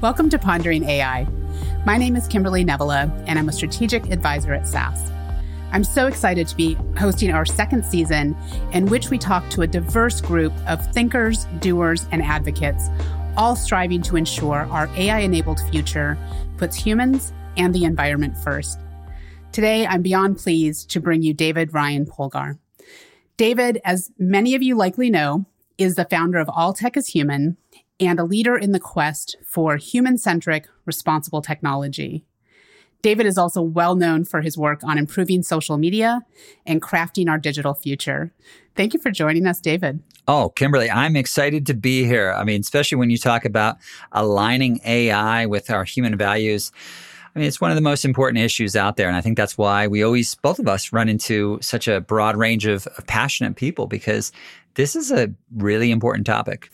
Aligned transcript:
Welcome 0.00 0.28
to 0.30 0.38
Pondering 0.40 0.82
AI. 0.84 1.28
My 1.86 1.96
name 1.96 2.16
is 2.16 2.26
Kimberly 2.26 2.64
Nevala, 2.64 3.12
and 3.28 3.38
I'm 3.38 3.48
a 3.48 3.52
strategic 3.52 4.10
advisor 4.10 4.52
at 4.52 4.66
SAS. 4.66 5.12
I'm 5.70 5.84
so 5.84 6.08
excited 6.08 6.48
to 6.48 6.56
be 6.56 6.74
hosting 6.96 7.30
our 7.30 7.46
second 7.46 7.84
season, 7.84 8.36
in 8.72 8.86
which 8.86 9.10
we 9.10 9.18
talk 9.18 9.48
to 9.50 9.62
a 9.62 9.66
diverse 9.68 10.20
group 10.20 10.52
of 10.66 10.84
thinkers, 10.92 11.44
doers, 11.60 12.06
and 12.10 12.22
advocates, 12.22 12.88
all 13.36 13.54
striving 13.54 14.02
to 14.02 14.16
ensure 14.16 14.66
our 14.70 14.88
AI 14.96 15.20
enabled 15.20 15.60
future 15.70 16.18
puts 16.56 16.74
humans 16.74 17.32
and 17.56 17.72
the 17.74 17.84
environment 17.84 18.36
first. 18.36 18.80
Today, 19.58 19.88
I'm 19.88 20.02
beyond 20.02 20.38
pleased 20.38 20.88
to 20.90 21.00
bring 21.00 21.22
you 21.22 21.34
David 21.34 21.74
Ryan 21.74 22.06
Polgar. 22.06 22.60
David, 23.36 23.80
as 23.84 24.12
many 24.16 24.54
of 24.54 24.62
you 24.62 24.76
likely 24.76 25.10
know, 25.10 25.46
is 25.76 25.96
the 25.96 26.04
founder 26.04 26.38
of 26.38 26.48
All 26.48 26.72
Tech 26.72 26.96
is 26.96 27.08
Human 27.08 27.56
and 27.98 28.20
a 28.20 28.24
leader 28.24 28.56
in 28.56 28.70
the 28.70 28.78
quest 28.78 29.36
for 29.44 29.76
human 29.76 30.16
centric, 30.16 30.68
responsible 30.84 31.42
technology. 31.42 32.24
David 33.02 33.26
is 33.26 33.36
also 33.36 33.60
well 33.60 33.96
known 33.96 34.24
for 34.24 34.42
his 34.42 34.56
work 34.56 34.84
on 34.84 34.96
improving 34.96 35.42
social 35.42 35.76
media 35.76 36.20
and 36.64 36.80
crafting 36.80 37.28
our 37.28 37.38
digital 37.38 37.74
future. 37.74 38.32
Thank 38.76 38.94
you 38.94 39.00
for 39.00 39.10
joining 39.10 39.44
us, 39.44 39.60
David. 39.60 40.00
Oh, 40.28 40.50
Kimberly, 40.50 40.88
I'm 40.88 41.16
excited 41.16 41.66
to 41.66 41.74
be 41.74 42.04
here. 42.04 42.32
I 42.32 42.44
mean, 42.44 42.60
especially 42.60 42.98
when 42.98 43.10
you 43.10 43.18
talk 43.18 43.44
about 43.44 43.78
aligning 44.12 44.78
AI 44.84 45.46
with 45.46 45.68
our 45.68 45.82
human 45.82 46.16
values. 46.16 46.70
I 47.38 47.40
mean, 47.40 47.46
it's 47.46 47.60
one 47.60 47.70
of 47.70 47.76
the 47.76 47.82
most 47.82 48.04
important 48.04 48.42
issues 48.42 48.74
out 48.74 48.96
there. 48.96 49.06
And 49.06 49.16
I 49.16 49.20
think 49.20 49.36
that's 49.36 49.56
why 49.56 49.86
we 49.86 50.02
always, 50.02 50.34
both 50.34 50.58
of 50.58 50.66
us, 50.66 50.92
run 50.92 51.08
into 51.08 51.60
such 51.62 51.86
a 51.86 52.00
broad 52.00 52.36
range 52.36 52.66
of, 52.66 52.88
of 52.88 53.06
passionate 53.06 53.54
people 53.54 53.86
because 53.86 54.32
this 54.74 54.96
is 54.96 55.12
a 55.12 55.32
really 55.56 55.92
important 55.92 56.26
topic. 56.26 56.68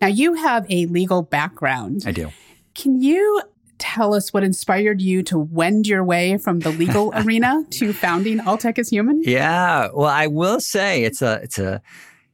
Now, 0.00 0.06
you 0.06 0.34
have 0.34 0.70
a 0.70 0.86
legal 0.86 1.22
background. 1.22 2.04
I 2.06 2.12
do. 2.12 2.30
Can 2.76 3.02
you 3.02 3.42
tell 3.78 4.14
us 4.14 4.32
what 4.32 4.44
inspired 4.44 5.02
you 5.02 5.24
to 5.24 5.36
wend 5.36 5.88
your 5.88 6.04
way 6.04 6.38
from 6.38 6.60
the 6.60 6.70
legal 6.70 7.12
arena 7.16 7.64
to 7.70 7.92
founding 7.92 8.38
All 8.38 8.56
Tech 8.56 8.78
is 8.78 8.90
Human? 8.90 9.20
Yeah. 9.24 9.88
Well, 9.92 10.08
I 10.08 10.28
will 10.28 10.60
say 10.60 11.02
it's 11.02 11.22
a 11.22 11.40
it's 11.42 11.58
a 11.58 11.82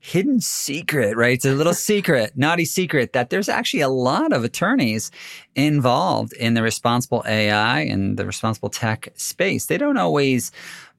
hidden 0.00 0.40
secret, 0.40 1.16
right? 1.16 1.34
It's 1.34 1.44
a 1.44 1.52
little 1.52 1.74
secret, 1.90 2.32
naughty 2.36 2.64
secret 2.64 3.12
that 3.12 3.30
there's 3.30 3.48
actually 3.48 3.82
a 3.82 3.88
lot 3.88 4.32
of 4.32 4.42
attorneys 4.42 5.10
involved 5.54 6.32
in 6.32 6.54
the 6.54 6.62
responsible 6.62 7.22
AI 7.26 7.80
and 7.80 8.16
the 8.16 8.26
responsible 8.26 8.70
tech 8.70 9.12
space. 9.14 9.66
They 9.66 9.78
don't 9.78 9.98
always 9.98 10.50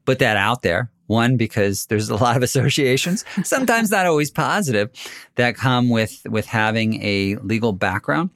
put 0.06 0.20
that 0.20 0.38
out 0.38 0.62
there. 0.62 0.90
One, 1.08 1.36
because 1.36 1.88
there's 1.88 2.10
a 2.10 2.16
lot 2.16 2.38
of 2.38 2.44
associations, 2.44 3.26
sometimes 3.44 3.92
not 3.92 4.06
always 4.06 4.32
positive, 4.32 4.90
that 5.36 5.58
come 5.58 5.90
with, 5.90 6.22
with 6.30 6.46
having 6.46 7.04
a 7.04 7.36
legal 7.38 7.74
background. 7.74 8.30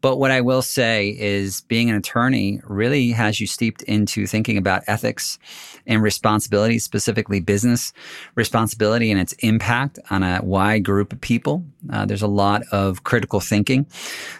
But 0.00 0.16
what 0.16 0.30
I 0.30 0.40
will 0.40 0.62
say 0.62 1.16
is 1.18 1.62
being 1.62 1.90
an 1.90 1.96
attorney 1.96 2.60
really 2.64 3.10
has 3.10 3.40
you 3.40 3.46
steeped 3.46 3.82
into 3.82 4.26
thinking 4.26 4.56
about 4.58 4.82
ethics 4.86 5.38
and 5.86 6.02
responsibility, 6.02 6.78
specifically 6.78 7.40
business 7.40 7.92
responsibility 8.34 9.10
and 9.10 9.20
its 9.20 9.32
impact 9.34 9.98
on 10.10 10.22
a 10.22 10.40
wide 10.42 10.84
group 10.84 11.12
of 11.12 11.20
people. 11.20 11.64
Uh, 11.90 12.04
there's 12.04 12.22
a 12.22 12.28
lot 12.28 12.62
of 12.72 13.04
critical 13.04 13.40
thinking. 13.40 13.86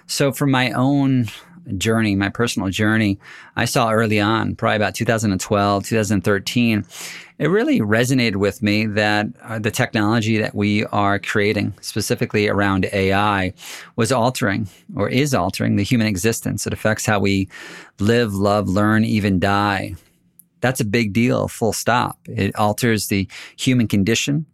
So, 0.06 0.32
from 0.32 0.50
my 0.50 0.70
own 0.72 1.26
journey, 1.76 2.16
my 2.16 2.28
personal 2.28 2.68
journey, 2.70 3.18
I 3.56 3.64
saw 3.64 3.90
early 3.90 4.20
on, 4.20 4.54
probably 4.56 4.76
about 4.76 4.94
2012, 4.94 5.86
2013, 5.86 6.84
it 7.38 7.48
really 7.48 7.80
resonated 7.80 8.36
with 8.36 8.62
me 8.62 8.86
that 8.86 9.26
uh, 9.42 9.58
the 9.58 9.70
technology 9.70 10.38
that 10.38 10.54
we 10.54 10.86
are 10.86 11.18
creating, 11.18 11.74
specifically 11.82 12.48
around 12.48 12.88
AI, 12.92 13.52
was 13.96 14.10
altering 14.10 14.68
or 14.94 15.08
is 15.08 15.34
altering 15.34 15.76
the 15.76 15.82
human 15.82 16.06
existence. 16.06 16.66
It 16.66 16.72
affects 16.72 17.04
how 17.04 17.20
we 17.20 17.48
live, 17.98 18.34
love, 18.34 18.68
learn, 18.68 19.04
even 19.04 19.38
die. 19.38 19.96
That's 20.60 20.80
a 20.80 20.84
big 20.84 21.12
deal, 21.12 21.48
full 21.48 21.74
stop. 21.74 22.18
It 22.26 22.56
alters 22.56 23.08
the 23.08 23.28
human 23.56 23.86
condition 23.86 24.46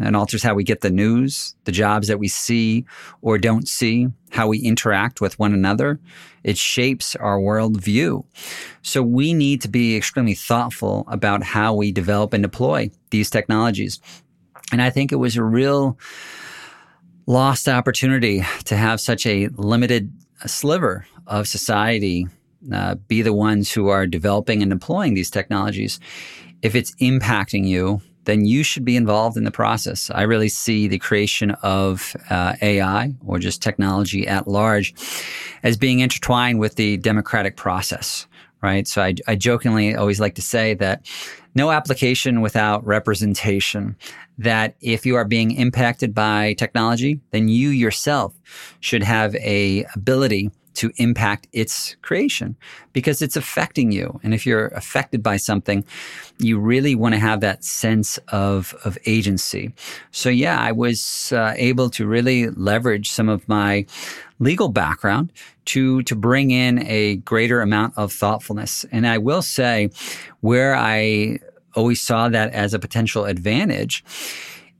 and 0.00 0.16
alters 0.16 0.42
how 0.42 0.54
we 0.54 0.64
get 0.64 0.80
the 0.80 0.90
news, 0.90 1.54
the 1.64 1.72
jobs 1.72 2.08
that 2.08 2.18
we 2.18 2.28
see 2.28 2.84
or 3.20 3.38
don't 3.38 3.68
see, 3.68 4.08
how 4.30 4.48
we 4.48 4.58
interact 4.58 5.20
with 5.20 5.38
one 5.38 5.52
another. 5.52 6.00
It 6.42 6.56
shapes 6.56 7.14
our 7.16 7.38
worldview. 7.38 8.24
So 8.82 9.02
we 9.02 9.34
need 9.34 9.60
to 9.62 9.68
be 9.68 9.96
extremely 9.96 10.34
thoughtful 10.34 11.04
about 11.08 11.42
how 11.42 11.74
we 11.74 11.92
develop 11.92 12.32
and 12.32 12.42
deploy 12.42 12.90
these 13.10 13.30
technologies. 13.30 14.00
And 14.72 14.80
I 14.80 14.90
think 14.90 15.12
it 15.12 15.16
was 15.16 15.36
a 15.36 15.44
real 15.44 15.98
lost 17.26 17.68
opportunity 17.68 18.44
to 18.64 18.76
have 18.76 19.00
such 19.00 19.26
a 19.26 19.48
limited 19.48 20.12
sliver 20.46 21.06
of 21.26 21.46
society 21.46 22.26
uh, 22.72 22.94
be 22.94 23.22
the 23.22 23.32
ones 23.32 23.72
who 23.72 23.88
are 23.88 24.06
developing 24.06 24.62
and 24.62 24.70
deploying 24.70 25.14
these 25.14 25.30
technologies. 25.30 25.98
If 26.62 26.74
it's 26.74 26.94
impacting 26.96 27.66
you, 27.66 28.02
then 28.24 28.44
you 28.44 28.62
should 28.62 28.84
be 28.84 28.96
involved 28.96 29.36
in 29.36 29.44
the 29.44 29.50
process. 29.50 30.10
I 30.10 30.22
really 30.22 30.48
see 30.48 30.88
the 30.88 30.98
creation 30.98 31.52
of 31.62 32.16
uh, 32.30 32.54
AI 32.62 33.14
or 33.26 33.38
just 33.38 33.62
technology 33.62 34.26
at 34.26 34.46
large 34.46 34.94
as 35.62 35.76
being 35.76 36.00
intertwined 36.00 36.60
with 36.60 36.76
the 36.76 36.96
democratic 36.98 37.56
process, 37.56 38.26
right? 38.62 38.86
So 38.86 39.02
I, 39.02 39.14
I 39.26 39.34
jokingly 39.34 39.94
always 39.94 40.20
like 40.20 40.34
to 40.36 40.42
say 40.42 40.74
that 40.74 41.06
no 41.54 41.70
application 41.70 42.40
without 42.40 42.84
representation. 42.86 43.96
That 44.38 44.76
if 44.80 45.04
you 45.04 45.16
are 45.16 45.26
being 45.26 45.52
impacted 45.52 46.14
by 46.14 46.54
technology, 46.54 47.20
then 47.32 47.48
you 47.48 47.68
yourself 47.68 48.34
should 48.80 49.02
have 49.02 49.34
a 49.36 49.84
ability 49.94 50.50
to 50.74 50.92
impact 50.96 51.48
its 51.52 51.96
creation 52.02 52.56
because 52.92 53.22
it's 53.22 53.36
affecting 53.36 53.92
you. 53.92 54.20
And 54.22 54.34
if 54.34 54.46
you're 54.46 54.68
affected 54.68 55.22
by 55.22 55.36
something, 55.36 55.84
you 56.38 56.58
really 56.58 56.94
want 56.94 57.14
to 57.14 57.20
have 57.20 57.40
that 57.40 57.64
sense 57.64 58.18
of, 58.28 58.74
of 58.84 58.98
agency. 59.06 59.72
So, 60.10 60.28
yeah, 60.28 60.58
I 60.60 60.72
was 60.72 61.32
uh, 61.32 61.54
able 61.56 61.90
to 61.90 62.06
really 62.06 62.50
leverage 62.50 63.10
some 63.10 63.28
of 63.28 63.48
my 63.48 63.86
legal 64.38 64.68
background 64.68 65.32
to, 65.66 66.02
to 66.02 66.16
bring 66.16 66.50
in 66.50 66.84
a 66.86 67.16
greater 67.16 67.60
amount 67.60 67.94
of 67.96 68.12
thoughtfulness. 68.12 68.84
And 68.90 69.06
I 69.06 69.18
will 69.18 69.42
say, 69.42 69.90
where 70.40 70.74
I 70.74 71.38
always 71.74 72.00
saw 72.00 72.28
that 72.28 72.52
as 72.52 72.74
a 72.74 72.78
potential 72.78 73.24
advantage 73.24 74.04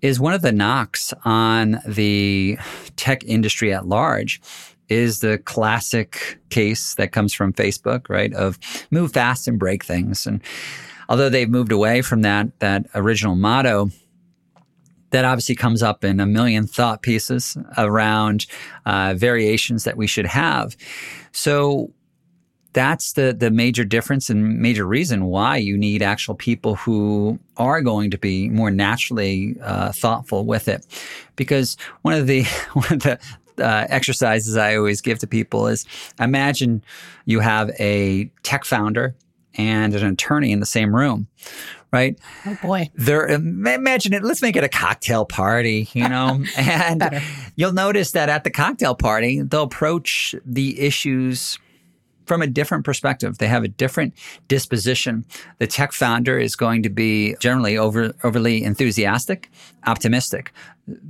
is 0.03 0.19
one 0.19 0.35
of 0.35 0.43
the 0.43 0.53
knocks 0.53 1.15
on 1.25 1.81
the 1.87 2.59
tech 2.97 3.23
industry 3.25 3.73
at 3.73 3.87
large 3.87 4.43
is 4.89 5.21
the 5.21 5.39
classic 5.39 6.39
case 6.51 6.95
that 6.97 7.13
comes 7.13 7.33
from 7.33 7.53
Facebook, 7.53 8.09
right? 8.09 8.33
Of 8.35 8.59
move 8.91 9.13
fast 9.13 9.49
and 9.49 9.59
break 9.59 9.85
things. 9.85 10.27
And 10.27 10.43
although 11.09 11.29
they've 11.29 11.49
moved 11.49 11.73
away 11.73 12.03
from 12.03 12.23
that, 12.23 12.59
that 12.61 12.87
original 12.95 13.37
motto, 13.37 13.91
that 15.11 15.25
obviously 15.25 15.55
comes 15.55 15.83
up 15.83 16.05
in 16.05 16.21
a 16.21 16.27
million 16.27 16.67
thought 16.67 17.03
pieces 17.03 17.57
around 17.79 18.47
uh, 18.87 19.15
variations 19.17 19.85
that 19.85 19.97
we 19.97 20.07
should 20.07 20.27
have. 20.27 20.77
So 21.33 21.93
that's 22.73 23.13
the 23.13 23.35
the 23.39 23.51
major 23.51 23.85
difference 23.85 24.31
and 24.31 24.59
major 24.59 24.87
reason 24.87 25.27
why 25.27 25.59
you 25.59 25.77
need 25.77 26.03
actual 26.03 26.35
people 26.35 26.75
who 26.77 27.39
are 27.57 27.83
going 27.83 28.11
to 28.11 28.19
be 28.19 28.49
more 28.49 28.71
naturally 28.71 29.57
uh, 29.63 29.93
thoughtful 29.93 30.47
with 30.47 30.69
it, 30.69 30.87
because 31.37 31.77
one 32.03 32.15
of 32.15 32.27
the 32.27 32.45
one 32.73 32.93
of 32.93 33.01
the 33.01 33.19
uh, 33.59 33.87
exercises 33.89 34.57
I 34.57 34.77
always 34.77 35.01
give 35.01 35.19
to 35.21 35.27
people 35.27 35.67
is 35.69 35.87
imagine 36.19 36.83
you 37.25 37.41
have 37.41 37.71
a 37.79 38.31
tech 38.43 38.65
founder 38.65 39.15
and 39.55 39.95
an 39.95 40.07
attorney 40.07 40.53
in 40.53 40.61
the 40.61 40.67
same 40.67 40.95
room, 40.95 41.29
right? 41.93 42.19
Oh 42.47 42.57
boy. 42.63 42.91
They're 42.95 43.27
imagine 43.27 44.15
it. 44.15 44.23
Let's 44.23 44.43
make 44.43 44.57
it 44.57 44.65
a 44.65 44.69
cocktail 44.69 45.25
party, 45.25 45.89
you 45.93 46.09
know, 46.09 46.43
and 46.57 47.23
you'll 47.57 47.73
notice 47.73 48.13
that 48.13 48.29
at 48.29 48.45
the 48.45 48.51
cocktail 48.51 48.95
party, 48.95 49.43
they'll 49.43 49.65
approach 49.65 50.35
the 50.45 50.81
issues 50.81 51.59
from 52.27 52.43
a 52.43 52.47
different 52.47 52.85
perspective. 52.85 53.39
They 53.39 53.49
have 53.49 53.65
a 53.65 53.69
different 53.69 54.15
disposition. 54.49 55.25
The 55.59 55.67
tech 55.67 55.93
founder 55.93 56.39
is 56.39 56.57
going 56.57 56.83
to 56.83 56.91
be 56.91 57.37
generally 57.41 57.77
over, 57.77 58.15
overly 58.25 58.63
enthusiastic, 58.63 59.51
optimistic. 59.87 60.53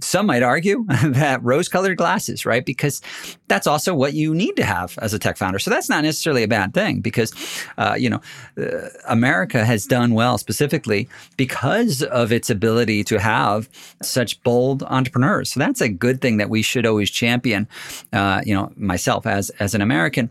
Some 0.00 0.26
might 0.26 0.42
argue 0.42 0.84
that 1.04 1.42
rose 1.42 1.68
colored 1.68 1.96
glasses, 1.96 2.44
right? 2.44 2.64
Because 2.64 3.00
that's 3.48 3.66
also 3.66 3.94
what 3.94 4.12
you 4.12 4.34
need 4.34 4.54
to 4.56 4.64
have 4.64 4.98
as 5.00 5.14
a 5.14 5.18
tech 5.18 5.38
founder. 5.38 5.58
So 5.58 5.70
that's 5.70 5.88
not 5.88 6.04
necessarily 6.04 6.42
a 6.42 6.48
bad 6.48 6.74
thing 6.74 7.00
because, 7.00 7.32
uh, 7.78 7.96
you 7.98 8.10
know, 8.10 8.20
uh, 8.58 8.88
America 9.08 9.64
has 9.64 9.86
done 9.86 10.12
well 10.12 10.36
specifically 10.36 11.08
because 11.36 12.02
of 12.02 12.32
its 12.32 12.50
ability 12.50 13.02
to 13.04 13.18
have 13.18 13.68
such 14.02 14.42
bold 14.42 14.82
entrepreneurs. 14.84 15.52
So 15.52 15.60
that's 15.60 15.80
a 15.80 15.88
good 15.88 16.20
thing 16.20 16.36
that 16.36 16.50
we 16.50 16.60
should 16.62 16.84
always 16.84 17.10
champion, 17.10 17.66
uh, 18.12 18.42
you 18.44 18.54
know, 18.54 18.72
myself 18.76 19.26
as, 19.26 19.50
as 19.58 19.74
an 19.74 19.80
American. 19.80 20.30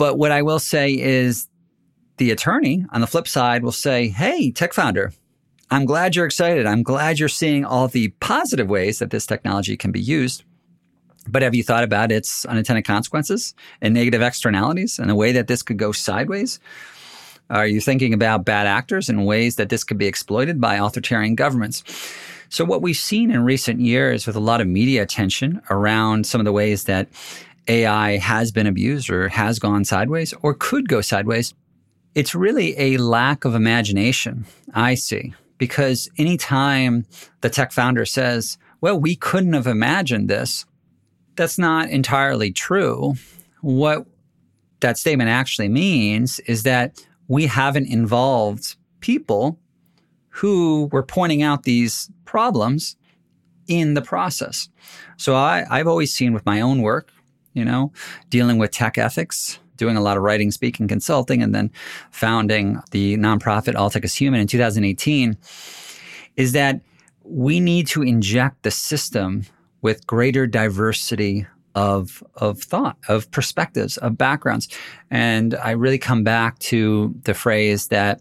But 0.00 0.16
what 0.16 0.32
I 0.32 0.40
will 0.40 0.58
say 0.58 0.98
is 0.98 1.46
the 2.16 2.30
attorney 2.30 2.86
on 2.90 3.02
the 3.02 3.06
flip 3.06 3.28
side 3.28 3.62
will 3.62 3.70
say, 3.70 4.08
Hey, 4.08 4.50
tech 4.50 4.72
founder, 4.72 5.12
I'm 5.70 5.84
glad 5.84 6.16
you're 6.16 6.24
excited. 6.24 6.64
I'm 6.64 6.82
glad 6.82 7.18
you're 7.18 7.28
seeing 7.28 7.66
all 7.66 7.86
the 7.86 8.08
positive 8.18 8.70
ways 8.70 8.98
that 9.00 9.10
this 9.10 9.26
technology 9.26 9.76
can 9.76 9.92
be 9.92 10.00
used. 10.00 10.42
But 11.28 11.42
have 11.42 11.54
you 11.54 11.62
thought 11.62 11.84
about 11.84 12.10
its 12.10 12.46
unintended 12.46 12.86
consequences 12.86 13.54
and 13.82 13.92
negative 13.92 14.22
externalities 14.22 14.98
and 14.98 15.10
the 15.10 15.14
way 15.14 15.32
that 15.32 15.48
this 15.48 15.62
could 15.62 15.76
go 15.76 15.92
sideways? 15.92 16.60
Are 17.50 17.66
you 17.66 17.82
thinking 17.82 18.14
about 18.14 18.46
bad 18.46 18.66
actors 18.66 19.10
and 19.10 19.26
ways 19.26 19.56
that 19.56 19.68
this 19.68 19.84
could 19.84 19.98
be 19.98 20.06
exploited 20.06 20.62
by 20.62 20.76
authoritarian 20.76 21.34
governments? 21.34 21.84
So, 22.48 22.64
what 22.64 22.80
we've 22.80 22.96
seen 22.96 23.30
in 23.30 23.44
recent 23.44 23.80
years 23.80 24.26
with 24.26 24.34
a 24.34 24.40
lot 24.40 24.60
of 24.60 24.66
media 24.66 25.02
attention 25.02 25.60
around 25.68 26.26
some 26.26 26.40
of 26.40 26.46
the 26.46 26.52
ways 26.52 26.84
that 26.84 27.08
AI 27.70 28.18
has 28.18 28.50
been 28.50 28.66
abused 28.66 29.10
or 29.10 29.28
has 29.28 29.60
gone 29.60 29.84
sideways 29.84 30.34
or 30.42 30.54
could 30.54 30.88
go 30.88 31.00
sideways, 31.00 31.54
it's 32.16 32.34
really 32.34 32.76
a 32.76 32.96
lack 32.96 33.44
of 33.44 33.54
imagination, 33.54 34.44
I 34.74 34.94
see. 34.96 35.34
Because 35.56 36.10
anytime 36.18 37.06
the 37.42 37.50
tech 37.50 37.70
founder 37.70 38.04
says, 38.04 38.58
well, 38.80 38.98
we 38.98 39.14
couldn't 39.14 39.52
have 39.52 39.68
imagined 39.68 40.28
this, 40.28 40.66
that's 41.36 41.58
not 41.58 41.88
entirely 41.90 42.50
true. 42.50 43.14
What 43.60 44.06
that 44.80 44.98
statement 44.98 45.30
actually 45.30 45.68
means 45.68 46.40
is 46.40 46.64
that 46.64 47.06
we 47.28 47.46
haven't 47.46 47.86
involved 47.86 48.74
people 49.00 49.58
who 50.30 50.88
were 50.90 51.02
pointing 51.04 51.42
out 51.42 51.62
these 51.62 52.10
problems 52.24 52.96
in 53.68 53.94
the 53.94 54.02
process. 54.02 54.68
So 55.16 55.36
I, 55.36 55.64
I've 55.70 55.86
always 55.86 56.12
seen 56.12 56.32
with 56.32 56.44
my 56.44 56.60
own 56.60 56.82
work, 56.82 57.12
you 57.52 57.64
know, 57.64 57.92
dealing 58.28 58.58
with 58.58 58.70
tech 58.70 58.98
ethics, 58.98 59.58
doing 59.76 59.96
a 59.96 60.00
lot 60.00 60.16
of 60.16 60.22
writing, 60.22 60.50
speaking, 60.50 60.88
consulting, 60.88 61.42
and 61.42 61.54
then 61.54 61.70
founding 62.10 62.80
the 62.90 63.16
nonprofit 63.16 63.74
All 63.74 63.90
Tech 63.90 64.04
is 64.04 64.14
Human 64.14 64.40
in 64.40 64.46
2018, 64.46 65.36
is 66.36 66.52
that 66.52 66.80
we 67.22 67.60
need 67.60 67.86
to 67.88 68.02
inject 68.02 68.62
the 68.62 68.70
system 68.70 69.44
with 69.82 70.06
greater 70.06 70.46
diversity 70.46 71.46
of 71.74 72.22
of 72.34 72.60
thought, 72.60 72.96
of 73.08 73.30
perspectives, 73.30 73.96
of 73.98 74.18
backgrounds. 74.18 74.68
And 75.10 75.54
I 75.54 75.70
really 75.70 75.98
come 75.98 76.24
back 76.24 76.58
to 76.60 77.14
the 77.22 77.34
phrase 77.34 77.88
that 77.88 78.20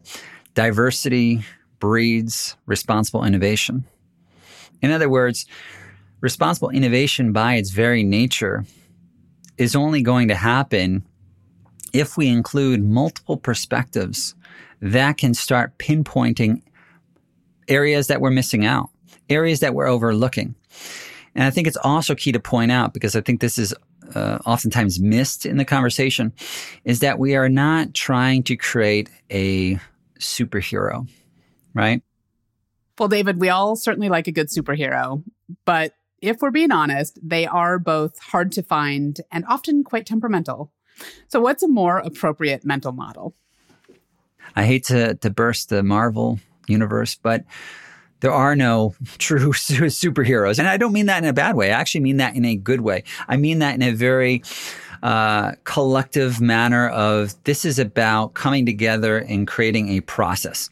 diversity 0.54 1.44
breeds 1.80 2.56
responsible 2.66 3.24
innovation. 3.24 3.86
In 4.82 4.92
other 4.92 5.10
words, 5.10 5.46
responsible 6.22 6.70
innovation 6.70 7.32
by 7.32 7.56
its 7.56 7.72
very 7.72 8.04
nature 8.04 8.66
is 9.60 9.76
only 9.76 10.02
going 10.02 10.30
to 10.30 10.36
happen 10.36 11.06
if 11.94 12.18
we 12.18 12.28
include 12.28 12.84
multiple 12.84 13.38
perspectives 13.38 14.34
that 14.82 15.18
can 15.18 15.34
start 15.34 15.78
pinpointing 15.78 16.62
areas 17.68 18.08
that 18.08 18.22
we're 18.22 18.32
missing 18.32 18.66
out, 18.66 18.90
areas 19.30 19.60
that 19.60 19.76
we're 19.76 19.88
overlooking. 19.88 20.56
And 21.36 21.44
I 21.44 21.50
think 21.50 21.68
it's 21.68 21.78
also 21.78 22.16
key 22.16 22.32
to 22.32 22.40
point 22.40 22.72
out, 22.72 22.94
because 22.94 23.16
I 23.16 23.22
think 23.22 23.42
this 23.42 23.58
is 23.58 23.76
uh, 24.16 24.40
oftentimes 24.46 25.00
missed 25.00 25.46
in 25.46 25.58
the 25.58 25.66
conversation, 25.66 26.34
is 26.86 27.02
that 27.02 27.20
we 27.20 27.36
are 27.36 27.50
not 27.50 27.94
trying 27.94 28.44
to 28.44 28.56
create 28.56 29.10
a 29.30 29.78
superhero, 30.20 31.08
right? 31.74 32.02
Well, 32.98 33.10
David, 33.10 33.40
we 33.40 33.50
all 33.50 33.76
certainly 33.76 34.10
like 34.10 34.28
a 34.28 34.32
good 34.32 34.48
superhero, 34.48 35.24
but 35.66 35.94
if 36.22 36.42
we're 36.42 36.52
being 36.52 36.72
honest, 36.72 37.20
they 37.22 37.46
are 37.46 37.80
both 37.80 38.20
hard 38.20 38.52
to 38.54 38.64
find 38.64 39.20
and 39.32 39.46
often 39.48 39.84
quite 39.84 40.06
temperamental. 40.06 40.72
So, 41.28 41.40
what's 41.40 41.64
a 41.64 41.68
more 41.68 41.98
appropriate 41.98 42.66
mental 42.66 42.92
model? 42.92 43.36
I 44.56 44.66
hate 44.66 44.86
to, 44.86 45.16
to 45.16 45.30
burst 45.30 45.70
the 45.70 45.84
Marvel 45.84 46.40
universe, 46.68 47.16
but 47.16 47.46
there 48.20 48.32
are 48.32 48.56
no 48.56 48.96
true 49.18 49.52
superheroes. 49.54 50.60
And 50.60 50.68
I 50.68 50.78
don't 50.78 50.94
mean 50.94 51.06
that 51.08 51.24
in 51.24 51.30
a 51.30 51.34
bad 51.34 51.56
way. 51.56 51.72
I 51.72 51.80
actually 51.80 52.02
mean 52.02 52.18
that 52.18 52.36
in 52.36 52.46
a 52.46 52.56
good 52.56 52.82
way. 52.82 53.04
I 53.28 53.38
mean 53.38 53.60
that 53.60 53.76
in 53.76 53.82
a 53.82 53.92
very 53.92 54.44
uh, 55.02 55.54
collective 55.64 56.42
manner 56.42 56.90
of 56.90 57.42
this 57.46 57.64
is 57.64 57.80
about 57.80 58.34
coming 58.34 58.66
together 58.66 59.20
and 59.20 59.48
creating 59.48 59.90
a 59.90 60.02
process 60.02 60.70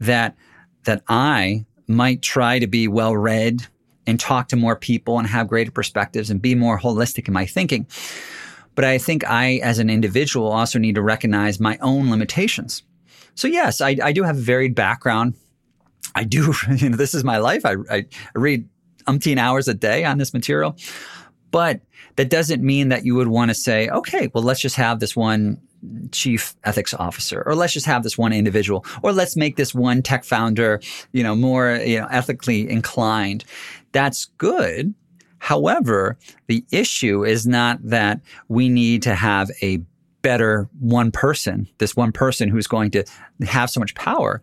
that 0.00 0.36
that 0.84 1.02
I 1.08 1.66
might 1.86 2.22
try 2.22 2.58
to 2.58 2.66
be 2.66 2.88
well 2.88 3.14
read 3.14 3.66
and 4.08 4.18
talk 4.18 4.48
to 4.48 4.56
more 4.56 4.74
people 4.74 5.18
and 5.18 5.28
have 5.28 5.46
greater 5.46 5.70
perspectives 5.70 6.30
and 6.30 6.42
be 6.42 6.56
more 6.56 6.78
holistic 6.78 7.28
in 7.28 7.34
my 7.34 7.46
thinking. 7.46 7.86
But 8.74 8.84
I 8.84 8.98
think 8.98 9.28
I, 9.28 9.56
as 9.62 9.78
an 9.78 9.90
individual, 9.90 10.48
also 10.48 10.78
need 10.78 10.96
to 10.96 11.02
recognize 11.02 11.60
my 11.60 11.78
own 11.78 12.10
limitations. 12.10 12.82
So 13.34 13.46
yes, 13.46 13.80
I, 13.80 13.96
I 14.02 14.12
do 14.12 14.24
have 14.24 14.36
a 14.36 14.40
varied 14.40 14.74
background 14.74 15.34
I 16.14 16.24
do, 16.24 16.52
you 16.76 16.90
know, 16.90 16.96
this 16.96 17.14
is 17.14 17.24
my 17.24 17.38
life. 17.38 17.64
I, 17.64 17.76
I 17.90 18.06
read 18.34 18.68
umpteen 19.06 19.38
hours 19.38 19.68
a 19.68 19.74
day 19.74 20.04
on 20.04 20.18
this 20.18 20.34
material. 20.34 20.76
But 21.50 21.80
that 22.16 22.28
doesn't 22.28 22.62
mean 22.62 22.88
that 22.90 23.06
you 23.06 23.14
would 23.14 23.28
want 23.28 23.50
to 23.50 23.54
say, 23.54 23.88
okay, 23.88 24.28
well, 24.34 24.44
let's 24.44 24.60
just 24.60 24.76
have 24.76 25.00
this 25.00 25.16
one 25.16 25.58
chief 26.10 26.56
ethics 26.64 26.92
officer, 26.92 27.42
or 27.46 27.54
let's 27.54 27.72
just 27.72 27.86
have 27.86 28.02
this 28.02 28.18
one 28.18 28.32
individual, 28.32 28.84
or 29.02 29.12
let's 29.12 29.36
make 29.36 29.56
this 29.56 29.72
one 29.72 30.02
tech 30.02 30.24
founder, 30.24 30.80
you 31.12 31.22
know, 31.22 31.36
more 31.36 31.76
you 31.76 32.00
know, 32.00 32.08
ethically 32.10 32.68
inclined. 32.68 33.44
That's 33.92 34.26
good. 34.38 34.94
However, 35.38 36.18
the 36.46 36.64
issue 36.70 37.24
is 37.24 37.46
not 37.46 37.78
that 37.82 38.20
we 38.48 38.68
need 38.68 39.02
to 39.02 39.14
have 39.14 39.50
a 39.62 39.80
better 40.22 40.68
one 40.80 41.12
person, 41.12 41.68
this 41.78 41.94
one 41.94 42.10
person 42.12 42.48
who's 42.48 42.66
going 42.66 42.90
to 42.90 43.04
have 43.46 43.70
so 43.70 43.78
much 43.78 43.94
power 43.94 44.42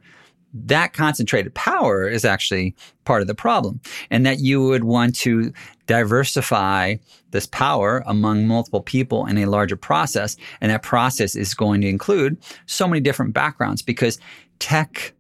that 0.56 0.94
concentrated 0.94 1.54
power 1.54 2.08
is 2.08 2.24
actually 2.24 2.74
part 3.04 3.22
of 3.22 3.28
the 3.28 3.36
problem. 3.36 3.82
And 4.10 4.26
that 4.26 4.40
you 4.40 4.64
would 4.64 4.86
want 4.86 5.16
to 5.18 5.52
diversify 5.86 6.96
this 7.32 7.46
power 7.46 8.04
among 8.08 8.48
multiple 8.48 8.82
people 8.82 9.26
in 9.26 9.38
a 9.38 9.46
larger 9.46 9.76
process. 9.76 10.38
And 10.62 10.72
that 10.72 10.82
process 10.82 11.36
is 11.36 11.54
going 11.54 11.82
to 11.82 11.90
include 11.90 12.38
so 12.66 12.88
many 12.88 13.02
different 13.02 13.34
backgrounds 13.34 13.82
because 13.82 14.18
tech 14.60 15.14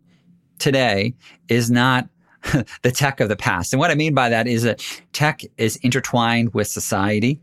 today 0.57 1.13
is 1.50 1.69
not 1.69 2.07
the 2.81 2.92
tech 2.92 3.19
of 3.19 3.30
the 3.30 3.36
past. 3.36 3.74
And 3.74 3.80
what 3.80 3.92
I 3.92 3.95
mean 3.95 4.13
by 4.13 4.30
that 4.30 4.47
is 4.47 4.63
that 4.63 4.86
tech 5.13 5.42
is 5.57 5.77
intertwined 5.77 6.53
with 6.53 6.68
society. 6.68 7.39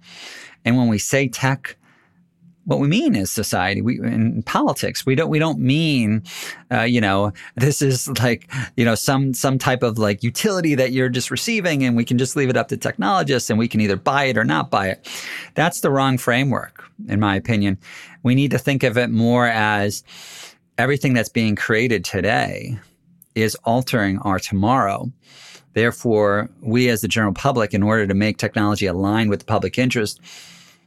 And 0.65 0.77
when 0.77 0.89
we 0.89 0.99
say 0.99 1.29
tech, 1.29 1.77
what 2.65 2.79
we 2.79 2.87
mean 2.87 3.17
is 3.17 3.31
society. 3.31 3.83
We 3.83 3.99
in 3.99 4.43
politics, 4.45 5.05
we 5.05 5.17
don't 5.17 5.29
we 5.29 5.41
don't 5.41 5.59
mean, 5.59 6.23
uh, 6.71 6.83
you 6.83 7.01
know, 7.01 7.33
this 7.57 7.83
is 7.83 8.09
like 8.21 8.49
you 8.77 8.85
know 8.85 8.95
some 8.95 9.35
some 9.35 9.59
type 9.59 9.83
of 9.83 9.99
like 9.99 10.23
utility 10.23 10.77
that 10.77 10.93
you're 10.93 11.09
just 11.09 11.31
receiving, 11.31 11.83
and 11.83 11.97
we 11.97 12.05
can 12.05 12.19
just 12.19 12.37
leave 12.37 12.49
it 12.49 12.57
up 12.57 12.69
to 12.69 12.77
technologists, 12.77 13.51
and 13.51 13.59
we 13.59 13.67
can 13.67 13.81
either 13.81 13.97
buy 13.97 14.25
it 14.25 14.39
or 14.39 14.45
not 14.45 14.71
buy 14.71 14.89
it. 14.89 15.09
That's 15.55 15.81
the 15.81 15.91
wrong 15.91 16.19
framework, 16.19 16.85
in 17.09 17.19
my 17.19 17.35
opinion. 17.35 17.79
We 18.23 18.37
need 18.37 18.53
to 18.53 18.59
think 18.59 18.85
of 18.85 18.97
it 18.97 19.11
more 19.11 19.49
as 19.49 20.05
everything 20.79 21.15
that's 21.15 21.29
being 21.29 21.57
created 21.57 22.05
today 22.05 22.79
is 23.35 23.55
altering 23.65 24.19
our 24.19 24.39
tomorrow. 24.39 25.11
Therefore, 25.75 26.51
we 26.61 26.89
as 26.89 27.01
the 27.01 27.09
general 27.09 27.33
public, 27.33 27.73
in 27.73 27.83
order 27.83 28.07
to 28.07 28.15
make 28.15 28.37
technology 28.37 28.87
align 28.87 29.29
with 29.29 29.41
the 29.41 29.47
public 29.47 29.79
interest 29.79 30.21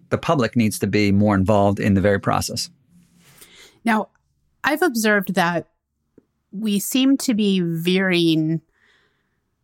the 0.10 0.18
public 0.18 0.56
needs 0.56 0.80
to 0.80 0.88
be 0.88 1.12
more 1.12 1.36
involved 1.36 1.80
in 1.80 1.94
the 1.94 2.02
very 2.02 2.20
process. 2.20 2.70
Now, 3.84 4.10
I've 4.64 4.82
observed 4.82 5.36
that 5.36 5.68
we 6.52 6.80
seem 6.80 7.18
to 7.18 7.34
be 7.34 7.60
veering, 7.60 8.62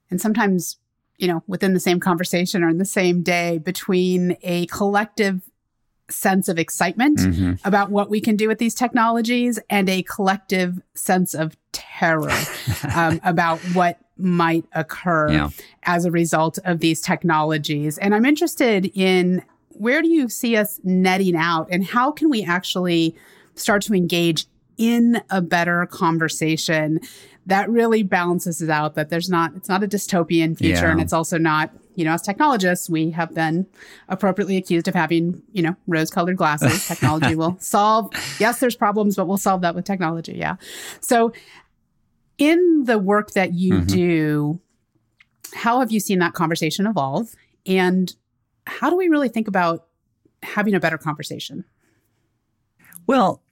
and 0.10 0.20
sometimes, 0.20 0.78
you 1.18 1.28
know, 1.28 1.44
within 1.48 1.74
the 1.74 1.80
same 1.80 2.00
conversation 2.00 2.64
or 2.64 2.70
in 2.70 2.78
the 2.78 2.86
same 2.86 3.24
day 3.24 3.58
between 3.60 4.38
a 4.44 4.66
collective 4.68 5.42
sense 6.10 6.50
of 6.50 6.60
excitement 6.60 7.20
mm-hmm. 7.20 7.54
about 7.64 7.90
what 7.90 8.10
we 8.10 8.20
can 8.20 8.36
do 8.36 8.50
with 8.50 8.58
these 8.58 8.76
technologies 8.76 9.58
and 9.70 9.90
a 9.90 10.04
collective 10.04 10.82
sense 10.94 11.34
of 11.34 11.56
terror 11.72 12.32
um, 12.96 13.20
about 13.24 13.60
what 13.74 13.98
might 14.18 14.66
occur 14.74 15.32
yeah. 15.32 15.50
as 15.84 16.06
a 16.06 16.12
result 16.12 16.60
of 16.63 16.80
these 16.80 17.01
technologies. 17.01 17.98
And 17.98 18.13
I'm 18.13 18.25
interested 18.25 18.92
in 18.94 19.44
where 19.70 20.01
do 20.01 20.10
you 20.10 20.30
see 20.30 20.58
us 20.58 20.80
netting 20.84 21.36
out 21.36 21.68
and 21.72 21.84
how 21.84 22.12
can 22.12 22.30
we 22.30 22.44
actually 22.44 23.16
start 23.56 23.82
to 23.84 23.94
engage 23.94 24.46
in 24.78 25.22
a 25.30 25.42
better 25.42 25.86
conversation 25.88 27.00
that 27.46 27.70
really 27.70 28.04
balances 28.04 28.62
it 28.62 28.70
out 28.70 28.96
that 28.96 29.10
there's 29.10 29.30
not 29.30 29.54
it's 29.56 29.70
not 29.70 29.84
a 29.84 29.88
dystopian 29.88 30.58
future 30.58 30.86
yeah. 30.86 30.92
and 30.92 31.01
it's 31.01 31.13
also 31.13 31.38
not 31.38 31.72
you 31.96 32.06
know 32.06 32.13
as 32.13 32.22
technologists 32.22 32.90
we 32.90 33.12
have 33.12 33.34
been 33.34 33.66
appropriately 34.10 34.58
accused 34.58 34.88
of 34.88 34.96
having 34.96 35.42
you 35.51 35.62
know 35.62 35.75
rose 35.88 36.10
colored 36.10 36.38
glasses 36.38 36.88
technology 36.88 37.36
will 37.36 37.58
solve 37.60 38.12
yes 38.40 38.60
there's 38.60 38.75
problems 38.75 39.16
but 39.16 39.28
we'll 39.28 39.38
solve 39.38 39.62
that 39.62 39.75
with 39.75 39.86
technology 39.86 40.34
yeah 40.34 40.56
so 41.00 41.32
in 42.41 42.86
the 42.86 42.98
work 42.98 43.31
that 43.31 43.53
you 43.53 43.74
mm-hmm. 43.74 43.86
do 43.86 44.60
how 45.53 45.79
have 45.79 45.91
you 45.91 46.00
seen 46.00 46.17
that 46.19 46.33
conversation 46.33 46.88
evolve 46.88 47.36
and 47.67 48.15
how 48.65 48.89
do 48.89 48.98
we 48.98 49.10
really 49.10 49.29
think 49.29 49.48
about 49.48 49.86
having 50.41 50.74
a 50.74 50.79
better 50.79 50.98
conversation? 50.98 51.63
Well, 53.05 53.43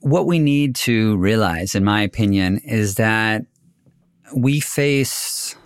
what 0.00 0.26
we 0.26 0.38
need 0.38 0.74
to 0.76 1.16
realize, 1.16 1.74
in 1.74 1.84
my 1.84 2.02
opinion, 2.02 2.58
is 2.58 2.96
that 2.96 3.46
we 4.34 4.60
face 4.60 5.56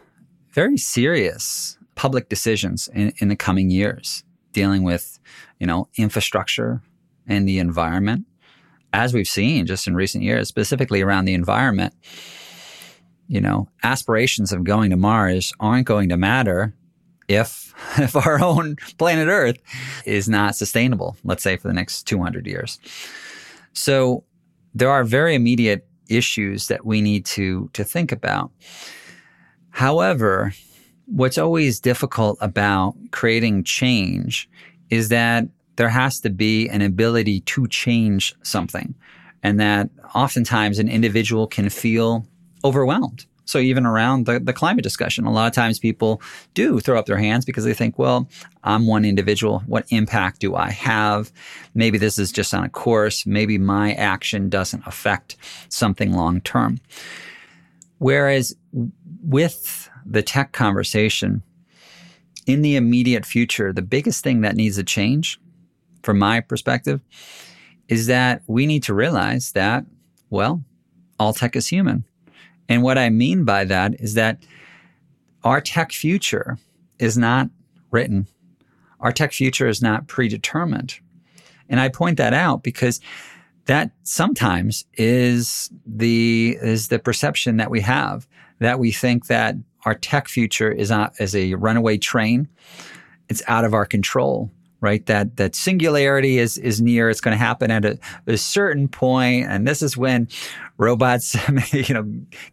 very 0.53 0.77
serious 0.77 1.79
public 1.97 2.29
decisions 2.29 2.89
in, 2.95 3.13
in 3.19 3.29
the 3.29 3.37
coming 3.37 3.71
years 3.71 4.23
dealing 4.53 4.85
with, 4.85 5.19
you 5.59 5.67
know, 5.67 5.89
infrastructure 5.97 6.81
and 7.27 7.49
the 7.49 7.59
environment. 7.59 8.27
As 8.93 9.15
we've 9.15 9.29
seen 9.29 9.67
just 9.67 9.87
in 9.87 9.95
recent 9.95 10.25
years, 10.25 10.49
specifically 10.49 11.01
around 11.01 11.25
the 11.25 11.35
environment, 11.35 11.95
you 13.29 13.41
know, 13.41 13.69
aspirations 13.85 14.53
of 14.53 14.65
going 14.65 14.91
to 14.91 14.97
Mars 14.97 15.53
aren't 15.61 15.87
going 15.87 16.09
to 16.09 16.17
matter 16.17 16.75
if 17.29 17.73
if 17.99 18.17
our 18.17 18.43
own 18.43 18.77
planet 18.99 19.29
Earth 19.29 19.59
is 20.05 20.29
not 20.29 20.57
sustainable, 20.57 21.17
let's 21.25 21.43
say 21.43 21.57
for 21.57 21.69
the 21.69 21.75
next 21.75 22.05
200 22.05 22.47
years. 22.47 22.79
So 23.73 24.25
there 24.75 24.91
are 24.91 25.05
very 25.05 25.35
immediate 25.35 25.87
issues 26.09 26.67
that 26.69 26.85
we 26.85 27.01
need 27.01 27.25
to 27.25 27.71
to 27.73 27.85
think 27.85 28.13
about. 28.13 28.51
However, 29.71 30.53
what's 31.07 31.39
always 31.39 31.81
difficult 31.81 32.39
about 32.41 32.95
creating 33.13 33.65
change 33.65 34.49
is 34.91 35.09
that 35.09 35.45
there 35.77 35.89
has 35.89 36.21
to 36.21 36.31
be 36.31 36.69
an 36.69 36.83
ability 36.83 37.41
to 37.41 37.67
change 37.69 38.35
something 38.43 38.95
and 39.43 39.59
that 39.61 39.91
oftentimes 40.15 40.79
an 40.79 40.89
individual 40.89 41.47
can 41.47 41.69
feel 41.69 42.27
overwhelmed. 42.65 43.27
So 43.51 43.59
even 43.59 43.85
around 43.85 44.27
the, 44.27 44.39
the 44.39 44.53
climate 44.53 44.85
discussion, 44.85 45.25
a 45.25 45.33
lot 45.33 45.49
of 45.49 45.53
times 45.53 45.81
people 45.81 46.23
do 46.55 46.79
throw 46.79 46.97
up 46.99 47.07
their 47.07 47.19
hands 47.19 47.45
because 47.45 47.65
they 47.65 47.75
think, 47.75 47.99
well, 47.99 48.29
I'm 48.63 48.87
one 48.87 49.05
individual. 49.05 49.65
What 49.67 49.87
impact 49.91 50.39
do 50.39 50.55
I 50.55 50.71
have? 50.71 51.33
Maybe 51.75 51.99
this 51.99 52.17
is 52.17 52.31
just 52.31 52.55
on 52.55 52.63
a 52.63 52.69
course. 52.69 53.27
Maybe 53.27 53.59
my 53.59 53.93
action 53.95 54.51
doesn't 54.51 54.87
affect 54.87 55.37
something 55.69 56.13
long 56.13 56.43
term. 56.43 56.79
Whereas 57.99 58.55
with 58.73 59.91
the 60.07 60.23
tech 60.23 60.53
conversation, 60.53 61.43
in 62.47 62.63
the 62.63 62.77
immediate 62.77 63.27
future, 63.27 63.73
the 63.73 63.83
biggest 63.83 64.23
thing 64.23 64.43
that 64.43 64.55
needs 64.55 64.77
to 64.77 64.85
change, 64.85 65.41
from 66.03 66.19
my 66.19 66.41
perspective, 66.41 67.01
is 67.89 68.07
that 68.07 68.43
we 68.47 68.67
need 68.67 68.83
to 68.85 68.95
realize 68.95 69.53
that, 69.53 69.85
well, 70.31 70.63
all 71.19 71.33
tech 71.33 71.57
is 71.57 71.69
human. 71.69 72.05
And 72.69 72.83
what 72.83 72.99
I 72.99 73.11
mean 73.11 73.45
by 73.45 73.65
that 73.65 74.01
is 74.01 74.15
that 74.15 74.43
our 75.43 75.61
tech 75.61 75.93
future 75.93 76.59
is 76.99 77.19
not 77.19 77.51
written. 77.91 78.27
Our 79.01 79.13
tech 79.13 79.33
future 79.33 79.67
is 79.67 79.83
not 79.83 80.07
predetermined. 80.07 81.01
And 81.69 81.81
I 81.81 81.89
point 81.89 82.19
that 82.19 82.35
out 82.35 82.63
because 82.63 83.01
that 83.67 83.91
sometimes 84.03 84.85
is 84.95 85.71
the 85.87 86.59
is 86.61 86.89
the 86.89 86.99
perception 86.99 87.59
that 87.59 87.71
we 87.71 87.81
have 87.81 88.27
that 88.59 88.79
we 88.79 88.91
think 88.91 89.27
that 89.27 89.55
our 89.85 89.95
tech 89.95 90.29
future 90.29 90.71
is 90.71 90.91
not 90.91 91.15
as 91.19 91.35
a 91.35 91.55
runaway 91.55 91.97
train. 91.97 92.49
It's 93.29 93.43
out 93.47 93.65
of 93.65 93.73
our 93.73 93.87
control 93.87 94.51
right? 94.81 95.05
That 95.07 95.37
that 95.37 95.55
singularity 95.55 96.39
is 96.39 96.59
is 96.59 96.81
near. 96.81 97.11
It's 97.11 97.21
going 97.21 97.37
to 97.37 97.39
happen 97.39 97.71
at 97.71 97.85
a, 97.85 97.99
a, 98.27 98.37
certain 98.37 98.89
point, 98.89 99.47
and 99.47 99.67
this 99.67 99.83
is 99.83 99.97
when 99.97 100.29
robots, 100.79 101.37
you 101.73 101.95
know, 101.95 102.11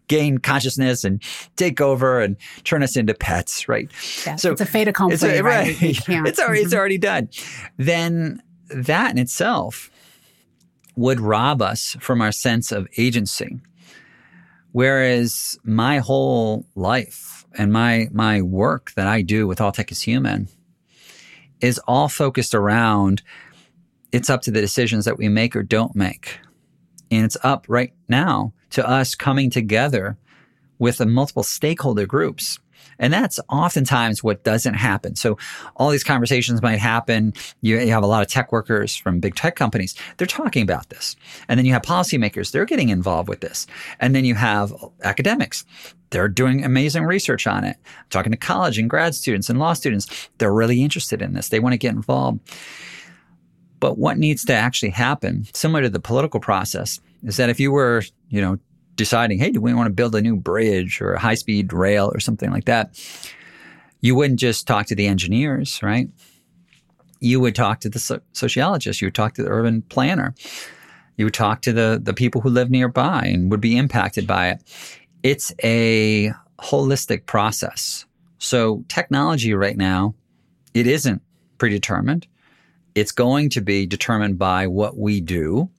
gain 0.08 0.38
consciousness 0.38 1.04
and 1.04 1.22
take 1.56 1.82
over 1.82 2.22
and 2.22 2.38
turn 2.64 2.84
us 2.84 2.96
into 2.98 3.14
pets, 3.14 3.68
right? 3.68 3.90
Yeah, 4.26 4.36
so 4.36 4.52
it's 4.52 4.62
a 4.62 4.66
fait 4.66 4.88
accompli, 4.88 5.16
it's 5.16 5.24
a, 5.24 5.42
right? 5.42 5.76
It's 5.82 6.10
already 6.10 6.60
mm-hmm. 6.60 6.66
it's 6.66 6.74
already 6.74 6.98
done. 6.98 7.30
Then 7.78 8.42
that 8.70 9.12
in 9.12 9.18
itself 9.18 9.90
would 10.96 11.20
rob 11.20 11.62
us 11.62 11.96
from 12.00 12.22
our 12.22 12.32
sense 12.32 12.72
of 12.72 12.88
agency. 12.98 13.60
Whereas 14.72 15.58
my 15.64 16.00
whole 16.00 16.66
life 16.76 17.46
and 17.58 17.72
my 17.72 18.10
my 18.12 18.42
work 18.42 18.92
that 18.96 19.08
I 19.08 19.22
do 19.22 19.48
with 19.48 19.62
All 19.62 19.72
Tech 19.72 19.92
is 19.92 20.02
Human 20.02 20.50
is 21.62 21.80
all 21.88 22.08
focused 22.10 22.54
around 22.54 23.22
it's 24.12 24.30
up 24.30 24.42
to 24.44 24.52
the 24.52 24.62
decisions 24.62 25.06
that 25.06 25.18
we 25.18 25.30
make 25.30 25.56
or 25.56 25.64
don't 25.64 25.96
make. 25.96 26.40
And 27.12 27.26
it's 27.26 27.38
up 27.44 27.66
right 27.68 27.94
now 28.08 28.54
to 28.72 28.88
us 28.88 29.16
coming 29.16 29.50
together 29.50 30.18
with 30.80 30.98
the 30.98 31.06
multiple 31.06 31.44
stakeholder 31.44 32.06
groups. 32.06 32.60
And 33.00 33.14
that's 33.14 33.40
oftentimes 33.50 34.24
what 34.24 34.44
doesn't 34.44 34.74
happen. 34.74 35.16
So 35.16 35.38
all 35.76 35.90
these 35.90 36.04
conversations 36.04 36.62
might 36.62 36.80
happen. 36.80 37.34
You, 37.62 37.80
you, 37.80 37.92
have 37.92 38.04
a 38.04 38.08
lot 38.08 38.22
of 38.22 38.28
tech 38.28 38.52
workers 38.52 38.96
from 38.96 39.20
big 39.20 39.36
tech 39.36 39.56
companies. 39.56 39.96
They're 40.18 40.28
talking 40.28 40.64
about 40.64 40.90
this. 40.90 41.16
And 41.48 41.58
then 41.58 41.66
you 41.66 41.74
have 41.74 41.82
policymakers. 41.82 42.52
They're 42.52 42.66
getting 42.66 42.90
involved 42.90 43.30
with 43.30 43.42
this. 43.42 43.68
And 44.00 44.16
then 44.16 44.26
you 44.26 44.36
have 44.36 44.74
academics. 45.04 45.66
They're 46.10 46.30
doing 46.30 46.64
amazing 46.64 47.04
research 47.04 47.48
on 47.48 47.64
it. 47.64 47.78
I'm 47.86 48.06
talking 48.10 48.32
to 48.32 48.38
college 48.38 48.78
and 48.78 48.90
grad 48.90 49.16
students 49.16 49.50
and 49.50 49.60
law 49.60 49.74
students. 49.74 50.30
They're 50.38 50.54
really 50.54 50.82
interested 50.82 51.22
in 51.22 51.34
this. 51.34 51.50
They 51.50 51.60
want 51.60 51.74
to 51.74 51.78
get 51.78 51.94
involved. 51.94 52.40
But 53.80 53.98
what 53.98 54.18
needs 54.18 54.44
to 54.46 54.54
actually 54.54 54.90
happen, 54.90 55.46
similar 55.54 55.84
to 55.84 55.90
the 55.90 56.00
political 56.00 56.40
process, 56.40 57.00
is 57.24 57.38
that 57.38 57.50
if 57.50 57.60
you 57.60 57.72
were, 57.72 58.04
you 58.30 58.42
know, 58.42 58.58
deciding, 58.98 59.40
hey, 59.40 59.52
do 59.52 59.62
we 59.62 59.74
want 59.74 59.88
to 59.88 59.94
build 59.94 60.16
a 60.16 60.22
new 60.22 60.36
bridge 60.36 61.00
or 61.00 61.14
a 61.14 61.20
high 61.20 61.36
speed 61.36 61.72
rail 61.72 62.12
or 62.14 62.20
something 62.20 62.52
like 62.52 62.66
that? 62.66 63.00
You 64.02 64.16
wouldn't 64.16 64.40
just 64.40 64.68
talk 64.68 64.88
to 64.88 64.96
the 64.96 65.08
engineers, 65.08 65.82
right? 65.82 66.10
You 67.22 67.40
would 67.40 67.56
talk 67.56 67.80
to 67.82 67.90
the 67.90 68.00
so- 68.00 68.22
sociologist. 68.34 69.02
You 69.02 69.08
would 69.08 69.16
talk 69.16 69.36
to 69.36 69.44
the 69.44 69.50
urban 69.50 69.84
planner. 69.84 70.36
You 71.16 71.26
would 71.26 71.34
talk 71.34 71.62
to 71.62 71.74
the, 71.74 72.00
the 72.02 72.14
people 72.14 72.42
who 72.42 72.50
live 72.50 72.70
nearby 72.70 73.26
and 73.26 73.50
would 73.50 73.62
be 73.62 73.78
impacted 73.78 74.28
by 74.28 74.50
it. 74.50 74.62
It's 75.24 75.52
a 75.64 76.32
holistic 76.60 77.26
process. 77.26 78.06
So 78.38 78.84
technology 78.88 79.54
right 79.54 79.78
now, 79.78 80.14
it 80.74 80.86
isn't 80.86 81.22
predetermined. 81.58 82.28
It's 82.94 83.12
going 83.12 83.50
to 83.52 83.62
be 83.62 83.86
determined 83.86 84.38
by 84.38 84.68
what 84.68 84.98
we 84.98 85.22
do. 85.22 85.70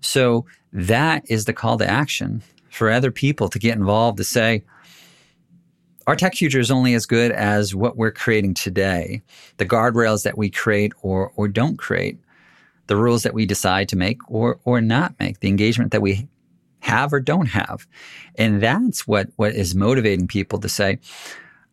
So 0.00 0.46
that 0.72 1.24
is 1.30 1.44
the 1.44 1.52
call 1.52 1.78
to 1.78 1.88
action 1.88 2.42
for 2.70 2.90
other 2.90 3.10
people 3.10 3.48
to 3.48 3.58
get 3.58 3.76
involved 3.76 4.18
to 4.18 4.24
say, 4.24 4.62
our 6.06 6.16
tech 6.16 6.34
future 6.34 6.60
is 6.60 6.70
only 6.70 6.94
as 6.94 7.04
good 7.04 7.32
as 7.32 7.74
what 7.74 7.96
we're 7.96 8.10
creating 8.10 8.54
today, 8.54 9.22
the 9.58 9.66
guardrails 9.66 10.24
that 10.24 10.38
we 10.38 10.48
create 10.48 10.92
or, 11.02 11.32
or 11.36 11.48
don't 11.48 11.76
create, 11.76 12.18
the 12.86 12.96
rules 12.96 13.22
that 13.24 13.34
we 13.34 13.44
decide 13.44 13.88
to 13.90 13.96
make 13.96 14.18
or, 14.30 14.58
or 14.64 14.80
not 14.80 15.14
make, 15.20 15.40
the 15.40 15.48
engagement 15.48 15.92
that 15.92 16.00
we 16.00 16.26
have 16.80 17.12
or 17.12 17.20
don't 17.20 17.46
have. 17.46 17.86
And 18.36 18.62
that's 18.62 19.06
what, 19.06 19.28
what 19.36 19.54
is 19.54 19.74
motivating 19.74 20.28
people 20.28 20.58
to 20.60 20.68
say, 20.68 20.98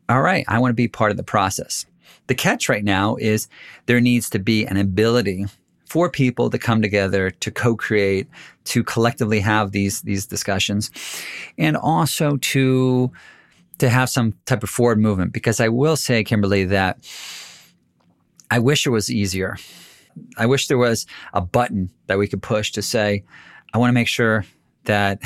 all 0.09 0.21
right, 0.21 0.43
I 0.47 0.59
want 0.59 0.71
to 0.71 0.75
be 0.75 0.87
part 0.87 1.11
of 1.11 1.17
the 1.17 1.23
process. 1.23 1.85
The 2.27 2.35
catch 2.35 2.67
right 2.67 2.83
now 2.83 3.15
is 3.15 3.47
there 3.85 4.01
needs 4.01 4.29
to 4.31 4.39
be 4.39 4.65
an 4.65 4.77
ability 4.77 5.45
for 5.85 6.09
people 6.09 6.49
to 6.49 6.57
come 6.57 6.81
together 6.81 7.29
to 7.29 7.51
co-create, 7.51 8.27
to 8.65 8.83
collectively 8.83 9.39
have 9.39 9.71
these 9.71 10.01
these 10.01 10.25
discussions, 10.25 10.91
and 11.57 11.77
also 11.77 12.37
to 12.37 13.11
to 13.77 13.89
have 13.89 14.09
some 14.09 14.33
type 14.45 14.63
of 14.63 14.69
forward 14.69 14.99
movement. 14.99 15.33
Because 15.33 15.59
I 15.59 15.69
will 15.69 15.95
say, 15.95 16.23
Kimberly, 16.23 16.65
that 16.65 16.97
I 18.49 18.59
wish 18.59 18.85
it 18.85 18.91
was 18.91 19.11
easier. 19.11 19.57
I 20.37 20.45
wish 20.45 20.67
there 20.67 20.77
was 20.77 21.05
a 21.33 21.41
button 21.41 21.89
that 22.07 22.17
we 22.17 22.27
could 22.27 22.41
push 22.41 22.71
to 22.71 22.81
say, 22.81 23.23
I 23.73 23.77
want 23.77 23.89
to 23.89 23.93
make 23.93 24.07
sure 24.07 24.45
that 24.85 25.21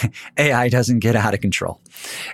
AI 0.38 0.68
doesn't 0.68 1.00
get 1.00 1.16
out 1.16 1.34
of 1.34 1.40
control. 1.40 1.80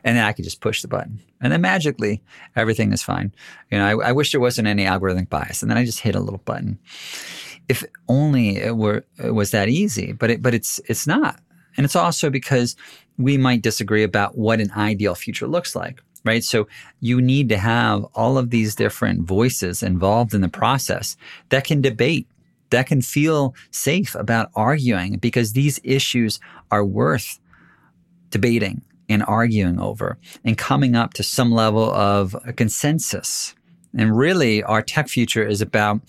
And 0.04 0.16
then 0.16 0.24
I 0.24 0.32
can 0.32 0.44
just 0.44 0.60
push 0.60 0.82
the 0.82 0.88
button. 0.88 1.20
And 1.40 1.52
then 1.52 1.60
magically, 1.60 2.22
everything 2.56 2.92
is 2.92 3.02
fine. 3.02 3.32
You 3.70 3.78
know, 3.78 3.86
I, 3.86 4.08
I 4.08 4.12
wish 4.12 4.32
there 4.32 4.40
wasn't 4.40 4.68
any 4.68 4.84
algorithmic 4.84 5.28
bias. 5.28 5.62
And 5.62 5.70
then 5.70 5.78
I 5.78 5.84
just 5.84 6.00
hit 6.00 6.14
a 6.14 6.20
little 6.20 6.40
button 6.44 6.78
if 7.68 7.84
only 8.08 8.56
it 8.56 8.76
were 8.76 9.04
it 9.22 9.34
was 9.34 9.50
that 9.50 9.68
easy, 9.68 10.12
but 10.12 10.30
it, 10.30 10.42
but 10.42 10.54
it's 10.54 10.80
it's 10.86 11.06
not. 11.06 11.40
And 11.76 11.84
it's 11.84 11.96
also 11.96 12.30
because 12.30 12.74
we 13.18 13.38
might 13.38 13.62
disagree 13.62 14.02
about 14.02 14.36
what 14.36 14.60
an 14.60 14.72
ideal 14.72 15.14
future 15.14 15.46
looks 15.46 15.76
like, 15.76 16.02
right? 16.24 16.42
So 16.42 16.66
you 17.00 17.20
need 17.20 17.48
to 17.50 17.58
have 17.58 18.04
all 18.14 18.38
of 18.38 18.50
these 18.50 18.74
different 18.74 19.22
voices 19.22 19.82
involved 19.82 20.34
in 20.34 20.40
the 20.40 20.48
process 20.48 21.16
that 21.50 21.64
can 21.64 21.80
debate, 21.80 22.26
that 22.70 22.86
can 22.86 23.02
feel 23.02 23.54
safe 23.70 24.14
about 24.14 24.50
arguing 24.56 25.18
because 25.18 25.52
these 25.52 25.78
issues 25.84 26.40
are 26.70 26.84
worth 26.84 27.38
debating 28.30 28.82
and 29.08 29.22
arguing 29.24 29.80
over 29.80 30.18
and 30.44 30.58
coming 30.58 30.94
up 30.94 31.14
to 31.14 31.22
some 31.22 31.50
level 31.50 31.90
of 31.92 32.36
a 32.44 32.52
consensus 32.52 33.54
and 33.96 34.16
really, 34.16 34.62
our 34.62 34.82
tech 34.82 35.08
future 35.08 35.44
is 35.44 35.60
about 35.60 36.00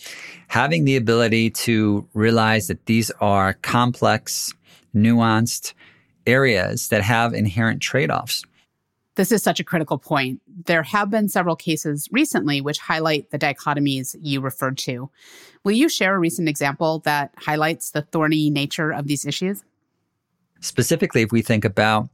having 0.48 0.86
the 0.86 0.96
ability 0.96 1.50
to 1.52 2.08
realize 2.14 2.68
that 2.68 2.86
these 2.86 3.10
are 3.22 3.54
complex, 3.54 4.54
nuanced 4.96 5.74
areas 6.28 6.90
that 6.90 7.02
have 7.02 7.34
inherent 7.34 7.82
trade 7.82 8.12
offs. 8.12 8.44
This 9.16 9.32
is 9.32 9.44
such 9.44 9.60
a 9.60 9.64
critical 9.64 9.98
point. 9.98 10.42
There 10.66 10.84
have 10.84 11.10
been 11.10 11.28
several 11.28 11.56
cases 11.56 12.08
recently 12.12 12.62
which 12.62 12.78
highlight 12.78 13.32
the 13.32 13.40
dichotomies 13.40 14.16
you 14.22 14.40
referred 14.40 14.78
to. 14.80 15.10
Will 15.66 15.74
you 15.74 15.90
share 15.90 16.16
a 16.16 16.20
recent 16.20 16.48
example 16.48 17.00
that 17.00 17.34
highlights 17.38 17.92
the 17.92 18.04
thorny 18.04 18.50
nature 18.50 18.92
of 18.92 19.08
these 19.08 19.26
issues? 19.26 19.64
Specifically, 20.62 21.22
if 21.22 21.32
we 21.32 21.42
think 21.42 21.66
about 21.66 22.10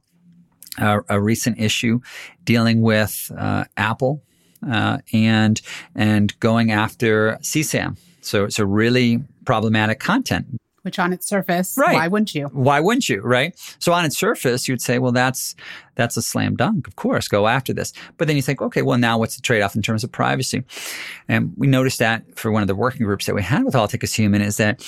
a, 0.78 1.00
a 1.08 1.20
recent 1.20 1.58
issue 1.58 2.00
dealing 2.44 2.82
with 2.82 3.30
uh, 3.36 3.64
Apple 3.76 4.22
uh, 4.68 4.98
and 5.12 5.60
and 5.94 6.38
going 6.40 6.70
after 6.70 7.38
CSAM. 7.42 7.98
So 8.20 8.44
it's 8.44 8.58
a 8.58 8.66
really 8.66 9.22
problematic 9.44 10.00
content. 10.00 10.60
Which 10.86 11.00
on 11.00 11.12
its 11.12 11.26
surface, 11.26 11.76
Right. 11.76 11.94
why 11.94 12.06
wouldn't 12.06 12.32
you? 12.32 12.46
Why 12.52 12.78
wouldn't 12.78 13.08
you, 13.08 13.20
right? 13.22 13.52
So 13.80 13.92
on 13.92 14.04
its 14.04 14.16
surface, 14.16 14.68
you'd 14.68 14.80
say, 14.80 15.00
well, 15.00 15.10
that's 15.10 15.56
that's 15.96 16.16
a 16.16 16.22
slam 16.22 16.54
dunk. 16.54 16.86
Of 16.86 16.94
course, 16.94 17.26
go 17.26 17.48
after 17.48 17.72
this. 17.72 17.92
But 18.18 18.28
then 18.28 18.36
you 18.36 18.42
think, 18.42 18.62
okay, 18.62 18.82
well, 18.82 18.96
now 18.98 19.18
what's 19.18 19.34
the 19.34 19.42
trade 19.42 19.62
off 19.62 19.74
in 19.74 19.82
terms 19.82 20.04
of 20.04 20.12
privacy? 20.12 20.62
And 21.28 21.52
we 21.56 21.66
noticed 21.66 21.98
that 21.98 22.38
for 22.38 22.52
one 22.52 22.62
of 22.62 22.68
the 22.68 22.76
working 22.76 23.04
groups 23.04 23.26
that 23.26 23.34
we 23.34 23.42
had 23.42 23.64
with 23.64 23.74
All 23.74 23.88
Tech 23.88 24.04
is 24.04 24.14
Human 24.14 24.42
is 24.42 24.58
that 24.58 24.82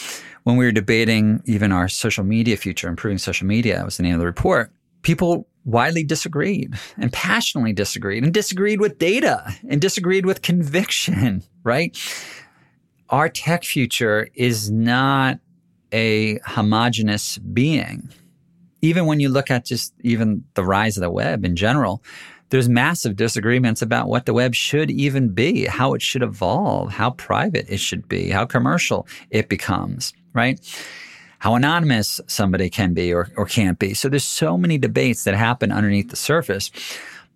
when 0.44 0.56
we 0.56 0.64
were 0.64 0.70
debating 0.72 1.42
even 1.46 1.72
our 1.72 1.88
social 1.88 2.22
media 2.22 2.56
future, 2.56 2.88
improving 2.88 3.18
social 3.18 3.46
media, 3.48 3.82
was 3.84 3.96
the 3.96 4.04
name 4.04 4.14
of 4.14 4.20
the 4.20 4.26
report. 4.26 4.70
People 5.02 5.48
widely 5.64 6.04
disagreed 6.04 6.74
and 6.96 7.12
passionately 7.12 7.72
disagreed 7.72 8.22
and 8.22 8.32
disagreed 8.32 8.80
with 8.80 8.98
data 8.98 9.52
and 9.68 9.80
disagreed 9.80 10.26
with 10.26 10.42
conviction, 10.42 11.42
right? 11.64 11.98
Our 13.10 13.28
tech 13.30 13.64
future 13.64 14.28
is 14.34 14.70
not 14.70 15.40
a 15.92 16.38
homogenous 16.44 17.38
being. 17.38 18.08
Even 18.80 19.06
when 19.06 19.20
you 19.20 19.28
look 19.28 19.50
at 19.50 19.64
just 19.64 19.92
even 20.00 20.44
the 20.54 20.64
rise 20.64 20.96
of 20.96 21.00
the 21.00 21.10
web 21.10 21.44
in 21.44 21.56
general, 21.56 22.02
there's 22.50 22.68
massive 22.68 23.16
disagreements 23.16 23.82
about 23.82 24.08
what 24.08 24.26
the 24.26 24.32
web 24.32 24.54
should 24.54 24.90
even 24.90 25.30
be, 25.30 25.66
how 25.66 25.94
it 25.94 26.02
should 26.02 26.22
evolve, 26.22 26.92
how 26.92 27.10
private 27.10 27.66
it 27.68 27.78
should 27.78 28.08
be, 28.08 28.30
how 28.30 28.46
commercial 28.46 29.06
it 29.30 29.48
becomes, 29.48 30.12
right? 30.32 30.58
How 31.40 31.54
anonymous 31.54 32.20
somebody 32.26 32.70
can 32.70 32.94
be 32.94 33.12
or, 33.12 33.30
or 33.36 33.44
can't 33.44 33.78
be. 33.78 33.94
So 33.94 34.08
there's 34.08 34.24
so 34.24 34.56
many 34.56 34.78
debates 34.78 35.24
that 35.24 35.34
happen 35.34 35.70
underneath 35.70 36.10
the 36.10 36.16
surface. 36.16 36.70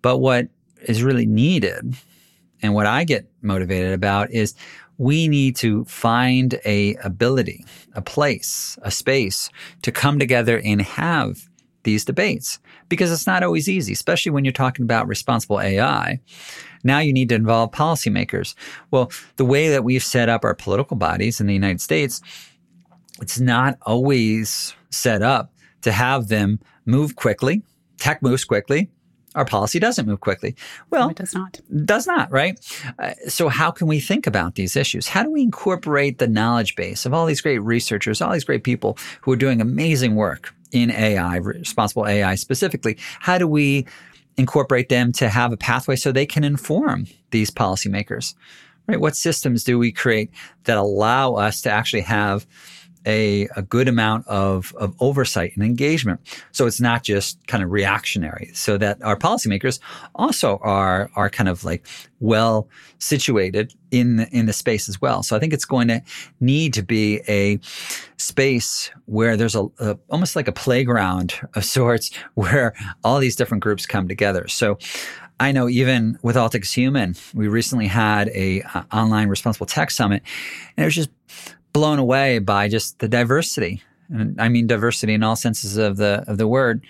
But 0.01 0.17
what 0.17 0.47
is 0.81 1.03
really 1.03 1.25
needed 1.25 1.95
and 2.63 2.73
what 2.73 2.87
I 2.87 3.03
get 3.03 3.29
motivated 3.41 3.91
about 3.91 4.31
is 4.31 4.55
we 5.03 5.27
need 5.27 5.55
to 5.57 5.83
find 5.85 6.59
a 6.65 6.95
ability, 7.03 7.65
a 7.93 8.01
place, 8.01 8.77
a 8.83 8.89
space 8.89 9.49
to 9.81 9.91
come 9.91 10.17
together 10.17 10.61
and 10.63 10.81
have 10.81 11.49
these 11.83 12.05
debates 12.05 12.59
because 12.87 13.11
it's 13.11 13.27
not 13.27 13.43
always 13.43 13.67
easy, 13.67 13.91
especially 13.91 14.31
when 14.31 14.45
you're 14.45 14.53
talking 14.53 14.83
about 14.83 15.07
responsible 15.07 15.59
AI. 15.59 16.21
Now 16.85 16.99
you 16.99 17.11
need 17.11 17.29
to 17.29 17.35
involve 17.35 17.71
policymakers. 17.71 18.55
Well, 18.91 19.11
the 19.35 19.45
way 19.45 19.67
that 19.69 19.83
we've 19.83 20.03
set 20.03 20.29
up 20.29 20.45
our 20.45 20.55
political 20.55 20.95
bodies 20.95 21.41
in 21.41 21.47
the 21.47 21.53
United 21.53 21.81
States, 21.81 22.21
it's 23.21 23.41
not 23.41 23.77
always 23.81 24.73
set 24.89 25.21
up 25.21 25.53
to 25.81 25.91
have 25.91 26.29
them 26.29 26.59
move 26.85 27.17
quickly. 27.17 27.61
Tech 27.97 28.21
moves 28.21 28.45
quickly. 28.45 28.89
Our 29.35 29.45
policy 29.45 29.79
doesn't 29.79 30.05
move 30.07 30.19
quickly. 30.19 30.55
Well, 30.89 31.05
No, 31.05 31.09
it 31.09 31.17
does 31.17 31.33
not. 31.33 31.59
does 31.85 32.05
not, 32.07 32.31
right? 32.31 32.59
Uh, 32.99 33.13
so, 33.27 33.49
how 33.49 33.71
can 33.71 33.87
we 33.87 33.99
think 33.99 34.27
about 34.27 34.55
these 34.55 34.75
issues? 34.75 35.07
How 35.07 35.23
do 35.23 35.31
we 35.31 35.41
incorporate 35.41 36.19
the 36.19 36.27
knowledge 36.27 36.75
base 36.75 37.05
of 37.05 37.13
all 37.13 37.25
these 37.25 37.41
great 37.41 37.59
researchers, 37.59 38.21
all 38.21 38.31
these 38.33 38.43
great 38.43 38.63
people 38.63 38.97
who 39.21 39.31
are 39.31 39.35
doing 39.37 39.59
amazing 39.61 40.15
work 40.15 40.53
in 40.71 40.91
AI, 40.91 41.37
responsible 41.37 42.07
AI 42.07 42.35
specifically? 42.35 42.97
How 43.19 43.37
do 43.37 43.47
we 43.47 43.85
incorporate 44.37 44.89
them 44.89 45.11
to 45.13 45.29
have 45.29 45.51
a 45.51 45.57
pathway 45.57 45.95
so 45.95 46.11
they 46.11 46.25
can 46.25 46.43
inform 46.43 47.07
these 47.31 47.49
policymakers? 47.49 48.35
Right? 48.87 48.99
What 48.99 49.15
systems 49.15 49.63
do 49.63 49.79
we 49.79 49.91
create 49.91 50.29
that 50.65 50.77
allow 50.77 51.35
us 51.35 51.61
to 51.61 51.71
actually 51.71 52.01
have 52.01 52.45
a, 53.05 53.47
a 53.55 53.61
good 53.61 53.87
amount 53.87 54.27
of, 54.27 54.73
of 54.77 54.95
oversight 54.99 55.51
and 55.55 55.63
engagement. 55.63 56.19
So 56.51 56.65
it's 56.67 56.81
not 56.81 57.03
just 57.03 57.45
kind 57.47 57.63
of 57.63 57.71
reactionary. 57.71 58.51
So 58.53 58.77
that 58.77 59.01
our 59.03 59.17
policymakers 59.17 59.79
also 60.15 60.59
are 60.61 61.09
are 61.15 61.29
kind 61.29 61.49
of 61.49 61.63
like 61.63 61.85
well 62.19 62.69
situated 62.99 63.73
in 63.91 64.15
the, 64.15 64.29
in 64.29 64.45
the 64.45 64.53
space 64.53 64.87
as 64.87 65.01
well. 65.01 65.23
So 65.23 65.35
I 65.35 65.39
think 65.39 65.53
it's 65.53 65.65
going 65.65 65.89
to 65.89 66.01
need 66.39 66.73
to 66.73 66.83
be 66.83 67.21
a 67.27 67.59
space 68.17 68.89
where 69.05 69.35
there's 69.35 69.55
a, 69.55 69.65
a 69.79 69.97
almost 70.09 70.35
like 70.35 70.47
a 70.47 70.53
playground 70.53 71.33
of 71.55 71.65
sorts 71.65 72.11
where 72.35 72.73
all 73.03 73.19
these 73.19 73.35
different 73.35 73.63
groups 73.63 73.85
come 73.85 74.07
together. 74.07 74.47
So 74.47 74.77
I 75.39 75.51
know 75.51 75.67
even 75.67 76.17
with 76.21 76.37
All 76.37 76.49
Tech 76.49 76.61
is 76.63 76.71
Human, 76.71 77.15
we 77.33 77.47
recently 77.47 77.87
had 77.87 78.29
a 78.29 78.61
uh, 78.61 78.83
online 78.93 79.27
responsible 79.27 79.65
tech 79.65 79.91
summit, 79.91 80.21
and 80.77 80.83
it 80.83 80.87
was 80.87 80.95
just 80.95 81.09
blown 81.73 81.99
away 81.99 82.39
by 82.39 82.69
just 82.69 82.99
the 82.99 83.07
diversity, 83.07 83.83
and 84.09 84.39
I 84.39 84.49
mean 84.49 84.67
diversity 84.67 85.13
in 85.13 85.23
all 85.23 85.35
senses 85.35 85.77
of 85.77 85.97
the 85.97 86.23
of 86.27 86.37
the 86.37 86.47
word 86.47 86.83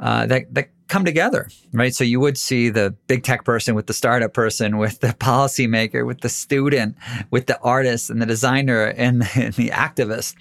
uh, 0.00 0.26
that 0.26 0.52
that 0.54 0.68
come 0.88 1.04
together, 1.04 1.48
right? 1.72 1.94
So 1.94 2.02
you 2.02 2.18
would 2.18 2.38
see 2.38 2.70
the 2.70 2.94
big 3.06 3.22
tech 3.22 3.44
person 3.44 3.74
with 3.74 3.86
the 3.86 3.92
startup 3.92 4.32
person, 4.32 4.78
with 4.78 5.00
the 5.00 5.08
policymaker, 5.20 6.06
with 6.06 6.22
the 6.22 6.28
student, 6.28 6.96
with 7.30 7.46
the 7.46 7.60
artist 7.60 8.10
and 8.10 8.20
the 8.20 8.26
designer 8.26 8.86
and, 8.86 9.22
and 9.34 9.54
the 9.54 9.68
activist, 9.68 10.34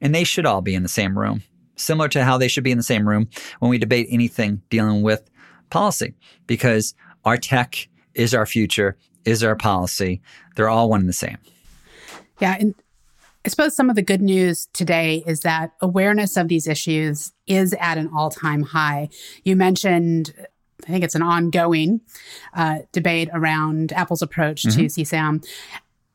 and 0.00 0.14
they 0.14 0.24
should 0.24 0.46
all 0.46 0.62
be 0.62 0.74
in 0.74 0.82
the 0.82 0.88
same 0.88 1.18
room. 1.18 1.42
Similar 1.76 2.08
to 2.10 2.24
how 2.24 2.38
they 2.38 2.48
should 2.48 2.64
be 2.64 2.70
in 2.70 2.78
the 2.78 2.84
same 2.84 3.08
room 3.08 3.28
when 3.58 3.70
we 3.70 3.78
debate 3.78 4.06
anything 4.10 4.62
dealing 4.70 5.02
with 5.02 5.28
policy, 5.70 6.14
because 6.46 6.94
our 7.24 7.36
tech 7.36 7.88
is 8.14 8.34
our 8.34 8.46
future, 8.46 8.96
is 9.24 9.42
our 9.42 9.56
policy. 9.56 10.20
They're 10.56 10.68
all 10.68 10.88
one 10.88 11.00
and 11.00 11.08
the 11.08 11.14
same. 11.14 11.38
Yeah. 12.40 12.56
And 12.58 12.74
I 13.44 13.48
suppose 13.48 13.74
some 13.74 13.88
of 13.88 13.96
the 13.96 14.02
good 14.02 14.20
news 14.20 14.66
today 14.74 15.22
is 15.26 15.40
that 15.40 15.72
awareness 15.80 16.36
of 16.36 16.48
these 16.48 16.66
issues 16.66 17.32
is 17.46 17.74
at 17.80 17.96
an 17.96 18.10
all 18.14 18.30
time 18.30 18.62
high. 18.62 19.08
You 19.44 19.56
mentioned, 19.56 20.34
I 20.86 20.90
think 20.90 21.04
it's 21.04 21.14
an 21.14 21.22
ongoing 21.22 22.02
uh, 22.54 22.80
debate 22.92 23.30
around 23.32 23.92
Apple's 23.92 24.20
approach 24.22 24.62
to 24.62 24.68
CSAM. 24.68 25.46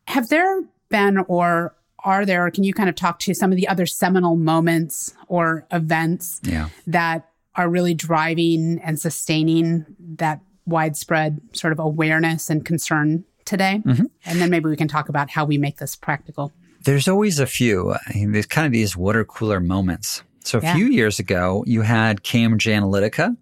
Have 0.08 0.30
there 0.30 0.64
been 0.90 1.18
or 1.28 1.76
are 2.04 2.26
there, 2.28 2.50
can 2.52 2.64
you 2.64 2.74
kind 2.74 2.90
of 2.90 2.96
talk 2.96 3.18
to 3.22 3.34
some 3.34 3.52
of 3.52 3.56
the 3.56 3.68
other 3.68 3.88
seminal 3.88 4.36
moments 4.36 5.16
or 5.28 5.66
events 5.72 6.40
Yeah. 6.44 6.70
that 6.86 7.28
are 7.56 7.68
really 7.68 7.96
driving 7.96 8.80
and 8.84 9.00
sustaining 9.00 9.86
that 10.00 10.42
widespread 10.68 11.42
sort 11.54 11.74
of 11.74 11.80
awareness 11.80 12.52
and 12.52 12.64
concern 12.64 13.24
today? 13.46 13.82
And 14.26 14.40
then 14.40 14.52
maybe 14.52 14.70
we 14.70 14.76
can 14.76 14.88
talk 14.88 15.10
about 15.10 15.32
how 15.32 15.46
we 15.46 15.58
make 15.58 15.78
this 15.78 15.96
practical. 15.96 16.54
There's 16.86 17.08
always 17.08 17.40
a 17.40 17.48
few. 17.48 17.94
I 17.94 18.00
mean, 18.14 18.32
there's 18.32 18.46
kind 18.46 18.66
of 18.66 18.72
these 18.72 18.96
water 18.96 19.26
cooler 19.26 19.60
moments. 19.60 20.24
So 20.44 20.60
a 20.60 20.62
Yeah. 20.62 20.76
few 20.76 20.86
years 20.86 21.20
ago, 21.20 21.64
you 21.68 21.82
had 21.82 22.22
Cambridge 22.24 22.66
Analytica, 22.66 23.36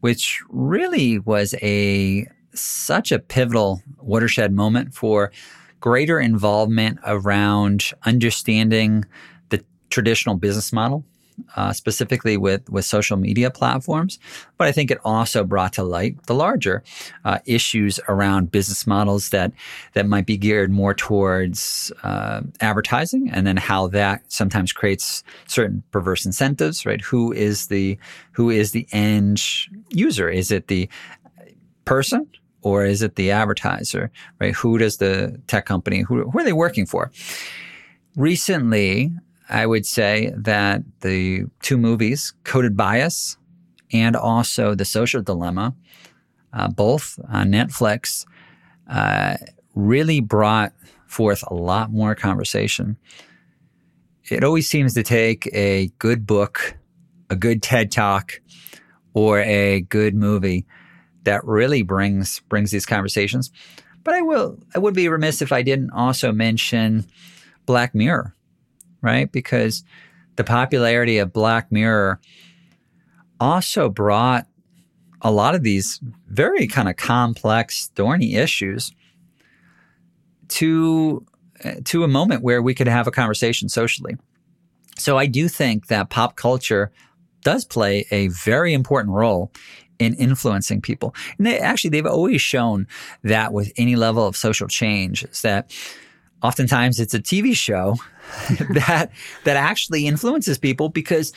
which 0.00 0.40
really 0.48 1.18
was 1.18 1.54
a 1.62 2.26
such 2.54 3.12
a 3.12 3.18
pivotal 3.18 3.82
watershed 4.00 4.52
moment 4.52 4.94
for 4.94 5.30
greater 5.80 6.18
involvement 6.18 6.98
around 7.06 7.92
understanding 8.04 9.04
the 9.50 9.62
traditional 9.90 10.34
business 10.34 10.72
model, 10.72 11.04
uh, 11.56 11.72
specifically 11.72 12.36
with 12.36 12.68
with 12.70 12.84
social 12.84 13.16
media 13.16 13.50
platforms. 13.50 14.18
But 14.56 14.68
I 14.68 14.72
think 14.72 14.90
it 14.90 14.98
also 15.04 15.44
brought 15.44 15.72
to 15.74 15.82
light 15.82 16.26
the 16.26 16.34
larger 16.34 16.82
uh, 17.24 17.38
issues 17.46 18.00
around 18.08 18.50
business 18.50 18.86
models 18.86 19.30
that 19.30 19.52
that 19.94 20.06
might 20.06 20.26
be 20.26 20.36
geared 20.36 20.70
more 20.70 20.94
towards 20.94 21.92
uh, 22.02 22.42
advertising, 22.60 23.30
and 23.30 23.46
then 23.46 23.56
how 23.56 23.88
that 23.88 24.22
sometimes 24.30 24.72
creates 24.72 25.22
certain 25.46 25.82
perverse 25.90 26.26
incentives. 26.26 26.86
Right? 26.86 27.00
Who 27.00 27.32
is 27.32 27.66
the 27.68 27.98
who 28.32 28.50
is 28.50 28.72
the 28.72 28.86
end 28.92 29.42
user? 29.90 30.28
Is 30.28 30.50
it 30.50 30.68
the 30.68 30.88
person? 31.84 32.26
Or 32.62 32.84
is 32.84 33.02
it 33.02 33.14
the 33.14 33.30
advertiser, 33.30 34.10
right? 34.40 34.52
Who 34.52 34.78
does 34.78 34.96
the 34.96 35.40
tech 35.46 35.64
company, 35.64 36.00
who, 36.00 36.28
who 36.28 36.38
are 36.40 36.44
they 36.44 36.52
working 36.52 36.86
for? 36.86 37.12
Recently, 38.16 39.12
I 39.48 39.66
would 39.66 39.86
say 39.86 40.32
that 40.36 40.82
the 41.00 41.44
two 41.60 41.78
movies, 41.78 42.34
Coded 42.44 42.76
Bias 42.76 43.38
and 43.92 44.14
also 44.14 44.74
The 44.74 44.84
Social 44.84 45.22
Dilemma, 45.22 45.74
uh, 46.52 46.68
both 46.68 47.18
on 47.28 47.50
Netflix, 47.50 48.26
uh, 48.88 49.36
really 49.74 50.20
brought 50.20 50.72
forth 51.06 51.42
a 51.46 51.54
lot 51.54 51.90
more 51.90 52.14
conversation. 52.14 52.96
It 54.30 54.44
always 54.44 54.68
seems 54.68 54.92
to 54.94 55.02
take 55.02 55.48
a 55.54 55.90
good 55.98 56.26
book, 56.26 56.76
a 57.30 57.36
good 57.36 57.62
TED 57.62 57.90
talk, 57.90 58.40
or 59.14 59.40
a 59.40 59.80
good 59.80 60.14
movie 60.14 60.66
that 61.24 61.44
really 61.44 61.82
brings 61.82 62.40
brings 62.40 62.70
these 62.70 62.86
conversations. 62.86 63.50
But 64.04 64.14
I 64.14 64.20
will 64.20 64.58
I 64.74 64.78
would 64.78 64.94
be 64.94 65.08
remiss 65.08 65.40
if 65.40 65.52
I 65.52 65.62
didn't 65.62 65.90
also 65.90 66.32
mention 66.32 67.06
Black 67.66 67.94
Mirror, 67.94 68.34
right? 69.02 69.30
Because 69.30 69.84
the 70.36 70.44
popularity 70.44 71.18
of 71.18 71.32
Black 71.32 71.70
Mirror 71.72 72.20
also 73.40 73.88
brought 73.88 74.46
a 75.22 75.30
lot 75.30 75.54
of 75.54 75.62
these 75.62 76.00
very 76.28 76.66
kind 76.66 76.88
of 76.88 76.96
complex, 76.96 77.90
thorny 77.94 78.34
issues 78.36 78.92
to 80.48 81.24
eh, 81.60 81.80
to 81.84 82.04
a 82.04 82.08
moment 82.08 82.42
where 82.42 82.62
we 82.62 82.74
could 82.74 82.88
have 82.88 83.06
a 83.06 83.10
conversation 83.10 83.68
socially. 83.68 84.16
So 84.96 85.18
I 85.18 85.26
do 85.26 85.48
think 85.48 85.88
that 85.88 86.10
pop 86.10 86.36
culture 86.36 86.92
does 87.42 87.64
play 87.64 88.06
a 88.10 88.28
very 88.28 88.72
important 88.72 89.14
role 89.14 89.52
in 89.98 90.14
influencing 90.14 90.80
people. 90.80 91.14
And 91.36 91.46
they 91.46 91.58
actually 91.58 91.90
they've 91.90 92.06
always 92.06 92.40
shown 92.40 92.86
that 93.24 93.52
with 93.52 93.72
any 93.76 93.96
level 93.96 94.26
of 94.26 94.36
social 94.36 94.68
change 94.68 95.24
is 95.24 95.42
that 95.42 95.72
oftentimes 96.42 97.00
it's 97.00 97.14
a 97.14 97.20
TV 97.20 97.54
show 97.54 97.96
that 98.74 99.10
that 99.44 99.56
actually 99.56 100.06
influences 100.06 100.58
people 100.58 100.88
because 100.88 101.32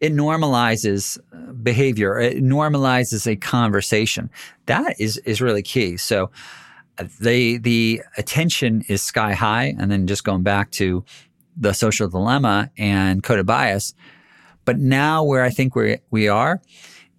it 0.00 0.12
normalizes 0.12 1.18
uh, 1.32 1.52
behavior. 1.52 2.18
It 2.18 2.42
normalizes 2.42 3.26
a 3.26 3.36
conversation. 3.36 4.30
That 4.66 5.00
is 5.00 5.18
is 5.18 5.40
really 5.40 5.62
key. 5.62 5.96
So 5.96 6.30
uh, 6.98 7.04
the 7.20 7.58
the 7.58 8.02
attention 8.18 8.84
is 8.88 9.02
sky 9.02 9.34
high, 9.34 9.74
and 9.78 9.90
then 9.90 10.06
just 10.06 10.24
going 10.24 10.42
back 10.42 10.70
to 10.72 11.04
the 11.56 11.72
social 11.72 12.08
dilemma 12.08 12.70
and 12.76 13.22
coded 13.22 13.46
bias. 13.46 13.94
But 14.64 14.78
now 14.78 15.24
where 15.24 15.42
I 15.42 15.50
think 15.50 15.74
we 15.74 15.98
we 16.10 16.28
are 16.28 16.60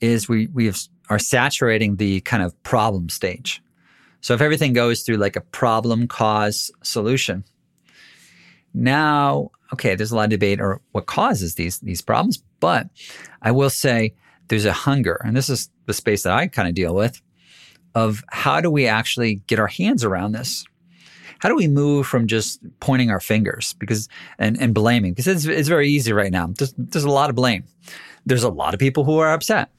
is 0.02 0.28
we 0.28 0.48
we 0.48 0.72
are 1.10 1.20
saturating 1.20 1.96
the 1.96 2.22
kind 2.22 2.44
of 2.44 2.62
problem 2.64 3.10
stage. 3.10 3.63
So 4.24 4.34
if 4.34 4.40
everything 4.40 4.72
goes 4.72 5.02
through 5.02 5.18
like 5.18 5.36
a 5.36 5.42
problem 5.42 6.08
cause 6.08 6.72
solution, 6.82 7.44
now, 8.74 9.52
okay, 9.74 9.96
there's 9.96 10.14
a 10.14 10.16
lot 10.16 10.24
of 10.24 10.30
debate 10.30 10.62
or 10.62 10.80
what 10.94 11.06
causes 11.06 11.56
these 11.56 11.80
these 11.80 12.02
problems, 12.02 12.42
but 12.62 12.88
I 13.42 13.52
will 13.52 13.70
say 13.70 14.16
there's 14.48 14.66
a 14.66 14.72
hunger, 14.72 15.22
and 15.26 15.36
this 15.36 15.50
is 15.50 15.70
the 15.88 15.94
space 15.94 16.24
that 16.24 16.32
I 16.32 16.48
kind 16.48 16.70
of 16.70 16.74
deal 16.74 16.96
with 16.96 17.22
of 17.96 18.24
how 18.30 18.62
do 18.62 18.72
we 18.72 18.88
actually 18.88 19.36
get 19.48 19.60
our 19.60 19.68
hands 19.68 20.06
around 20.06 20.32
this? 20.32 20.66
How 21.40 21.50
do 21.50 21.56
we 21.56 21.68
move 21.68 22.08
from 22.08 22.26
just 22.26 22.62
pointing 22.80 23.12
our 23.12 23.20
fingers 23.20 23.74
because 23.74 24.08
and, 24.40 24.60
and 24.60 24.74
blaming? 24.74 25.12
Because 25.12 25.28
it's, 25.28 25.46
it's 25.46 25.68
very 25.68 25.90
easy 25.90 26.14
right 26.14 26.32
now. 26.32 26.48
There's, 26.48 26.74
there's 26.78 27.04
a 27.04 27.10
lot 27.10 27.30
of 27.30 27.36
blame. 27.36 27.66
There's 28.26 28.44
a 28.44 28.50
lot 28.50 28.74
of 28.74 28.80
people 28.80 29.04
who 29.04 29.18
are 29.18 29.34
upset. 29.34 29.70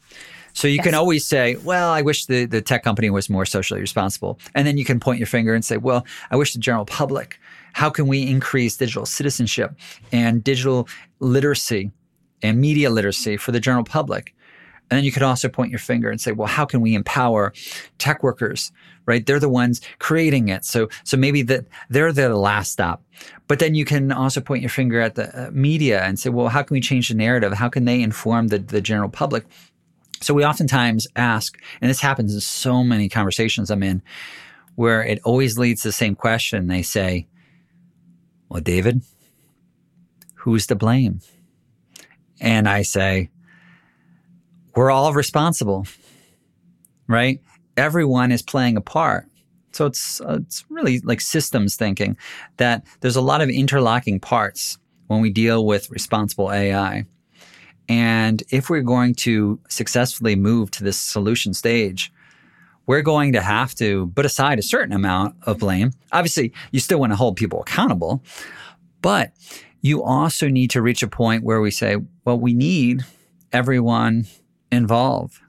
So 0.55 0.67
you 0.67 0.77
yes. 0.77 0.85
can 0.87 0.95
always 0.95 1.25
say, 1.25 1.57
well, 1.57 1.91
I 1.91 2.03
wish 2.03 2.27
the, 2.27 2.47
the 2.47 2.63
tech 2.63 2.83
company 2.83 3.11
was 3.11 3.29
more 3.29 3.45
socially 3.45 3.81
responsible. 3.81 4.39
And 4.55 4.67
then 4.67 4.79
you 4.79 4.85
can 4.85 4.99
point 4.99 5.19
your 5.19 5.27
finger 5.27 5.55
and 5.55 5.65
say, 5.65 5.77
well, 5.77 6.07
I 6.31 6.37
wish 6.37 6.55
the 6.55 6.59
general 6.59 6.87
public 6.87 7.39
how 7.75 7.91
can 7.91 8.07
we 8.07 8.27
increase 8.27 8.77
digital 8.77 9.05
citizenship 9.05 9.75
and 10.13 10.43
digital 10.43 10.89
literacy 11.19 11.91
and 12.43 12.61
media 12.61 12.89
literacy 12.89 13.37
for 13.37 13.53
the 13.53 13.61
general 13.61 13.85
public? 13.85 14.35
And 14.91 14.99
then 14.99 15.05
you 15.05 15.11
could 15.13 15.23
also 15.23 15.49
point 15.49 15.71
your 15.71 15.81
finger 15.81 16.09
and 16.09 16.21
say, 16.21 16.33
well, 16.33 16.47
how 16.47 16.65
can 16.65 16.81
we 16.81 16.95
empower 16.95 17.53
tech 17.99 18.23
workers? 18.23 18.71
Right? 19.07 19.27
They're 19.27 19.41
the 19.41 19.49
ones 19.49 19.81
creating 19.99 20.49
it. 20.49 20.65
So, 20.65 20.89
so 21.03 21.17
maybe 21.17 21.43
that 21.43 21.67
they're 21.91 22.13
the 22.13 22.29
last 22.31 22.71
stop. 22.71 23.03
But 23.49 23.59
then 23.59 23.75
you 23.75 23.85
can 23.85 24.13
also 24.13 24.41
point 24.41 24.63
your 24.63 24.71
finger 24.71 25.01
at 25.01 25.17
the 25.17 25.47
uh, 25.47 25.51
media 25.51 26.03
and 26.03 26.19
say, 26.19 26.31
well, 26.31 26.49
how 26.49 26.63
can 26.63 26.75
we 26.75 26.81
change 26.81 27.09
the 27.09 27.15
narrative? 27.15 27.53
How 27.55 27.69
can 27.69 27.87
they 27.87 28.01
inform 28.03 28.49
the, 28.49 28.59
the 28.59 28.81
general 28.81 29.09
public? 29.09 29.47
So 30.21 30.33
we 30.33 30.45
oftentimes 30.45 31.07
ask, 31.17 31.59
and 31.81 31.91
this 31.91 32.01
happens 32.01 32.35
in 32.35 32.41
so 32.41 32.83
many 32.83 33.09
conversations 33.09 33.71
I'm 33.71 33.83
in, 33.83 34.03
where 34.77 35.03
it 35.03 35.21
always 35.25 35.59
leads 35.59 35.83
to 35.83 35.89
the 35.89 35.93
same 35.93 36.15
question. 36.15 36.67
They 36.67 36.83
say, 36.83 37.29
well, 38.49 38.63
David, 38.63 39.03
who's 40.35 40.67
to 40.69 40.75
blame? 40.75 41.21
And 42.41 42.69
I 42.69 42.83
say, 42.83 43.31
we're 44.75 44.91
all 44.91 45.13
responsible, 45.13 45.87
right? 47.07 47.41
Everyone 47.77 48.33
is 48.33 48.43
playing 48.43 48.77
a 48.77 48.81
part. 48.81 49.27
So 49.73 49.87
it's 49.87 50.21
uh, 50.21 50.39
it's 50.41 50.65
really 50.69 51.01
like 51.01 51.21
systems 51.21 51.75
thinking 51.75 52.17
that 52.59 52.85
there's 53.01 53.17
a 53.17 53.21
lot 53.21 53.41
of 53.41 53.49
interlocking 53.49 54.21
parts 54.21 54.79
when 55.09 55.21
we 55.21 55.31
deal 55.31 55.67
with 55.67 55.91
responsible 55.91 56.53
AI. 56.53 57.07
And 57.89 58.43
if 58.51 58.71
we're 58.71 58.83
going 58.83 59.15
to 59.17 59.61
successfully 59.69 60.37
move 60.37 60.71
to 60.73 60.85
this 60.85 60.97
solution 60.97 61.53
stage, 61.55 62.13
we're 62.87 63.03
going 63.03 63.33
to 63.33 63.41
have 63.41 63.75
to 63.77 64.11
put 64.15 64.27
aside 64.27 64.59
a 64.59 64.63
certain 64.63 64.95
amount 64.95 65.37
of 65.43 65.59
blame. 65.59 65.93
Obviously, 66.13 66.53
you 66.71 66.81
still 66.81 67.01
want 67.01 67.13
to 67.13 67.17
hold 67.17 67.37
people 67.37 67.61
accountable, 67.61 68.23
but 69.01 69.33
you 69.81 70.03
also 70.03 70.49
need 70.49 70.71
to 70.71 70.83
reach 70.83 71.03
a 71.03 71.09
point 71.09 71.45
where 71.45 71.61
we 71.61 71.71
say, 71.71 71.97
well, 72.25 72.39
we 72.39 72.55
need 72.55 73.05
everyone 73.53 74.27
involved. 74.73 75.41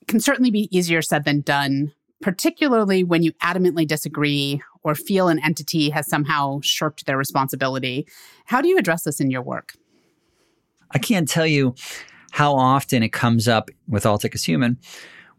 It 0.00 0.08
can 0.08 0.20
certainly 0.20 0.50
be 0.50 0.68
easier 0.76 1.02
said 1.02 1.24
than 1.24 1.40
done, 1.40 1.92
particularly 2.20 3.04
when 3.04 3.22
you 3.22 3.32
adamantly 3.42 3.86
disagree 3.86 4.62
or 4.84 4.94
feel 4.94 5.28
an 5.28 5.38
entity 5.44 5.90
has 5.90 6.08
somehow 6.08 6.60
shirked 6.62 7.06
their 7.06 7.16
responsibility. 7.16 8.06
How 8.46 8.60
do 8.60 8.68
you 8.68 8.78
address 8.78 9.02
this 9.04 9.20
in 9.20 9.30
your 9.30 9.42
work? 9.42 9.74
I 10.92 10.98
can't 10.98 11.28
tell 11.28 11.46
you 11.46 11.74
how 12.30 12.54
often 12.54 13.02
it 13.02 13.12
comes 13.12 13.48
up 13.48 13.70
with 13.88 14.06
All 14.06 14.18
Tech 14.18 14.34
is 14.34 14.44
Human 14.44 14.78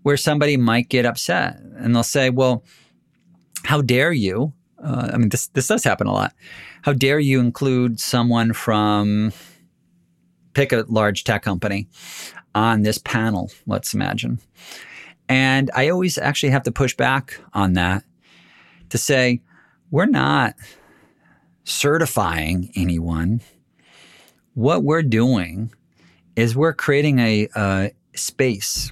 where 0.04 0.18
somebody 0.18 0.58
might 0.58 0.90
get 0.90 1.06
upset 1.06 1.60
and 1.78 1.96
they'll 1.96 2.04
say, 2.04 2.30
well, 2.30 2.64
how 3.64 3.82
dare 3.82 4.12
you? 4.12 4.54
Uh, 4.84 5.12
I 5.14 5.18
mean, 5.18 5.30
this, 5.30 5.48
this 5.48 5.68
does 5.68 5.84
happen 5.84 6.08
a 6.08 6.12
lot. 6.12 6.34
How 6.82 6.94
dare 6.94 7.20
you 7.20 7.40
include 7.40 8.00
someone 8.00 8.54
from, 8.54 9.32
pick 10.54 10.74
a 10.74 10.86
large 10.88 11.24
tech 11.24 11.42
company 11.42 11.88
on 12.54 12.84
this 12.84 12.98
panel, 12.98 13.50
let's 13.66 13.94
imagine. 13.94 14.40
And 15.30 15.72
I 15.74 15.88
always 15.88 16.18
actually 16.18 16.52
have 16.52 16.64
to 16.64 16.72
push 16.72 16.96
back 16.96 17.40
on 17.54 17.74
that 17.74 18.04
to 18.90 18.98
say, 18.98 19.42
we're 19.90 20.06
not 20.06 20.56
certifying 21.64 22.72
anyone. 22.76 23.42
What 24.54 24.84
we're 24.84 25.04
doing 25.04 25.74
is 26.36 26.56
we're 26.56 26.74
creating 26.74 27.20
a, 27.20 27.48
a 27.56 27.92
space 28.16 28.92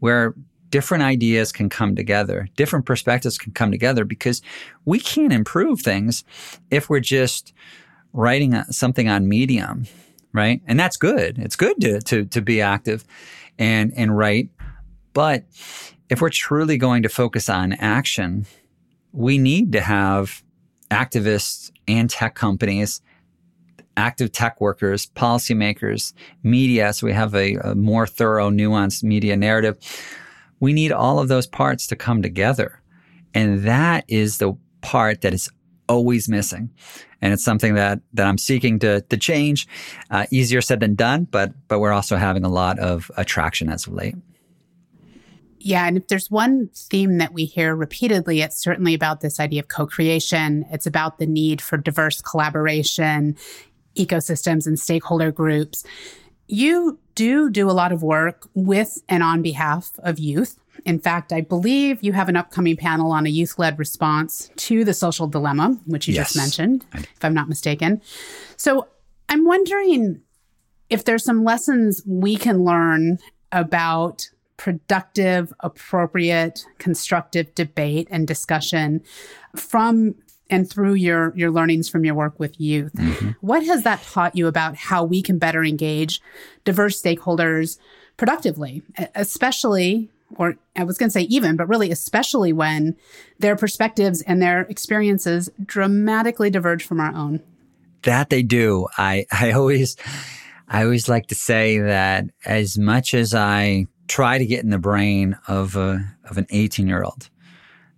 where 0.00 0.34
different 0.70 1.04
ideas 1.04 1.52
can 1.52 1.68
come 1.68 1.96
together, 1.96 2.48
different 2.56 2.86
perspectives 2.86 3.38
can 3.38 3.52
come 3.52 3.70
together 3.70 4.04
because 4.04 4.42
we 4.84 4.98
can't 4.98 5.32
improve 5.32 5.80
things 5.80 6.24
if 6.70 6.88
we're 6.90 7.00
just 7.00 7.52
writing 8.12 8.54
something 8.70 9.08
on 9.08 9.28
Medium, 9.28 9.86
right? 10.32 10.60
And 10.66 10.78
that's 10.78 10.96
good. 10.96 11.38
It's 11.38 11.56
good 11.56 11.80
to, 11.80 12.00
to, 12.00 12.24
to 12.26 12.40
be 12.40 12.60
active 12.60 13.04
and, 13.58 13.92
and 13.96 14.16
write. 14.16 14.50
But 15.12 15.44
if 16.08 16.20
we're 16.20 16.30
truly 16.30 16.78
going 16.78 17.02
to 17.02 17.08
focus 17.08 17.48
on 17.48 17.72
action, 17.74 18.46
we 19.12 19.38
need 19.38 19.72
to 19.72 19.80
have 19.80 20.42
activists 20.90 21.70
and 21.88 22.08
tech 22.08 22.34
companies 22.34 23.00
active 23.96 24.32
tech 24.32 24.60
workers, 24.60 25.06
policymakers, 25.06 26.12
media, 26.42 26.92
so 26.92 27.06
we 27.06 27.12
have 27.12 27.34
a, 27.34 27.54
a 27.56 27.74
more 27.74 28.06
thorough, 28.06 28.50
nuanced 28.50 29.02
media 29.02 29.36
narrative. 29.36 29.78
We 30.60 30.72
need 30.72 30.92
all 30.92 31.18
of 31.18 31.28
those 31.28 31.46
parts 31.46 31.86
to 31.88 31.96
come 31.96 32.22
together. 32.22 32.80
And 33.34 33.60
that 33.64 34.04
is 34.08 34.38
the 34.38 34.56
part 34.80 35.20
that 35.22 35.34
is 35.34 35.50
always 35.88 36.28
missing. 36.28 36.70
And 37.22 37.32
it's 37.32 37.44
something 37.44 37.74
that, 37.74 38.00
that 38.14 38.26
I'm 38.26 38.38
seeking 38.38 38.78
to, 38.80 39.00
to 39.00 39.16
change. 39.16 39.66
Uh, 40.10 40.26
easier 40.30 40.60
said 40.60 40.80
than 40.80 40.94
done, 40.94 41.24
but, 41.24 41.52
but 41.68 41.80
we're 41.80 41.92
also 41.92 42.16
having 42.16 42.44
a 42.44 42.48
lot 42.48 42.78
of 42.78 43.10
attraction 43.16 43.68
as 43.68 43.86
of 43.86 43.94
late. 43.94 44.16
Yeah, 45.58 45.88
and 45.88 45.96
if 45.96 46.06
there's 46.06 46.30
one 46.30 46.70
theme 46.72 47.18
that 47.18 47.32
we 47.32 47.44
hear 47.44 47.74
repeatedly, 47.74 48.40
it's 48.40 48.56
certainly 48.56 48.94
about 48.94 49.20
this 49.20 49.40
idea 49.40 49.58
of 49.60 49.66
co 49.66 49.84
creation. 49.84 50.64
It's 50.70 50.86
about 50.86 51.18
the 51.18 51.26
need 51.26 51.60
for 51.60 51.76
diverse 51.76 52.20
collaboration 52.20 53.36
ecosystems 53.96 54.66
and 54.66 54.78
stakeholder 54.78 55.32
groups. 55.32 55.84
You 56.46 56.98
do 57.14 57.50
do 57.50 57.68
a 57.68 57.72
lot 57.72 57.92
of 57.92 58.02
work 58.02 58.48
with 58.54 59.02
and 59.08 59.22
on 59.22 59.42
behalf 59.42 59.92
of 60.00 60.18
youth. 60.18 60.58
In 60.84 61.00
fact, 61.00 61.32
I 61.32 61.40
believe 61.40 62.02
you 62.02 62.12
have 62.12 62.28
an 62.28 62.36
upcoming 62.36 62.76
panel 62.76 63.10
on 63.10 63.26
a 63.26 63.30
youth 63.30 63.58
led 63.58 63.78
response 63.78 64.50
to 64.56 64.84
the 64.84 64.94
social 64.94 65.26
dilemma, 65.26 65.76
which 65.86 66.06
you 66.06 66.14
yes. 66.14 66.28
just 66.28 66.36
mentioned, 66.36 66.84
if 66.94 67.24
I'm 67.24 67.34
not 67.34 67.48
mistaken. 67.48 68.00
So 68.56 68.86
I'm 69.28 69.44
wondering 69.44 70.20
if 70.88 71.04
there's 71.04 71.24
some 71.24 71.42
lessons 71.42 72.02
we 72.06 72.36
can 72.36 72.62
learn 72.62 73.18
about 73.50 74.28
productive, 74.56 75.52
appropriate, 75.60 76.64
constructive 76.78 77.54
debate 77.54 78.08
and 78.10 78.26
discussion 78.26 79.02
from 79.54 80.14
and 80.50 80.68
through 80.68 80.94
your 80.94 81.32
your 81.36 81.50
learnings 81.50 81.88
from 81.88 82.04
your 82.04 82.14
work 82.14 82.38
with 82.38 82.60
youth 82.60 82.92
mm-hmm. 82.94 83.30
what 83.40 83.64
has 83.64 83.82
that 83.82 84.02
taught 84.02 84.36
you 84.36 84.46
about 84.46 84.76
how 84.76 85.04
we 85.04 85.22
can 85.22 85.38
better 85.38 85.64
engage 85.64 86.20
diverse 86.64 87.00
stakeholders 87.00 87.78
productively 88.16 88.82
especially 89.14 90.10
or 90.36 90.56
I 90.74 90.84
was 90.84 90.98
going 90.98 91.08
to 91.08 91.12
say 91.12 91.22
even 91.22 91.56
but 91.56 91.68
really 91.68 91.90
especially 91.90 92.52
when 92.52 92.96
their 93.38 93.56
perspectives 93.56 94.22
and 94.22 94.40
their 94.40 94.62
experiences 94.62 95.50
dramatically 95.64 96.50
diverge 96.50 96.84
from 96.84 97.00
our 97.00 97.14
own 97.14 97.42
that 98.02 98.30
they 98.30 98.42
do 98.42 98.86
i 98.96 99.26
i 99.32 99.52
always 99.52 99.96
i 100.68 100.82
always 100.82 101.08
like 101.08 101.26
to 101.28 101.34
say 101.34 101.78
that 101.78 102.24
as 102.44 102.78
much 102.78 103.14
as 103.14 103.34
i 103.34 103.86
try 104.08 104.38
to 104.38 104.46
get 104.46 104.62
in 104.62 104.70
the 104.70 104.78
brain 104.78 105.36
of 105.48 105.76
a 105.76 106.14
of 106.24 106.38
an 106.38 106.46
18 106.50 106.86
year 106.86 107.02
old 107.02 107.28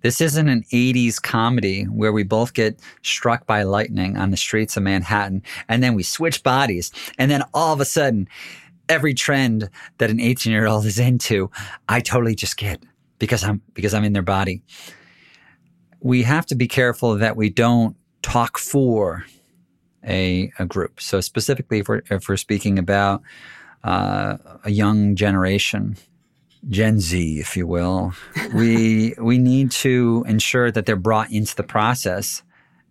this 0.03 0.21
isn't 0.21 0.49
an 0.49 0.65
80s 0.73 1.21
comedy 1.21 1.85
where 1.85 2.13
we 2.13 2.23
both 2.23 2.55
get 2.55 2.81
struck 3.03 3.47
by 3.47 3.63
lightning 3.63 4.17
on 4.17 4.31
the 4.31 4.37
streets 4.37 4.77
of 4.77 4.83
Manhattan 4.83 5.43
and 5.69 5.83
then 5.83 5.95
we 5.95 6.03
switch 6.03 6.43
bodies. 6.43 6.93
And 7.19 7.31
then 7.31 7.43
all 7.53 7.73
of 7.73 7.81
a 7.81 7.85
sudden, 7.85 8.29
every 8.89 9.15
trend 9.15 9.69
that 9.99 10.11
an 10.11 10.21
18 10.21 10.53
year 10.53 10.67
old 10.67 10.87
is 10.87 10.99
into, 10.99 11.51
I 11.89 12.01
totally 12.01 12.35
just 12.35 12.57
get 12.57 12.83
because 13.19 13.43
I'm 13.45 13.61
because 13.75 13.95
I'm 13.95 14.05
in 14.05 14.13
their 14.13 14.23
body. 14.23 14.63
We 16.01 16.23
have 16.23 16.47
to 16.47 16.55
be 16.55 16.69
careful 16.69 17.17
that 17.17 17.37
we 17.37 17.51
don't 17.51 17.97
talk 18.23 18.57
for 18.57 19.25
a, 20.05 20.53
a 20.59 20.67
group. 20.67 21.01
So 21.01 21.21
specifically, 21.21 21.81
if 21.81 21.89
we're, 21.89 22.03
if 22.11 22.29
we're 22.29 22.37
speaking 22.37 22.79
about 22.79 23.23
uh, 23.83 24.37
a 24.65 24.71
young 24.71 25.17
generation, 25.17 25.97
Gen 26.69 27.01
Z, 27.01 27.39
if 27.39 27.57
you 27.57 27.67
will, 27.67 28.13
we 28.55 29.15
we 29.21 29.39
need 29.39 29.71
to 29.73 30.25
ensure 30.27 30.71
that 30.71 30.87
they're 30.87 30.97
brought 30.97 31.31
into 31.31 31.55
the 31.55 31.63
process 31.63 32.43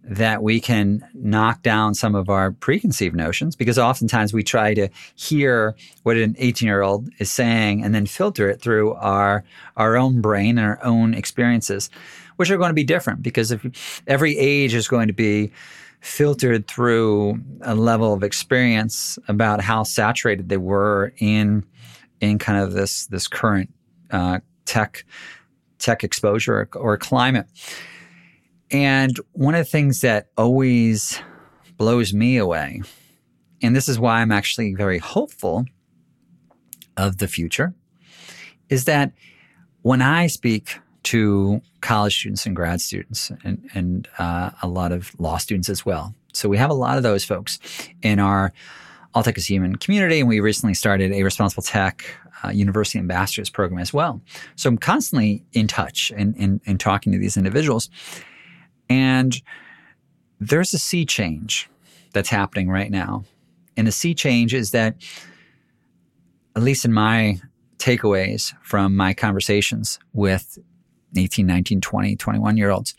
that 0.10 0.42
we 0.42 0.62
can 0.62 1.06
knock 1.14 1.62
down 1.62 1.94
some 1.94 2.16
of 2.16 2.30
our 2.30 2.52
preconceived 2.52 3.16
notions 3.16 3.58
because 3.58 3.78
oftentimes 3.78 4.32
we 4.32 4.42
try 4.42 4.74
to 4.74 4.88
hear 5.16 5.76
what 6.04 6.16
an 6.16 6.34
18 6.40 6.66
year 6.66 6.82
old 6.82 7.10
is 7.20 7.30
saying 7.30 7.84
and 7.84 7.94
then 7.94 8.06
filter 8.06 8.50
it 8.50 8.62
through 8.62 8.94
our 8.94 9.44
our 9.76 9.98
own 9.98 10.22
brain 10.22 10.58
and 10.58 10.66
our 10.66 10.82
own 10.82 11.14
experiences 11.14 11.90
which 12.38 12.50
are 12.50 12.58
going 12.58 12.70
to 12.70 12.74
be 12.74 12.86
different 12.86 13.22
because 13.22 13.52
if 13.52 14.02
every 14.08 14.38
age 14.38 14.74
is 14.74 14.88
going 14.88 15.08
to 15.08 15.14
be 15.14 15.52
filtered 16.00 16.68
through 16.68 17.42
a 17.62 17.76
level 17.76 18.14
of 18.14 18.24
experience 18.24 19.20
about 19.28 19.60
how 19.60 19.84
saturated 19.84 20.48
they 20.48 20.58
were 20.58 21.12
in 21.18 21.66
in 22.22 22.38
kind 22.38 22.64
of 22.64 22.74
this 22.74 23.08
this 23.08 23.28
current 23.28 23.74
uh, 24.12 24.40
tech 24.66 25.06
tech 25.80 26.04
exposure 26.04 26.68
or, 26.74 26.80
or 26.80 26.98
climate. 26.98 27.48
And 28.72 29.18
one 29.32 29.56
of 29.56 29.60
the 29.60 29.72
things 29.72 30.02
that 30.02 30.28
always 30.38 31.22
blows 31.78 32.14
me 32.14 32.38
away, 32.38 32.82
and 33.62 33.76
this 33.76 33.88
is 33.88 34.00
why 34.00 34.22
I'm 34.22 34.32
actually 34.32 34.74
very 34.74 34.98
hopeful 34.98 35.66
of 36.98 37.18
the 37.18 37.28
future, 37.28 37.74
is 38.70 38.86
that 38.86 39.14
when 39.84 40.02
I 40.02 40.28
speak 40.28 40.80
to 41.04 41.62
college 41.80 42.20
students 42.20 42.46
and 42.46 42.54
grad 42.54 42.82
students 42.82 43.32
and, 43.46 43.70
and 43.74 44.10
uh, 44.20 44.50
a 44.62 44.68
lot 44.68 44.92
of 44.92 45.18
law 45.20 45.38
students 45.38 45.70
as 45.70 45.86
well. 45.86 46.14
So 46.34 46.50
we 46.50 46.58
have 46.58 46.70
a 46.70 46.74
lot 46.74 46.98
of 46.98 47.04
those 47.04 47.24
folks 47.24 47.60
in 48.02 48.20
our 48.20 48.52
All 49.18 49.24
Tech 49.24 49.36
is 49.36 49.48
Human 49.48 49.78
community, 49.78 50.20
and 50.20 50.30
we 50.30 50.40
recently 50.42 50.76
started 50.76 51.12
a 51.12 51.24
Responsible 51.24 51.64
Tech 51.64 52.06
uh, 52.44 52.50
University 52.50 53.00
Ambassadors 53.00 53.50
program 53.50 53.80
as 53.80 53.92
well. 53.92 54.22
So 54.56 54.70
I'm 54.70 54.78
constantly 54.78 55.44
in 55.54 55.68
touch 55.68 56.14
and, 56.16 56.36
and, 56.38 56.62
and 56.68 56.80
talking 56.80 57.12
to 57.14 57.18
these 57.18 57.36
individuals. 57.36 57.90
And 58.92 59.42
there's 60.40 60.72
a 60.76 60.78
sea 60.78 61.04
change 61.04 61.68
that's 62.14 62.30
happening 62.30 62.70
right 62.70 62.92
now. 62.92 63.24
And 63.76 63.88
the 63.88 63.92
sea 63.92 64.14
change 64.14 64.54
is 64.54 64.70
that, 64.70 64.98
at 66.56 66.62
least 66.62 66.86
in 66.86 66.94
my 66.94 67.40
takeaways 67.80 68.54
from 68.62 68.96
my 68.96 69.16
conversations 69.16 69.98
with 70.14 70.60
18, 71.16 71.48
19, 71.48 71.82
20, 71.82 72.16
21 72.18 72.56
year 72.56 72.70
olds, 72.70 72.94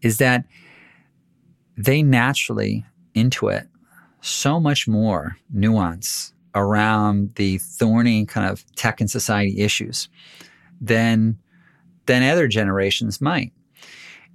is 0.00 0.16
that 0.16 0.46
they 1.76 2.02
naturally 2.02 2.86
intuit 3.14 3.68
so 4.26 4.58
much 4.60 4.88
more 4.88 5.36
nuance 5.52 6.32
around 6.54 7.34
the 7.36 7.58
thorny 7.58 8.24
kind 8.24 8.48
of 8.50 8.64
tech 8.76 9.00
and 9.00 9.10
society 9.10 9.60
issues 9.60 10.08
than 10.80 11.38
than 12.06 12.22
other 12.22 12.48
generations 12.48 13.20
might. 13.20 13.52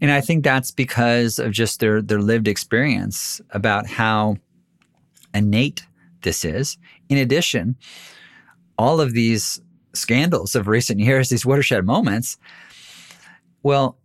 And 0.01 0.11
I 0.11 0.21
think 0.21 0.43
that's 0.43 0.71
because 0.71 1.39
of 1.39 1.51
just 1.51 1.79
their 1.79 2.01
their 2.01 2.21
lived 2.21 2.47
experience 2.47 3.41
about 3.51 3.87
how 3.87 4.37
innate 5.33 5.85
this 6.21 6.45
is. 6.45 6.77
In 7.09 7.17
addition, 7.17 7.75
all 8.77 9.01
of 9.01 9.13
these 9.13 9.61
scandals 9.93 10.55
of 10.55 10.67
recent 10.67 10.99
years, 10.99 11.29
these 11.29 11.45
watershed 11.45 11.85
moments, 11.85 12.37
well, 13.63 13.97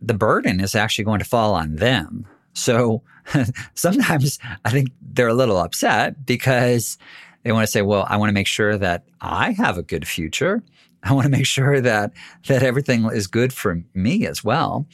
the 0.00 0.14
burden 0.14 0.60
is 0.60 0.74
actually 0.74 1.04
going 1.04 1.18
to 1.18 1.24
fall 1.24 1.54
on 1.54 1.76
them. 1.76 2.26
So 2.54 3.02
sometimes 3.74 4.38
I 4.64 4.70
think 4.70 4.90
they're 5.02 5.28
a 5.28 5.34
little 5.34 5.58
upset 5.58 6.24
because 6.24 6.98
they 7.42 7.52
want 7.52 7.64
to 7.64 7.70
say, 7.70 7.82
well, 7.82 8.06
I 8.08 8.16
want 8.16 8.30
to 8.30 8.34
make 8.34 8.46
sure 8.46 8.78
that 8.78 9.04
I 9.20 9.52
have 9.52 9.76
a 9.76 9.82
good 9.82 10.08
future. 10.08 10.62
I 11.02 11.12
want 11.12 11.24
to 11.24 11.30
make 11.30 11.46
sure 11.46 11.80
that 11.80 12.12
that 12.46 12.62
everything 12.62 13.04
is 13.12 13.26
good 13.26 13.52
for 13.52 13.82
me 13.92 14.26
as 14.26 14.42
well. 14.42 14.86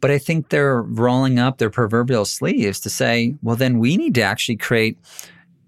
But 0.00 0.10
I 0.10 0.18
think 0.18 0.48
they're 0.48 0.82
rolling 0.82 1.38
up 1.38 1.58
their 1.58 1.70
proverbial 1.70 2.24
sleeves 2.24 2.80
to 2.80 2.90
say, 2.90 3.36
well, 3.42 3.54
then 3.54 3.78
we 3.78 3.96
need 3.96 4.14
to 4.16 4.22
actually 4.22 4.56
create 4.56 4.98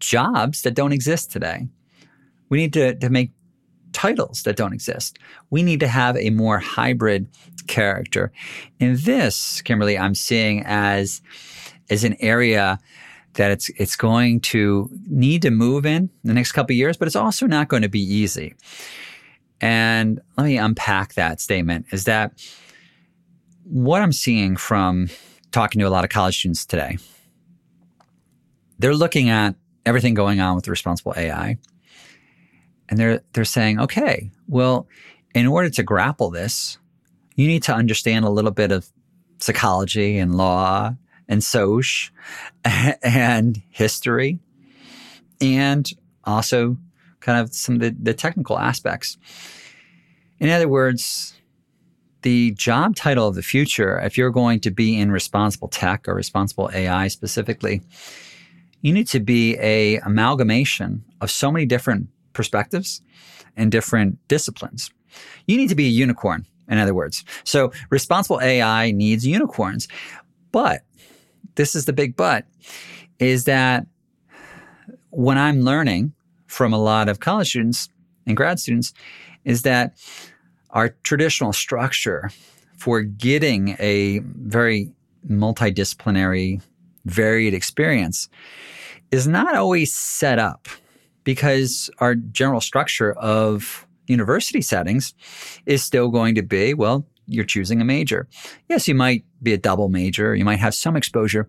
jobs 0.01 0.63
that 0.63 0.75
don't 0.75 0.93
exist 0.93 1.31
today. 1.31 1.69
We 2.49 2.59
need 2.59 2.73
to, 2.73 2.95
to 2.97 3.11
make 3.11 3.31
titles 3.93 4.43
that 4.43 4.57
don't 4.57 4.73
exist. 4.73 5.19
We 5.51 5.63
need 5.63 5.81
to 5.81 5.89
have 5.89 6.17
a 6.17 6.31
more 6.31 6.59
hybrid 6.59 7.29
character. 7.66 8.33
In 8.81 8.96
this, 9.05 9.62
Kimberly, 9.62 9.98
I'm 9.98 10.14
seeing 10.14 10.62
as 10.64 11.22
as 11.90 12.05
an 12.05 12.16
area 12.20 12.79
that 13.35 13.50
it's 13.50 13.68
it's 13.70 13.96
going 13.96 14.40
to 14.40 14.90
need 15.09 15.42
to 15.42 15.50
move 15.50 15.87
in 15.87 16.11
the 16.22 16.35
next 16.35 16.53
couple 16.53 16.74
years, 16.74 16.96
but 16.96 17.07
it's 17.07 17.16
also 17.16 17.46
not 17.46 17.68
going 17.68 17.83
to 17.83 17.88
be 17.88 18.03
easy. 18.03 18.55
And 19.61 20.20
let 20.37 20.44
me 20.44 20.59
unpack 20.59 21.14
that 21.14 21.40
statement 21.40 21.87
is 21.90 22.05
that 22.05 22.33
what 23.64 24.03
I'm 24.03 24.12
seeing 24.12 24.57
from 24.57 25.09
talking 25.53 25.81
to 25.81 25.87
a 25.87 25.90
lot 25.90 26.05
of 26.05 26.11
college 26.11 26.38
students 26.38 26.66
today, 26.66 26.98
they're 28.79 28.94
looking 28.94 29.31
at 29.31 29.55
everything 29.87 30.14
going 30.14 30.40
on 30.40 30.55
with 30.55 30.68
responsible 30.68 31.14
AI 31.16 31.57
and 32.88 32.98
they're 32.98 33.20
they're 33.33 33.44
saying, 33.44 33.81
okay, 33.81 34.31
well, 34.48 34.87
in 35.35 35.46
order 35.46 35.70
to 35.70 35.83
grapple 35.83 36.31
this, 36.31 36.79
you 37.35 37.47
need 37.47 37.62
to 37.64 37.75
understand 37.75 38.25
a 38.25 38.31
little 38.31 38.51
bit 38.51 38.73
of 38.73 38.88
psychology 39.40 40.18
and 40.18 40.35
law 40.35 40.94
and 41.29 41.42
soc 41.42 41.85
and 42.64 43.62
history 43.70 44.38
and 45.40 45.90
also 46.25 46.77
kind 47.20 47.40
of 47.40 47.55
some 47.55 47.77
of 47.77 47.81
the, 47.81 47.97
the 48.01 48.14
technical 48.14 48.59
aspects. 48.59 49.16
In 50.38 50.51
other 50.51 50.68
words, 50.68 51.35
the 52.23 52.53
job 52.53 52.97
title 52.97 53.29
of 53.29 53.35
the 53.35 53.42
future, 53.42 53.99
if 54.01 54.16
you're 54.16 54.31
going 54.31 54.61
to 54.61 54.70
be 54.70 54.99
in 54.99 55.11
responsible 55.11 55.68
tech 55.68 56.09
or 56.09 56.14
responsible 56.14 56.70
AI 56.73 57.09
specifically, 57.09 57.83
you 58.81 58.92
need 58.92 59.07
to 59.09 59.20
be 59.20 59.57
a 59.59 59.99
amalgamation 59.99 61.05
of 61.20 61.31
so 61.31 61.51
many 61.51 61.66
different 61.66 62.09
perspectives 62.33 63.03
and 63.57 63.70
different 63.70 64.18
disciplines. 64.29 64.90
You 65.47 65.57
need 65.57 65.68
to 65.68 65.75
be 65.75 65.87
a 65.87 65.90
unicorn, 65.90 66.47
in 66.68 66.79
other 66.79 66.94
words. 66.94 67.24
So 67.44 67.72
responsible 67.90 68.40
AI 68.40 68.90
needs 68.90 69.27
unicorns. 69.27 69.88
But 70.53 70.83
this 71.55 71.74
is 71.74 71.85
the 71.85 71.92
big 71.92 72.16
but 72.16 72.46
is 73.18 73.44
that 73.44 73.87
when 75.11 75.38
I'm 75.38 75.61
learning 75.61 76.12
from 76.46 76.72
a 76.72 76.79
lot 76.79 77.09
of 77.09 77.20
college 77.20 77.50
students 77.50 77.88
and 78.27 78.37
grad 78.37 78.59
students 78.59 78.92
is 79.44 79.62
that 79.62 79.96
our 80.70 80.90
traditional 81.03 81.53
structure 81.53 82.31
for 82.77 83.03
getting 83.03 83.77
a 83.79 84.18
very 84.18 84.90
multidisciplinary, 85.29 86.61
varied 87.05 87.55
experience 87.55 88.29
is 89.11 89.27
not 89.29 89.55
always 89.55 89.94
set 89.94 90.38
up 90.38 90.68
because 91.22 91.88
our 91.98 92.14
general 92.14 92.61
structure 92.61 93.12
of 93.12 93.87
university 94.07 94.61
settings 94.61 95.14
is 95.67 95.83
still 95.83 96.09
going 96.09 96.35
to 96.35 96.43
be 96.43 96.75
well, 96.75 97.07
you're 97.27 97.45
choosing 97.45 97.81
a 97.81 97.85
major. 97.85 98.29
Yes, 98.69 98.87
you 98.87 98.95
might 98.95 99.25
be 99.43 99.53
a 99.53 99.59
double 99.59 99.88
major, 99.88 100.35
you 100.35 100.45
might 100.45 100.59
have 100.59 100.75
some 100.75 100.97
exposure. 100.97 101.47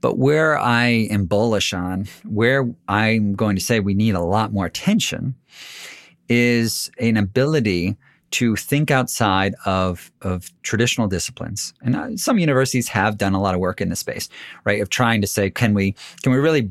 But 0.00 0.16
where 0.16 0.56
I 0.58 0.86
am 1.10 1.26
bullish 1.26 1.72
on, 1.72 2.06
where 2.24 2.72
I'm 2.86 3.34
going 3.34 3.56
to 3.56 3.62
say 3.62 3.80
we 3.80 3.94
need 3.94 4.14
a 4.14 4.20
lot 4.20 4.52
more 4.52 4.66
attention, 4.66 5.34
is 6.28 6.90
an 6.98 7.16
ability 7.16 7.96
to 8.30 8.54
think 8.54 8.90
outside 8.90 9.54
of, 9.64 10.12
of 10.22 10.52
traditional 10.62 11.08
disciplines. 11.08 11.72
And 11.82 11.96
uh, 11.96 12.16
some 12.16 12.38
universities 12.38 12.86
have 12.88 13.16
done 13.16 13.32
a 13.32 13.40
lot 13.40 13.54
of 13.54 13.60
work 13.60 13.80
in 13.80 13.88
this 13.88 14.00
space, 14.00 14.28
right? 14.64 14.80
Of 14.80 14.90
trying 14.90 15.20
to 15.22 15.26
say, 15.26 15.50
can 15.50 15.74
we, 15.74 15.96
can 16.22 16.30
we 16.32 16.38
really 16.38 16.70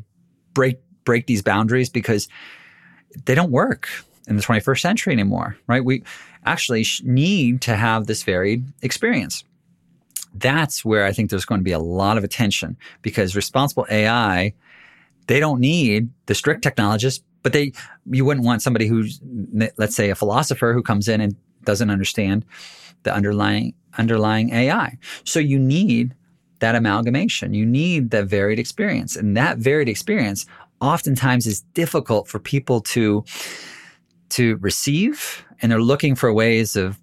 break 0.54 0.80
break 1.08 1.26
these 1.26 1.42
boundaries 1.42 1.90
because 1.90 2.28
they 3.26 3.34
don't 3.34 3.50
work 3.50 3.88
in 4.28 4.36
the 4.36 4.44
21st 4.44 4.80
century 4.80 5.14
anymore, 5.14 5.58
right? 5.68 5.84
We 5.84 6.04
actually 6.46 6.86
need 7.04 7.62
to 7.62 7.76
have 7.76 8.08
this 8.08 8.24
varied 8.24 8.66
experience. 8.82 9.44
That's 10.34 10.86
where 10.86 11.06
I 11.06 11.12
think 11.12 11.30
there's 11.30 11.46
going 11.46 11.62
to 11.62 11.66
be 11.66 11.72
a 11.72 11.80
lot 11.80 12.18
of 12.18 12.24
attention 12.24 12.78
because 13.02 13.36
responsible 13.36 13.88
AI, 13.90 14.54
they 15.28 15.40
don't 15.40 15.60
need 15.60 16.10
the 16.28 16.36
strict 16.36 16.62
technologists, 16.62 17.24
but 17.42 17.54
they, 17.54 17.72
you 18.06 18.26
wouldn't 18.26 18.46
want 18.46 18.62
somebody 18.62 18.88
who's, 18.88 19.20
let's 19.78 19.96
say 19.96 20.10
a 20.10 20.16
philosopher 20.16 20.74
who 20.74 20.84
comes 20.84 21.08
in 21.08 21.22
and 21.22 21.36
doesn't 21.64 21.90
understand 21.90 22.46
the 23.04 23.14
underlying, 23.14 23.74
underlying 23.98 24.54
AI. 24.54 24.98
So 25.24 25.40
you 25.40 25.58
need 25.58 26.14
that 26.60 26.76
amalgamation. 26.76 27.54
You 27.54 27.66
need 27.66 28.12
that 28.12 28.26
varied 28.26 28.60
experience. 28.60 29.16
And 29.16 29.38
that 29.38 29.58
varied 29.58 29.90
experience 29.90 30.46
oftentimes 30.82 31.48
is 31.48 31.62
difficult 31.74 32.28
for 32.28 32.40
people 32.40 32.82
to 32.82 33.24
to 34.30 34.58
receive 34.58 35.46
and 35.62 35.72
they're 35.72 35.82
looking 35.82 36.16
for 36.16 36.32
ways 36.34 36.76
of 36.76 37.00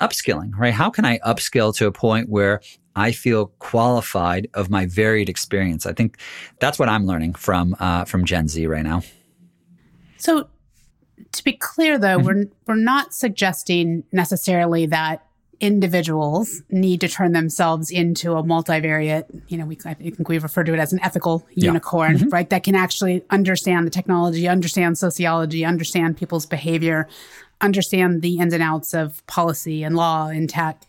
upskilling, 0.00 0.52
right? 0.56 0.74
How 0.74 0.90
can 0.90 1.04
I 1.04 1.18
upskill 1.18 1.74
to 1.76 1.86
a 1.86 1.92
point 1.92 2.28
where 2.28 2.60
I 2.94 3.12
feel 3.12 3.46
qualified 3.58 4.48
of 4.54 4.70
my 4.70 4.86
varied 4.86 5.28
experience? 5.28 5.86
I 5.86 5.92
think 5.92 6.18
that's 6.60 6.78
what 6.78 6.88
I'm 6.88 7.06
learning 7.06 7.34
from 7.34 7.76
uh, 7.80 8.04
from 8.04 8.24
Gen 8.24 8.48
Z 8.48 8.66
right 8.66 8.84
now. 8.84 9.02
So, 10.18 10.48
to 11.32 11.44
be 11.44 11.52
clear, 11.52 11.98
though, 11.98 12.18
mm-hmm. 12.18 12.26
we're 12.26 12.44
we're 12.66 12.74
not 12.76 13.14
suggesting 13.14 14.04
necessarily 14.12 14.86
that 14.86 15.25
individuals 15.60 16.62
need 16.70 17.00
to 17.00 17.08
turn 17.08 17.32
themselves 17.32 17.90
into 17.90 18.32
a 18.32 18.42
multivariate, 18.42 19.24
you 19.48 19.56
know, 19.56 19.64
we, 19.64 19.78
I 19.84 19.94
think 19.94 20.28
we 20.28 20.38
refer 20.38 20.64
to 20.64 20.74
it 20.74 20.78
as 20.78 20.92
an 20.92 21.00
ethical 21.02 21.46
yeah. 21.54 21.66
unicorn, 21.66 22.18
mm-hmm. 22.18 22.28
right? 22.28 22.48
That 22.50 22.62
can 22.62 22.74
actually 22.74 23.24
understand 23.30 23.86
the 23.86 23.90
technology, 23.90 24.46
understand 24.48 24.98
sociology, 24.98 25.64
understand 25.64 26.16
people's 26.16 26.46
behavior, 26.46 27.08
understand 27.60 28.22
the 28.22 28.38
ins 28.38 28.52
and 28.52 28.62
outs 28.62 28.94
of 28.94 29.26
policy 29.26 29.82
and 29.82 29.96
law 29.96 30.28
and 30.28 30.48
tech. 30.48 30.82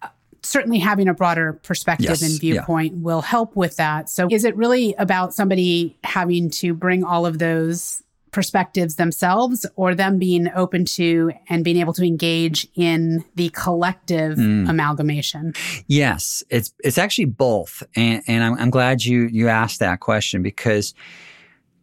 Uh, 0.00 0.08
certainly 0.42 0.78
having 0.78 1.08
a 1.08 1.14
broader 1.14 1.52
perspective 1.62 2.08
yes. 2.08 2.22
and 2.22 2.40
viewpoint 2.40 2.94
yeah. 2.94 3.00
will 3.02 3.22
help 3.22 3.56
with 3.56 3.76
that. 3.76 4.08
So 4.08 4.28
is 4.30 4.44
it 4.44 4.56
really 4.56 4.94
about 4.94 5.34
somebody 5.34 5.98
having 6.04 6.50
to 6.50 6.72
bring 6.72 7.04
all 7.04 7.26
of 7.26 7.38
those 7.38 8.02
perspectives 8.30 8.96
themselves 8.96 9.66
or 9.76 9.94
them 9.94 10.18
being 10.18 10.48
open 10.54 10.84
to 10.84 11.32
and 11.48 11.64
being 11.64 11.76
able 11.76 11.92
to 11.92 12.04
engage 12.04 12.66
in 12.74 13.24
the 13.34 13.48
collective 13.50 14.38
mm. 14.38 14.68
amalgamation 14.68 15.52
yes 15.86 16.42
it's 16.50 16.72
it's 16.84 16.98
actually 16.98 17.24
both 17.24 17.82
and, 17.96 18.22
and 18.26 18.44
I'm, 18.44 18.54
I'm 18.54 18.70
glad 18.70 19.04
you 19.04 19.28
you 19.32 19.48
asked 19.48 19.80
that 19.80 20.00
question 20.00 20.42
because 20.42 20.94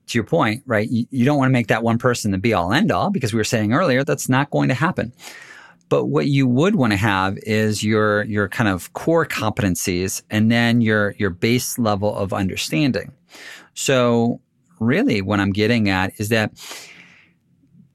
to 0.07 0.17
your 0.17 0.23
point, 0.23 0.63
right? 0.65 0.89
You, 0.89 1.05
you 1.09 1.25
don't 1.25 1.37
want 1.37 1.49
to 1.49 1.53
make 1.53 1.67
that 1.67 1.83
one 1.83 1.97
person 1.97 2.31
the 2.31 2.37
be 2.37 2.53
all 2.53 2.71
end 2.71 2.91
all 2.91 3.09
because 3.09 3.33
we 3.33 3.37
were 3.37 3.43
saying 3.43 3.73
earlier 3.73 4.03
that's 4.03 4.29
not 4.29 4.51
going 4.51 4.69
to 4.69 4.75
happen. 4.75 5.11
But 5.89 6.05
what 6.05 6.27
you 6.27 6.47
would 6.47 6.75
want 6.75 6.93
to 6.93 6.97
have 6.97 7.37
is 7.43 7.83
your 7.83 8.23
your 8.23 8.49
kind 8.49 8.69
of 8.69 8.91
core 8.93 9.25
competencies 9.25 10.23
and 10.31 10.51
then 10.51 10.81
your 10.81 11.15
your 11.17 11.29
base 11.29 11.77
level 11.77 12.15
of 12.15 12.33
understanding. 12.33 13.11
So 13.75 14.41
really 14.79 15.21
what 15.21 15.39
I'm 15.39 15.51
getting 15.51 15.89
at 15.89 16.13
is 16.19 16.29
that 16.29 16.51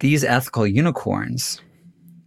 these 0.00 0.24
ethical 0.24 0.66
unicorns, 0.66 1.60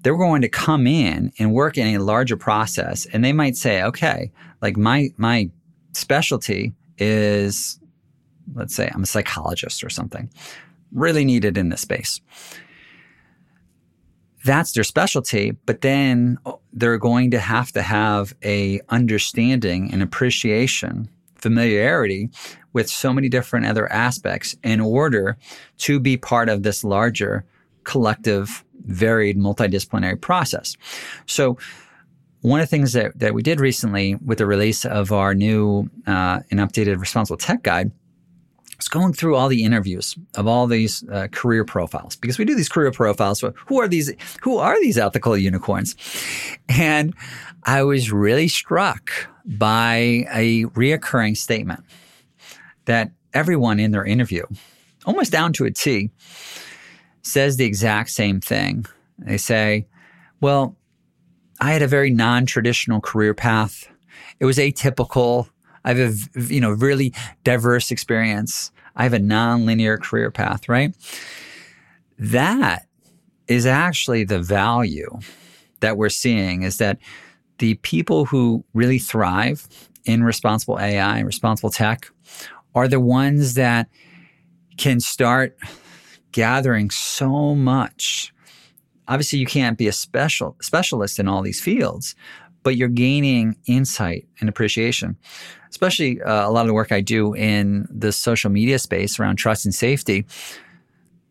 they're 0.01 0.17
going 0.17 0.41
to 0.41 0.49
come 0.49 0.85
in 0.87 1.31
and 1.39 1.53
work 1.53 1.77
in 1.77 1.95
a 1.95 2.03
larger 2.03 2.37
process 2.37 3.05
and 3.07 3.23
they 3.23 3.33
might 3.33 3.55
say, 3.55 3.83
okay, 3.83 4.31
like 4.61 4.77
my 4.77 5.09
my 5.17 5.49
specialty 5.93 6.73
is 6.97 7.79
let's 8.55 8.75
say 8.75 8.89
I'm 8.93 9.03
a 9.03 9.07
psychologist 9.07 9.83
or 9.83 9.89
something, 9.89 10.29
really 10.91 11.25
needed 11.25 11.57
in 11.57 11.69
this 11.69 11.81
space. 11.81 12.21
That's 14.45 14.73
their 14.73 14.83
specialty, 14.83 15.51
but 15.65 15.81
then 15.81 16.37
they're 16.73 16.97
going 16.97 17.31
to 17.31 17.39
have 17.39 17.71
to 17.71 17.81
have 17.81 18.35
a 18.43 18.81
understanding 18.89 19.91
and 19.93 20.03
appreciation, 20.03 21.07
familiarity 21.43 22.29
with 22.71 22.89
so 22.89 23.11
many 23.13 23.27
different 23.27 23.65
other 23.65 23.91
aspects 23.91 24.55
in 24.63 24.79
order 24.79 25.37
to 25.77 25.99
be 25.99 26.15
part 26.15 26.47
of 26.47 26.63
this 26.63 26.83
larger 26.85 27.43
collective, 27.83 28.63
varied, 28.85 29.37
multidisciplinary 29.37 30.19
process. 30.19 30.77
So 31.25 31.57
one 32.39 32.61
of 32.61 32.63
the 32.63 32.69
things 32.69 32.93
that, 32.93 33.19
that 33.19 33.33
we 33.33 33.41
did 33.41 33.59
recently 33.59 34.15
with 34.15 34.37
the 34.37 34.45
release 34.45 34.85
of 34.85 35.11
our 35.11 35.35
new 35.35 35.89
uh, 36.07 36.39
and 36.49 36.61
updated 36.61 36.99
responsible 36.99 37.37
tech 37.37 37.61
guide 37.61 37.91
was 38.77 38.87
going 38.87 39.13
through 39.13 39.35
all 39.35 39.47
the 39.47 39.63
interviews 39.63 40.15
of 40.35 40.47
all 40.47 40.67
these 40.67 41.03
uh, 41.09 41.27
career 41.31 41.65
profiles 41.65 42.15
because 42.15 42.37
we 42.37 42.45
do 42.45 42.55
these 42.55 42.69
career 42.69 42.91
profiles. 42.91 43.39
So 43.39 43.53
who 43.67 43.79
are 43.79 43.87
these? 43.87 44.11
Who 44.41 44.57
are 44.57 44.79
these 44.81 44.97
ethical 44.97 45.37
unicorns? 45.37 45.95
And 46.69 47.13
I 47.63 47.83
was 47.83 48.11
really 48.11 48.47
struck 48.47 49.11
by 49.45 50.25
a 50.31 50.65
reoccurring 50.65 51.37
statement 51.37 51.83
that 52.85 53.11
everyone 53.33 53.79
in 53.79 53.91
their 53.91 54.05
interview, 54.05 54.43
almost 55.05 55.31
down 55.31 55.53
to 55.53 55.65
a 55.65 55.71
T, 55.71 56.11
says 57.21 57.57
the 57.57 57.65
exact 57.65 58.09
same 58.09 58.41
thing. 58.41 58.85
They 59.17 59.37
say, 59.37 59.87
"Well, 60.41 60.75
I 61.59 61.71
had 61.71 61.81
a 61.81 61.87
very 61.87 62.09
non-traditional 62.09 63.01
career 63.01 63.33
path. 63.33 63.87
It 64.39 64.45
was 64.45 64.57
atypical." 64.57 65.49
I 65.83 65.93
have 65.93 66.13
a 66.35 66.41
you 66.53 66.61
know 66.61 66.71
really 66.71 67.13
diverse 67.43 67.91
experience. 67.91 68.71
I 68.95 69.03
have 69.03 69.13
a 69.13 69.19
non-linear 69.19 69.97
career 69.97 70.31
path, 70.31 70.69
right? 70.69 70.95
That 72.19 72.87
is 73.47 73.65
actually 73.65 74.23
the 74.23 74.39
value 74.39 75.19
that 75.79 75.97
we're 75.97 76.09
seeing 76.09 76.63
is 76.63 76.77
that 76.77 76.99
the 77.59 77.75
people 77.75 78.25
who 78.25 78.63
really 78.73 78.99
thrive 78.99 79.67
in 80.05 80.23
responsible 80.23 80.79
AI 80.79 81.19
responsible 81.21 81.69
tech 81.69 82.09
are 82.75 82.87
the 82.87 82.99
ones 82.99 83.53
that 83.55 83.89
can 84.77 84.99
start 84.99 85.55
gathering 86.31 86.89
so 86.89 87.55
much. 87.55 88.33
Obviously, 89.07 89.39
you 89.39 89.45
can't 89.45 89.77
be 89.77 89.87
a 89.87 89.91
special 89.91 90.55
specialist 90.61 91.19
in 91.19 91.27
all 91.27 91.41
these 91.41 91.61
fields, 91.61 92.15
but 92.63 92.75
you're 92.75 92.89
gaining 92.89 93.55
insight 93.65 94.27
and 94.39 94.49
appreciation. 94.49 95.17
Especially 95.69 96.21
uh, 96.21 96.47
a 96.47 96.51
lot 96.51 96.61
of 96.61 96.67
the 96.67 96.73
work 96.73 96.91
I 96.91 97.01
do 97.01 97.33
in 97.33 97.87
the 97.89 98.11
social 98.11 98.49
media 98.49 98.79
space 98.79 99.19
around 99.19 99.37
trust 99.37 99.65
and 99.65 99.73
safety. 99.73 100.25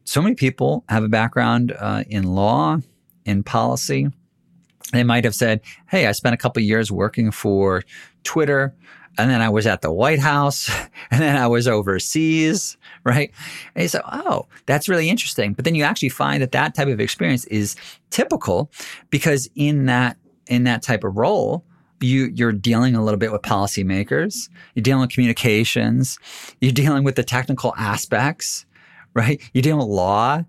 So 0.04 0.20
many 0.20 0.34
people 0.34 0.84
have 0.88 1.04
a 1.04 1.08
background 1.08 1.74
uh, 1.78 2.04
in 2.08 2.24
law, 2.24 2.78
in 3.24 3.42
policy. 3.42 4.08
They 4.92 5.04
might 5.04 5.24
have 5.24 5.34
said, 5.34 5.60
"Hey, 5.88 6.06
I 6.06 6.12
spent 6.12 6.34
a 6.34 6.36
couple 6.36 6.62
years 6.62 6.90
working 6.92 7.30
for 7.30 7.82
Twitter." 8.24 8.74
and 9.18 9.30
then 9.30 9.42
I 9.42 9.48
was 9.48 9.66
at 9.66 9.82
the 9.82 9.92
White 9.92 10.18
House, 10.18 10.70
and 11.10 11.20
then 11.20 11.36
I 11.36 11.46
was 11.46 11.68
overseas, 11.68 12.76
right? 13.04 13.30
And 13.74 13.82
you 13.82 13.88
say, 13.88 14.00
oh, 14.10 14.46
that's 14.66 14.88
really 14.88 15.10
interesting. 15.10 15.52
But 15.52 15.64
then 15.64 15.74
you 15.74 15.84
actually 15.84 16.08
find 16.08 16.42
that 16.42 16.52
that 16.52 16.74
type 16.74 16.88
of 16.88 17.00
experience 17.00 17.44
is 17.46 17.76
typical 18.10 18.70
because 19.10 19.48
in 19.54 19.86
that 19.86 20.16
in 20.46 20.64
that 20.64 20.82
type 20.82 21.04
of 21.04 21.16
role, 21.16 21.64
you 22.00 22.30
you're 22.34 22.52
dealing 22.52 22.94
a 22.94 23.02
little 23.02 23.18
bit 23.18 23.32
with 23.32 23.42
policymakers, 23.42 24.48
you're 24.74 24.82
dealing 24.82 25.02
with 25.02 25.10
communications, 25.10 26.18
you're 26.60 26.72
dealing 26.72 27.04
with 27.04 27.16
the 27.16 27.24
technical 27.24 27.74
aspects, 27.76 28.66
right? 29.14 29.40
You're 29.52 29.62
dealing 29.62 29.86
with 29.86 29.94
law. 29.94 30.44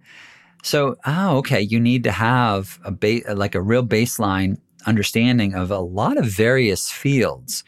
So, 0.64 0.96
oh, 1.06 1.38
okay, 1.38 1.62
you 1.62 1.80
need 1.80 2.06
to 2.06 2.12
have 2.12 2.80
a 2.84 2.92
ba- 2.92 3.36
like 3.36 3.54
a 3.54 3.62
real 3.62 3.86
baseline 3.86 4.58
understanding 4.86 5.54
of 5.54 5.72
a 5.72 5.80
lot 5.80 6.18
of 6.18 6.26
various 6.26 6.90
fields. 6.90 7.64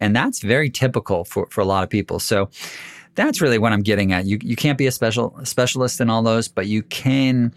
And 0.00 0.14
that's 0.14 0.40
very 0.40 0.70
typical 0.70 1.24
for, 1.24 1.46
for 1.50 1.60
a 1.60 1.64
lot 1.64 1.84
of 1.84 1.90
people. 1.90 2.18
So 2.18 2.50
that's 3.14 3.40
really 3.40 3.58
what 3.58 3.72
I'm 3.72 3.82
getting 3.82 4.12
at. 4.12 4.26
You 4.26 4.38
you 4.42 4.56
can't 4.56 4.76
be 4.76 4.86
a 4.86 4.92
special 4.92 5.38
specialist 5.44 6.00
in 6.00 6.10
all 6.10 6.22
those, 6.22 6.48
but 6.48 6.66
you 6.66 6.82
can 6.82 7.54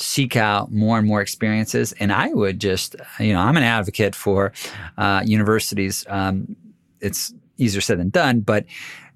seek 0.00 0.36
out 0.36 0.70
more 0.72 0.98
and 0.98 1.06
more 1.06 1.20
experiences. 1.20 1.92
And 1.98 2.12
I 2.12 2.28
would 2.28 2.60
just, 2.60 2.96
you 3.18 3.32
know, 3.32 3.40
I'm 3.40 3.56
an 3.56 3.62
advocate 3.62 4.14
for 4.14 4.52
uh, 4.96 5.22
universities. 5.24 6.06
Um, 6.08 6.56
it's 7.00 7.34
easier 7.56 7.80
said 7.80 7.98
than 7.98 8.10
done, 8.10 8.40
but 8.40 8.64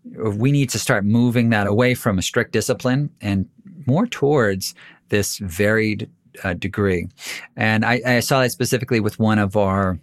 we 0.05 0.51
need 0.51 0.69
to 0.71 0.79
start 0.79 1.05
moving 1.05 1.51
that 1.51 1.67
away 1.67 1.95
from 1.95 2.19
a 2.19 2.23
strict 2.23 2.53
discipline 2.53 3.11
and 3.21 3.49
more 3.87 4.07
towards 4.07 4.75
this 5.11 5.39
varied 5.39 6.11
uh, 6.43 6.55
degree. 6.55 7.09
And 7.57 7.85
I, 7.85 8.01
I, 8.05 8.21
saw 8.21 8.41
that 8.41 8.51
specifically 8.51 9.01
with 9.01 9.19
one 9.19 9.39
of 9.39 9.57
our 9.57 9.99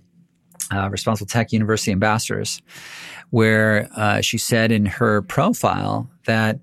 uh, 0.72 0.90
responsible 0.90 1.28
tech 1.28 1.52
university 1.52 1.92
ambassadors, 1.92 2.62
where 3.32 3.90
uh, 3.96 4.22
she 4.22 4.38
said 4.38 4.72
in 4.72 4.86
her 4.86 5.24
profile 5.24 6.10
that 6.26 6.60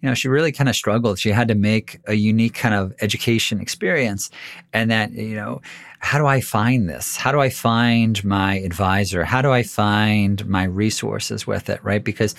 you 0.00 0.08
know, 0.08 0.14
she 0.14 0.28
really 0.28 0.52
kind 0.52 0.68
of 0.68 0.76
struggled. 0.76 1.18
She 1.18 1.30
had 1.30 1.48
to 1.48 1.54
make 1.54 2.00
a 2.06 2.14
unique 2.14 2.54
kind 2.54 2.74
of 2.74 2.94
education 3.00 3.60
experience. 3.60 4.30
And 4.72 4.90
that, 4.90 5.12
you 5.12 5.34
know, 5.34 5.60
how 5.98 6.18
do 6.18 6.26
I 6.26 6.40
find 6.40 6.88
this? 6.88 7.16
How 7.16 7.32
do 7.32 7.40
I 7.40 7.50
find 7.50 8.22
my 8.24 8.58
advisor? 8.60 9.24
How 9.24 9.42
do 9.42 9.50
I 9.50 9.64
find 9.64 10.46
my 10.46 10.64
resources 10.64 11.46
with 11.46 11.68
it? 11.68 11.82
Right. 11.82 12.04
Because 12.04 12.36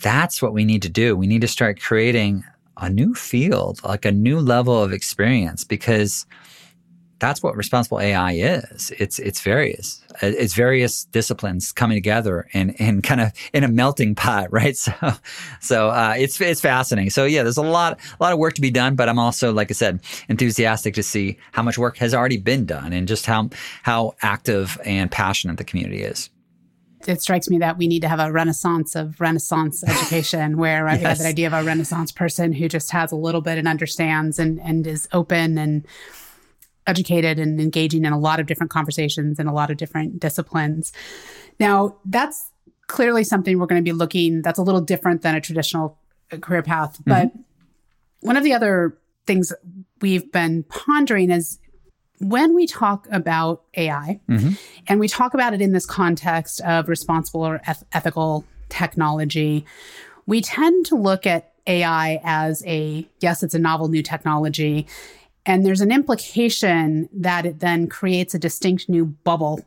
that's 0.00 0.40
what 0.40 0.52
we 0.52 0.64
need 0.64 0.82
to 0.82 0.88
do. 0.88 1.16
We 1.16 1.26
need 1.26 1.40
to 1.40 1.48
start 1.48 1.80
creating 1.80 2.44
a 2.76 2.88
new 2.88 3.14
field, 3.14 3.80
like 3.84 4.04
a 4.04 4.12
new 4.12 4.38
level 4.38 4.80
of 4.80 4.92
experience 4.92 5.64
because 5.64 6.26
that's 7.22 7.40
what 7.40 7.56
responsible 7.56 8.00
AI 8.00 8.32
is. 8.32 8.92
It's 8.98 9.20
it's 9.20 9.40
various. 9.42 10.02
It's 10.22 10.54
various 10.54 11.04
disciplines 11.04 11.70
coming 11.70 11.96
together 11.96 12.48
and 12.52 12.74
and 12.80 13.00
kind 13.00 13.20
of 13.20 13.32
in 13.52 13.62
a 13.62 13.68
melting 13.68 14.16
pot, 14.16 14.48
right? 14.52 14.76
So 14.76 14.92
so 15.60 15.90
uh, 15.90 16.14
it's 16.18 16.40
it's 16.40 16.60
fascinating. 16.60 17.10
So 17.10 17.24
yeah, 17.24 17.44
there's 17.44 17.56
a 17.56 17.62
lot 17.62 18.00
a 18.18 18.22
lot 18.22 18.32
of 18.32 18.40
work 18.40 18.54
to 18.54 18.60
be 18.60 18.72
done, 18.72 18.96
but 18.96 19.08
I'm 19.08 19.20
also 19.20 19.52
like 19.52 19.70
I 19.70 19.74
said, 19.74 20.00
enthusiastic 20.28 20.94
to 20.94 21.02
see 21.04 21.38
how 21.52 21.62
much 21.62 21.78
work 21.78 21.96
has 21.98 22.12
already 22.12 22.38
been 22.38 22.66
done 22.66 22.92
and 22.92 23.06
just 23.06 23.24
how 23.24 23.50
how 23.84 24.14
active 24.22 24.76
and 24.84 25.08
passionate 25.08 25.58
the 25.58 25.64
community 25.64 26.02
is. 26.02 26.28
it 27.06 27.22
strikes 27.22 27.48
me 27.48 27.58
that 27.58 27.78
we 27.78 27.86
need 27.86 28.02
to 28.02 28.08
have 28.08 28.18
a 28.18 28.32
renaissance 28.32 28.96
of 28.96 29.20
renaissance 29.20 29.84
education 29.88 30.56
where 30.56 30.88
yes. 30.88 31.04
I 31.04 31.08
have 31.08 31.18
that 31.18 31.26
idea 31.28 31.46
of 31.46 31.52
a 31.52 31.62
renaissance 31.62 32.10
person 32.10 32.52
who 32.52 32.68
just 32.68 32.90
has 32.90 33.12
a 33.12 33.16
little 33.16 33.42
bit 33.42 33.58
and 33.58 33.68
understands 33.68 34.40
and, 34.40 34.60
and 34.60 34.84
is 34.88 35.08
open 35.12 35.56
and 35.56 35.86
educated 36.86 37.38
and 37.38 37.60
engaging 37.60 38.04
in 38.04 38.12
a 38.12 38.18
lot 38.18 38.40
of 38.40 38.46
different 38.46 38.70
conversations 38.70 39.38
and 39.38 39.48
a 39.48 39.52
lot 39.52 39.70
of 39.70 39.76
different 39.76 40.20
disciplines. 40.20 40.92
Now, 41.60 41.96
that's 42.04 42.50
clearly 42.88 43.24
something 43.24 43.58
we're 43.58 43.66
going 43.66 43.82
to 43.82 43.88
be 43.88 43.96
looking 43.96 44.42
that's 44.42 44.58
a 44.58 44.62
little 44.62 44.80
different 44.80 45.22
than 45.22 45.34
a 45.34 45.40
traditional 45.40 45.98
career 46.40 46.62
path. 46.62 46.98
Mm-hmm. 46.98 47.10
But 47.10 47.32
one 48.20 48.36
of 48.36 48.44
the 48.44 48.52
other 48.52 48.98
things 49.26 49.52
we've 50.00 50.30
been 50.32 50.64
pondering 50.64 51.30
is 51.30 51.58
when 52.18 52.54
we 52.54 52.66
talk 52.66 53.08
about 53.10 53.62
AI 53.76 54.20
mm-hmm. 54.28 54.52
and 54.86 55.00
we 55.00 55.08
talk 55.08 55.34
about 55.34 55.54
it 55.54 55.60
in 55.60 55.72
this 55.72 55.86
context 55.86 56.60
of 56.62 56.88
responsible 56.88 57.44
or 57.44 57.60
eth- 57.66 57.84
ethical 57.92 58.44
technology, 58.68 59.64
we 60.26 60.40
tend 60.40 60.86
to 60.86 60.94
look 60.94 61.26
at 61.26 61.52
AI 61.66 62.20
as 62.24 62.64
a 62.66 63.06
yes, 63.20 63.42
it's 63.42 63.54
a 63.54 63.58
novel 63.58 63.88
new 63.88 64.02
technology. 64.02 64.86
And 65.44 65.66
there's 65.66 65.80
an 65.80 65.90
implication 65.90 67.08
that 67.12 67.46
it 67.46 67.60
then 67.60 67.88
creates 67.88 68.34
a 68.34 68.38
distinct 68.38 68.88
new 68.88 69.06
bubble, 69.06 69.60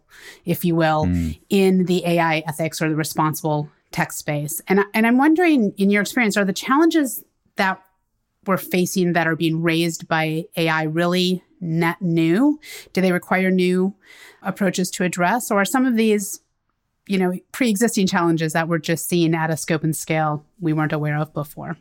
if 0.45 0.63
you 0.63 0.75
will, 0.75 1.05
mm. 1.05 1.37
in 1.49 1.85
the 1.85 2.05
AI 2.05 2.43
ethics 2.47 2.81
or 2.81 2.89
the 2.89 2.95
responsible 2.95 3.69
tech 3.91 4.11
space. 4.13 4.61
And, 4.67 4.81
and 4.93 5.05
I'm 5.05 5.17
wondering, 5.17 5.73
in 5.77 5.89
your 5.89 6.01
experience, 6.01 6.37
are 6.37 6.45
the 6.45 6.53
challenges 6.53 7.23
that 7.57 7.81
we're 8.45 8.57
facing 8.57 9.13
that 9.13 9.27
are 9.27 9.35
being 9.35 9.61
raised 9.61 10.07
by 10.07 10.45
AI 10.55 10.83
really 10.83 11.43
net 11.59 12.01
new? 12.01 12.59
Do 12.93 13.01
they 13.01 13.11
require 13.11 13.51
new 13.51 13.95
approaches 14.41 14.89
to 14.91 15.03
address? 15.03 15.51
Or 15.51 15.61
are 15.61 15.65
some 15.65 15.85
of 15.85 15.95
these, 15.95 16.39
you 17.07 17.17
know, 17.17 17.33
pre 17.51 17.69
existing 17.69 18.07
challenges 18.07 18.53
that 18.53 18.67
we're 18.67 18.77
just 18.77 19.09
seeing 19.09 19.33
at 19.35 19.49
a 19.49 19.57
scope 19.57 19.83
and 19.83 19.95
scale 19.95 20.45
we 20.59 20.73
weren't 20.73 20.93
aware 20.93 21.17
of 21.17 21.33
before? 21.33 21.77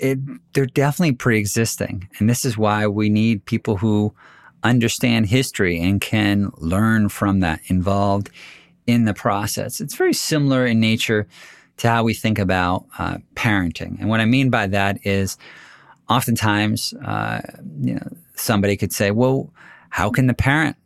It, 0.00 0.18
they're 0.52 0.66
definitely 0.66 1.14
pre 1.14 1.38
existing. 1.38 2.08
And 2.18 2.28
this 2.28 2.44
is 2.44 2.56
why 2.56 2.86
we 2.86 3.08
need 3.08 3.44
people 3.44 3.76
who 3.76 4.14
understand 4.62 5.26
history 5.26 5.80
and 5.80 6.00
can 6.00 6.50
learn 6.58 7.08
from 7.08 7.40
that, 7.40 7.60
involved 7.66 8.30
in 8.86 9.04
the 9.04 9.14
process. 9.14 9.80
It's 9.80 9.94
very 9.94 10.12
similar 10.12 10.66
in 10.66 10.80
nature 10.80 11.26
to 11.78 11.88
how 11.88 12.02
we 12.02 12.14
think 12.14 12.38
about 12.38 12.86
uh, 12.98 13.18
parenting. 13.34 13.98
And 14.00 14.08
what 14.08 14.20
I 14.20 14.26
mean 14.26 14.50
by 14.50 14.66
that 14.66 14.98
is 15.04 15.38
oftentimes, 16.08 16.92
uh, 17.04 17.40
you 17.80 17.94
know, 17.94 18.08
somebody 18.34 18.76
could 18.76 18.92
say, 18.92 19.10
well, 19.10 19.52
how 19.90 20.10
can 20.10 20.26
the 20.26 20.34
parent 20.34 20.76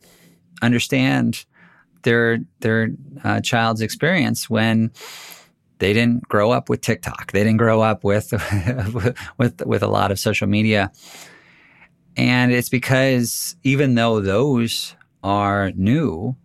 understand 0.63 1.45
their 2.03 2.39
their 2.61 2.91
uh, 3.25 3.41
child's 3.41 3.81
experience 3.81 4.49
when 4.49 4.91
they 5.79 5.93
didn't 5.93 6.29
grow 6.29 6.51
up 6.51 6.69
with 6.69 6.81
TikTok, 6.81 7.33
they 7.33 7.41
didn't 7.41 7.59
grow 7.59 7.81
up 7.81 8.05
with 8.05 8.33
with 9.39 9.63
with 9.67 9.83
a 9.83 9.89
lot 9.89 10.11
of 10.11 10.19
social 10.19 10.47
media, 10.47 10.93
and 12.17 12.53
it's 12.53 12.69
because 12.69 13.57
even 13.63 13.95
though 13.95 14.21
those 14.21 14.97
are 15.23 15.73
new, 15.73 16.37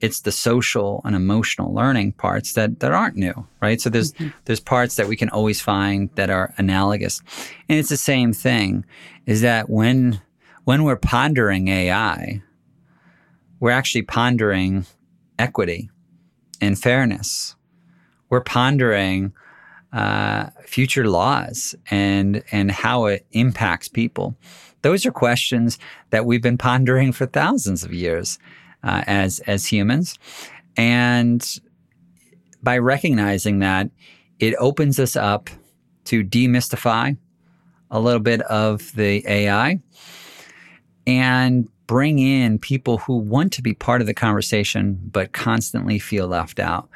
it's 0.00 0.22
the 0.22 0.32
social 0.32 1.02
and 1.04 1.14
emotional 1.14 1.72
learning 1.74 2.12
parts 2.12 2.54
that, 2.54 2.80
that 2.80 2.90
aren't 2.90 3.16
new, 3.16 3.46
right? 3.60 3.80
So 3.80 3.90
there's 3.90 4.12
mm-hmm. 4.14 4.30
there's 4.46 4.60
parts 4.60 4.96
that 4.96 5.08
we 5.08 5.16
can 5.16 5.28
always 5.28 5.60
find 5.60 6.10
that 6.14 6.30
are 6.30 6.54
analogous. 6.56 7.20
And 7.68 7.78
it's 7.78 7.90
the 7.90 7.96
same 7.96 8.32
thing, 8.32 8.84
is 9.26 9.42
that 9.42 9.68
when 9.68 10.20
when 10.64 10.84
we're 10.84 10.96
pondering 10.96 11.68
AI, 11.68 12.42
we're 13.60 13.70
actually 13.70 14.02
pondering 14.02 14.86
equity 15.38 15.90
and 16.60 16.78
fairness. 16.78 17.54
We're 18.30 18.40
pondering 18.40 19.32
uh, 19.92 20.50
future 20.64 21.06
laws 21.08 21.74
and 21.90 22.42
and 22.52 22.70
how 22.70 23.06
it 23.06 23.26
impacts 23.32 23.88
people. 23.88 24.36
Those 24.82 25.04
are 25.04 25.12
questions 25.12 25.78
that 26.10 26.24
we've 26.24 26.42
been 26.42 26.58
pondering 26.58 27.12
for 27.12 27.26
thousands 27.26 27.84
of 27.84 27.92
years 27.92 28.38
uh, 28.82 29.02
as 29.06 29.40
as 29.40 29.66
humans, 29.66 30.18
and 30.76 31.60
by 32.62 32.78
recognizing 32.78 33.58
that, 33.60 33.90
it 34.38 34.54
opens 34.58 34.98
us 34.98 35.16
up 35.16 35.50
to 36.04 36.24
demystify 36.24 37.16
a 37.90 38.00
little 38.00 38.20
bit 38.20 38.40
of 38.42 38.94
the 38.94 39.24
AI 39.26 39.80
and 41.06 41.68
bring 41.86 42.18
in 42.18 42.58
people 42.58 42.98
who 42.98 43.16
want 43.16 43.52
to 43.52 43.62
be 43.62 43.74
part 43.74 44.00
of 44.00 44.06
the 44.06 44.14
conversation 44.14 45.00
but 45.10 45.32
constantly 45.32 45.98
feel 45.98 46.28
left 46.28 46.60
out. 46.60 46.88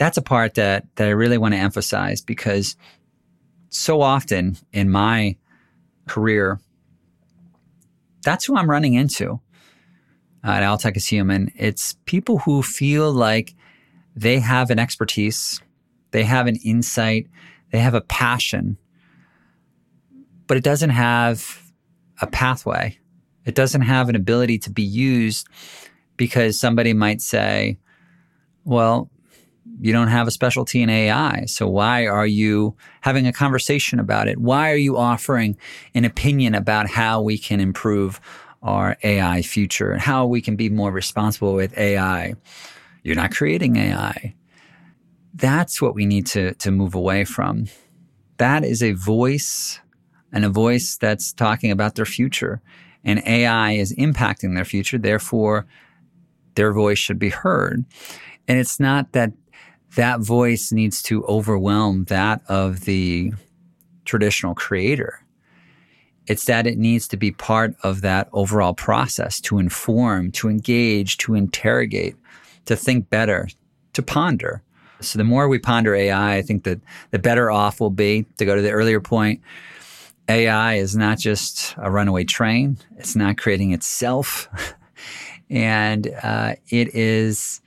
That's 0.00 0.16
a 0.16 0.22
part 0.22 0.54
that 0.54 0.86
that 0.96 1.08
I 1.08 1.10
really 1.10 1.36
want 1.36 1.52
to 1.52 1.60
emphasize 1.60 2.22
because 2.22 2.74
so 3.68 4.00
often 4.00 4.56
in 4.72 4.88
my 4.88 5.36
career, 6.08 6.58
that's 8.22 8.46
who 8.46 8.56
I'm 8.56 8.70
running 8.70 8.94
into 8.94 9.40
at 10.42 10.62
All 10.62 10.78
Tech 10.78 10.96
is 10.96 11.06
Human. 11.06 11.52
It's 11.54 11.96
people 12.06 12.38
who 12.38 12.62
feel 12.62 13.12
like 13.12 13.54
they 14.16 14.40
have 14.40 14.70
an 14.70 14.78
expertise, 14.78 15.60
they 16.12 16.24
have 16.24 16.46
an 16.46 16.56
insight, 16.64 17.26
they 17.70 17.80
have 17.80 17.92
a 17.92 18.00
passion, 18.00 18.78
but 20.46 20.56
it 20.56 20.64
doesn't 20.64 20.90
have 20.90 21.62
a 22.22 22.26
pathway. 22.26 22.98
It 23.44 23.54
doesn't 23.54 23.82
have 23.82 24.08
an 24.08 24.16
ability 24.16 24.60
to 24.60 24.70
be 24.70 24.82
used 24.82 25.46
because 26.16 26.58
somebody 26.58 26.94
might 26.94 27.20
say, 27.20 27.78
well, 28.64 29.10
you 29.78 29.92
don't 29.92 30.08
have 30.08 30.26
a 30.26 30.30
specialty 30.30 30.82
in 30.82 30.90
AI. 30.90 31.44
So 31.46 31.68
why 31.68 32.06
are 32.06 32.26
you 32.26 32.76
having 33.02 33.26
a 33.26 33.32
conversation 33.32 33.98
about 33.98 34.28
it? 34.28 34.38
Why 34.38 34.70
are 34.70 34.76
you 34.76 34.96
offering 34.96 35.56
an 35.94 36.04
opinion 36.04 36.54
about 36.54 36.88
how 36.88 37.22
we 37.22 37.38
can 37.38 37.60
improve 37.60 38.20
our 38.62 38.96
AI 39.02 39.42
future 39.42 39.90
and 39.92 40.00
how 40.00 40.26
we 40.26 40.40
can 40.40 40.56
be 40.56 40.68
more 40.68 40.90
responsible 40.90 41.54
with 41.54 41.76
AI. 41.78 42.34
You're 43.02 43.16
not 43.16 43.34
creating 43.34 43.76
AI. 43.76 44.34
That's 45.34 45.80
what 45.80 45.94
we 45.94 46.04
need 46.04 46.26
to, 46.28 46.54
to 46.54 46.70
move 46.70 46.94
away 46.94 47.24
from. 47.24 47.66
That 48.36 48.64
is 48.64 48.82
a 48.82 48.92
voice 48.92 49.80
and 50.32 50.44
a 50.44 50.50
voice 50.50 50.96
that's 50.96 51.32
talking 51.32 51.70
about 51.70 51.94
their 51.94 52.04
future. 52.04 52.60
And 53.04 53.22
AI 53.26 53.72
is 53.72 53.94
impacting 53.96 54.54
their 54.54 54.64
future. 54.64 54.98
Therefore, 54.98 55.66
their 56.54 56.72
voice 56.72 56.98
should 56.98 57.18
be 57.18 57.30
heard. 57.30 57.84
And 58.46 58.58
it's 58.58 58.78
not 58.78 59.12
that 59.12 59.32
that 59.96 60.20
voice 60.20 60.72
needs 60.72 61.02
to 61.04 61.24
overwhelm 61.24 62.04
that 62.04 62.42
of 62.48 62.80
the 62.80 63.32
traditional 64.04 64.54
creator. 64.54 65.24
It's 66.26 66.44
that 66.44 66.66
it 66.66 66.78
needs 66.78 67.08
to 67.08 67.16
be 67.16 67.32
part 67.32 67.74
of 67.82 68.02
that 68.02 68.28
overall 68.32 68.74
process 68.74 69.40
to 69.42 69.58
inform, 69.58 70.30
to 70.32 70.48
engage, 70.48 71.16
to 71.18 71.34
interrogate, 71.34 72.14
to 72.66 72.76
think 72.76 73.10
better, 73.10 73.48
to 73.94 74.02
ponder. 74.02 74.62
So 75.00 75.18
the 75.18 75.24
more 75.24 75.48
we 75.48 75.58
ponder 75.58 75.94
AI, 75.94 76.36
I 76.36 76.42
think 76.42 76.64
that 76.64 76.80
the 77.10 77.18
better 77.18 77.50
off 77.50 77.80
we'll 77.80 77.90
be. 77.90 78.26
To 78.38 78.44
go 78.44 78.54
to 78.54 78.62
the 78.62 78.70
earlier 78.70 79.00
point, 79.00 79.40
AI 80.28 80.74
is 80.74 80.94
not 80.94 81.18
just 81.18 81.74
a 81.78 81.90
runaway 81.90 82.24
train. 82.24 82.76
It's 82.96 83.16
not 83.16 83.38
creating 83.38 83.72
itself, 83.72 84.48
and 85.50 86.06
uh, 86.22 86.54
it 86.68 86.94
is. 86.94 87.60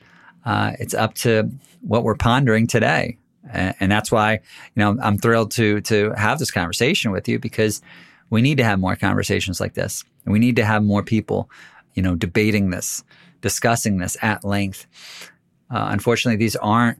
Uh, 0.45 0.73
it's 0.79 0.93
up 0.93 1.13
to 1.15 1.49
what 1.83 2.03
we're 2.03 2.15
pondering 2.15 2.67
today, 2.67 3.17
and, 3.51 3.75
and 3.79 3.91
that's 3.91 4.11
why 4.11 4.33
you 4.33 4.39
know 4.75 4.97
I'm 5.01 5.17
thrilled 5.17 5.51
to 5.51 5.81
to 5.81 6.11
have 6.11 6.39
this 6.39 6.51
conversation 6.51 7.11
with 7.11 7.27
you 7.27 7.39
because 7.39 7.81
we 8.29 8.41
need 8.41 8.57
to 8.57 8.63
have 8.63 8.79
more 8.79 8.95
conversations 8.95 9.61
like 9.61 9.75
this. 9.75 10.03
We 10.25 10.39
need 10.39 10.55
to 10.55 10.65
have 10.65 10.83
more 10.83 11.03
people, 11.03 11.51
you 11.93 12.01
know, 12.01 12.15
debating 12.15 12.71
this, 12.71 13.03
discussing 13.41 13.99
this 13.99 14.17
at 14.23 14.43
length. 14.43 14.87
Uh, 15.69 15.89
unfortunately, 15.91 16.37
these 16.37 16.55
aren't, 16.55 16.99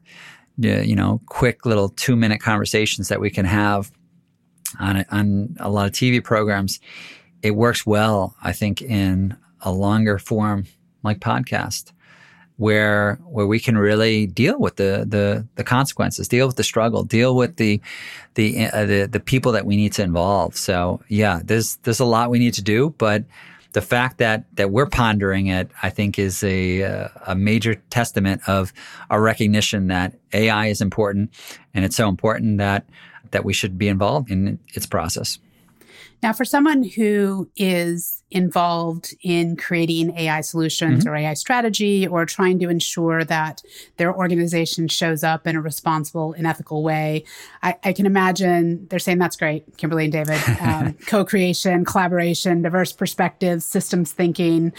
you 0.58 0.96
know, 0.96 1.22
quick 1.26 1.66
little 1.66 1.90
two 1.90 2.16
minute 2.16 2.40
conversations 2.40 3.08
that 3.08 3.20
we 3.20 3.32
can 3.32 3.46
have 3.46 3.92
on 4.80 4.98
a, 4.98 5.06
on 5.10 5.56
a 5.60 5.70
lot 5.70 5.88
of 5.88 5.94
TV 5.94 6.24
programs. 6.24 6.80
It 7.42 7.56
works 7.56 7.84
well, 7.84 8.36
I 8.44 8.52
think, 8.52 8.82
in 8.84 9.36
a 9.62 9.72
longer 9.72 10.20
form 10.20 10.66
like 11.02 11.20
podcast 11.20 11.94
where 12.58 13.16
where 13.26 13.48
we 13.48 13.60
can 13.60 13.78
really 13.78 14.28
deal 14.28 14.60
with 14.60 14.76
the 14.76 15.06
the 15.08 15.46
the 15.56 15.64
consequences, 15.64 16.28
deal 16.28 16.48
with 16.48 16.56
the 16.56 16.64
struggle, 16.64 17.04
deal 17.04 17.36
with 17.36 17.58
the 17.58 17.82
the 18.36 18.68
uh, 18.68 18.86
the, 18.86 19.08
the 19.12 19.20
people 19.20 19.52
that 19.54 19.66
we 19.66 19.76
need 19.76 19.94
to 19.94 20.04
involve. 20.04 20.56
So 20.56 21.02
yeah, 21.08 21.42
there's 21.44 21.78
there's 21.78 22.00
a 22.00 22.06
lot 22.06 22.30
we 22.30 22.40
need 22.40 22.54
to 22.56 22.64
do, 22.64 22.94
but 22.98 23.24
the 23.74 23.82
fact 23.82 24.20
that 24.20 24.46
that 24.56 24.72
we're 24.72 24.86
pondering 24.86 25.48
it, 25.48 25.70
I 25.82 25.90
think, 25.90 26.18
is 26.20 26.44
a 26.44 26.84
uh, 26.84 27.08
a 27.28 27.36
major 27.36 27.76
testament 27.90 28.42
of 28.48 28.72
our 29.10 29.22
recognition 29.22 29.88
that 29.88 30.14
AI 30.32 30.68
is 30.68 30.80
important, 30.82 31.34
and 31.74 31.84
it's 31.84 31.96
so 31.96 32.08
important 32.08 32.60
that 32.60 32.86
that 33.32 33.44
we 33.44 33.54
should 33.54 33.78
be 33.78 33.88
involved 33.88 34.30
in 34.30 34.60
its 34.74 34.86
process. 34.86 35.40
Now, 36.22 36.32
for 36.32 36.46
someone 36.46 36.84
who 36.84 37.50
is 37.58 38.23
involved 38.34 39.16
in 39.22 39.56
creating 39.56 40.18
AI 40.18 40.42
solutions 40.42 41.06
Mm-hmm. 41.06 41.10
or 41.10 41.16
AI 41.16 41.34
strategy 41.36 42.08
or 42.08 42.26
trying 42.26 42.60
to 42.60 42.70
ensure 42.70 43.24
that 43.24 43.62
their 43.98 44.14
organization 44.14 44.88
shows 44.88 45.24
up 45.24 45.48
in 45.48 45.56
a 45.56 45.62
responsible 45.62 46.34
and 46.34 46.46
ethical 46.48 46.84
way. 46.84 47.24
I, 47.62 47.76
I 47.84 47.94
can 47.94 48.06
imagine 48.06 48.88
they're 48.90 49.00
saying 49.00 49.20
that's 49.20 49.36
great, 49.38 49.78
Kimberly 49.78 50.06
and 50.06 50.14
David. 50.14 50.42
Um, 50.64 50.94
co 51.06 51.24
creation, 51.26 51.86
collaboration, 51.86 52.62
diverse 52.62 52.92
perspectives, 52.92 53.66
systems 53.66 54.12
thinking. 54.14 54.74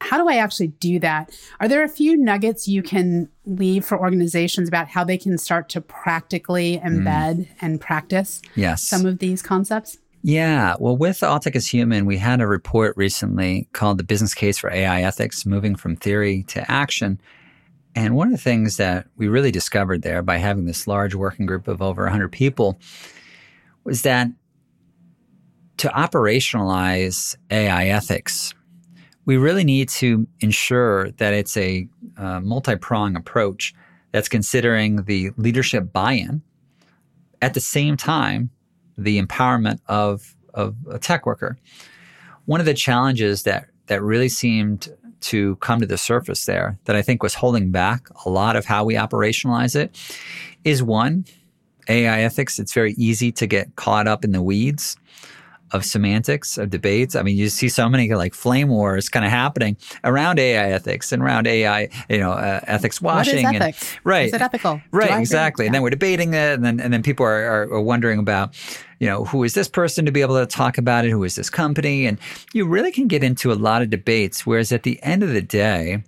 How 0.00 0.16
do 0.16 0.28
I 0.28 0.36
actually 0.38 0.68
do 0.68 0.98
that? 0.98 1.30
Are 1.60 1.68
there 1.68 1.84
a 1.84 1.88
few 1.88 2.16
nuggets 2.16 2.66
you 2.66 2.82
can 2.82 3.28
leave 3.46 3.84
for 3.84 3.96
organizations 4.00 4.66
about 4.68 4.88
how 4.88 5.04
they 5.04 5.16
can 5.16 5.38
start 5.38 5.68
to 5.70 5.80
practically 5.80 6.78
embed 6.84 7.46
and 7.60 7.80
practice 7.80 8.42
Yes. 8.56 8.82
some 8.82 9.06
of 9.06 9.18
these 9.20 9.42
concepts? 9.42 9.98
Yeah. 10.24 10.76
Well, 10.78 10.96
with 10.96 11.24
All 11.24 11.40
Tech 11.40 11.56
is 11.56 11.66
Human, 11.66 12.06
we 12.06 12.16
had 12.16 12.40
a 12.40 12.46
report 12.46 12.96
recently 12.96 13.68
called 13.72 13.98
The 13.98 14.04
Business 14.04 14.34
Case 14.34 14.56
for 14.56 14.70
AI 14.70 15.02
Ethics 15.02 15.44
Moving 15.44 15.74
from 15.74 15.96
Theory 15.96 16.44
to 16.44 16.70
Action. 16.70 17.20
And 17.96 18.14
one 18.14 18.28
of 18.28 18.32
the 18.32 18.38
things 18.38 18.76
that 18.76 19.08
we 19.16 19.26
really 19.26 19.50
discovered 19.50 20.02
there 20.02 20.22
by 20.22 20.36
having 20.36 20.64
this 20.64 20.86
large 20.86 21.16
working 21.16 21.44
group 21.44 21.66
of 21.66 21.82
over 21.82 22.04
100 22.04 22.30
people 22.30 22.78
was 23.82 24.02
that 24.02 24.28
to 25.78 25.88
operationalize 25.88 27.34
AI 27.50 27.86
ethics, 27.86 28.54
we 29.24 29.36
really 29.36 29.64
need 29.64 29.88
to 29.88 30.28
ensure 30.38 31.10
that 31.12 31.34
it's 31.34 31.56
a 31.56 31.88
uh, 32.16 32.40
multi 32.40 32.76
pronged 32.76 33.16
approach 33.16 33.74
that's 34.12 34.28
considering 34.28 35.02
the 35.04 35.30
leadership 35.36 35.92
buy 35.92 36.12
in 36.12 36.42
at 37.40 37.54
the 37.54 37.60
same 37.60 37.96
time 37.96 38.50
the 38.96 39.20
empowerment 39.20 39.80
of, 39.86 40.34
of 40.54 40.76
a 40.90 40.98
tech 40.98 41.26
worker. 41.26 41.58
One 42.44 42.60
of 42.60 42.66
the 42.66 42.74
challenges 42.74 43.44
that, 43.44 43.66
that 43.86 44.02
really 44.02 44.28
seemed 44.28 44.88
to 45.22 45.56
come 45.56 45.80
to 45.80 45.86
the 45.86 45.98
surface 45.98 46.44
there 46.46 46.78
that 46.84 46.96
I 46.96 47.02
think 47.02 47.22
was 47.22 47.34
holding 47.34 47.70
back 47.70 48.08
a 48.26 48.30
lot 48.30 48.56
of 48.56 48.64
how 48.64 48.84
we 48.84 48.94
operationalize 48.94 49.76
it 49.76 49.96
is 50.64 50.82
one, 50.82 51.24
AI 51.88 52.22
ethics. 52.22 52.58
It's 52.58 52.72
very 52.72 52.94
easy 52.94 53.30
to 53.32 53.46
get 53.46 53.74
caught 53.76 54.08
up 54.08 54.24
in 54.24 54.32
the 54.32 54.42
weeds 54.42 54.96
of 55.72 55.84
semantics, 55.84 56.58
of 56.58 56.70
debates. 56.70 57.16
I 57.16 57.22
mean, 57.22 57.36
you 57.36 57.48
see 57.48 57.68
so 57.68 57.88
many 57.88 58.12
like 58.14 58.34
flame 58.34 58.68
wars 58.68 59.08
kind 59.08 59.24
of 59.24 59.30
happening 59.30 59.76
around 60.04 60.38
AI 60.38 60.70
ethics 60.70 61.12
and 61.12 61.22
around 61.22 61.46
AI, 61.46 61.88
you 62.08 62.18
know, 62.18 62.32
uh, 62.32 62.60
ethics 62.64 63.00
washing. 63.00 63.44
What 63.44 63.54
is 63.54 63.60
and- 63.60 63.62
ethics? 63.62 63.96
right. 64.04 64.26
Is 64.26 64.34
it 64.34 64.42
ethical? 64.42 64.80
Right, 64.90 65.18
exactly. 65.18 65.66
And 65.66 65.74
then 65.74 65.82
we're 65.82 65.90
debating 65.90 66.34
it, 66.34 66.54
and 66.54 66.64
then 66.64 66.80
and 66.80 66.92
then 66.92 67.02
people 67.02 67.24
are, 67.24 67.44
are, 67.44 67.62
are 67.74 67.80
wondering 67.80 68.18
about, 68.18 68.54
you 68.98 69.06
know, 69.06 69.24
who 69.24 69.44
is 69.44 69.54
this 69.54 69.68
person 69.68 70.04
to 70.06 70.12
be 70.12 70.20
able 70.20 70.38
to 70.38 70.46
talk 70.46 70.78
about 70.78 71.04
it? 71.04 71.10
Who 71.10 71.24
is 71.24 71.34
this 71.34 71.50
company? 71.50 72.06
And 72.06 72.18
you 72.52 72.66
really 72.66 72.92
can 72.92 73.08
get 73.08 73.24
into 73.24 73.52
a 73.52 73.54
lot 73.54 73.82
of 73.82 73.90
debates. 73.90 74.46
Whereas 74.46 74.72
at 74.72 74.82
the 74.82 75.02
end 75.02 75.22
of 75.22 75.30
the 75.30 75.42
day, 75.42 76.04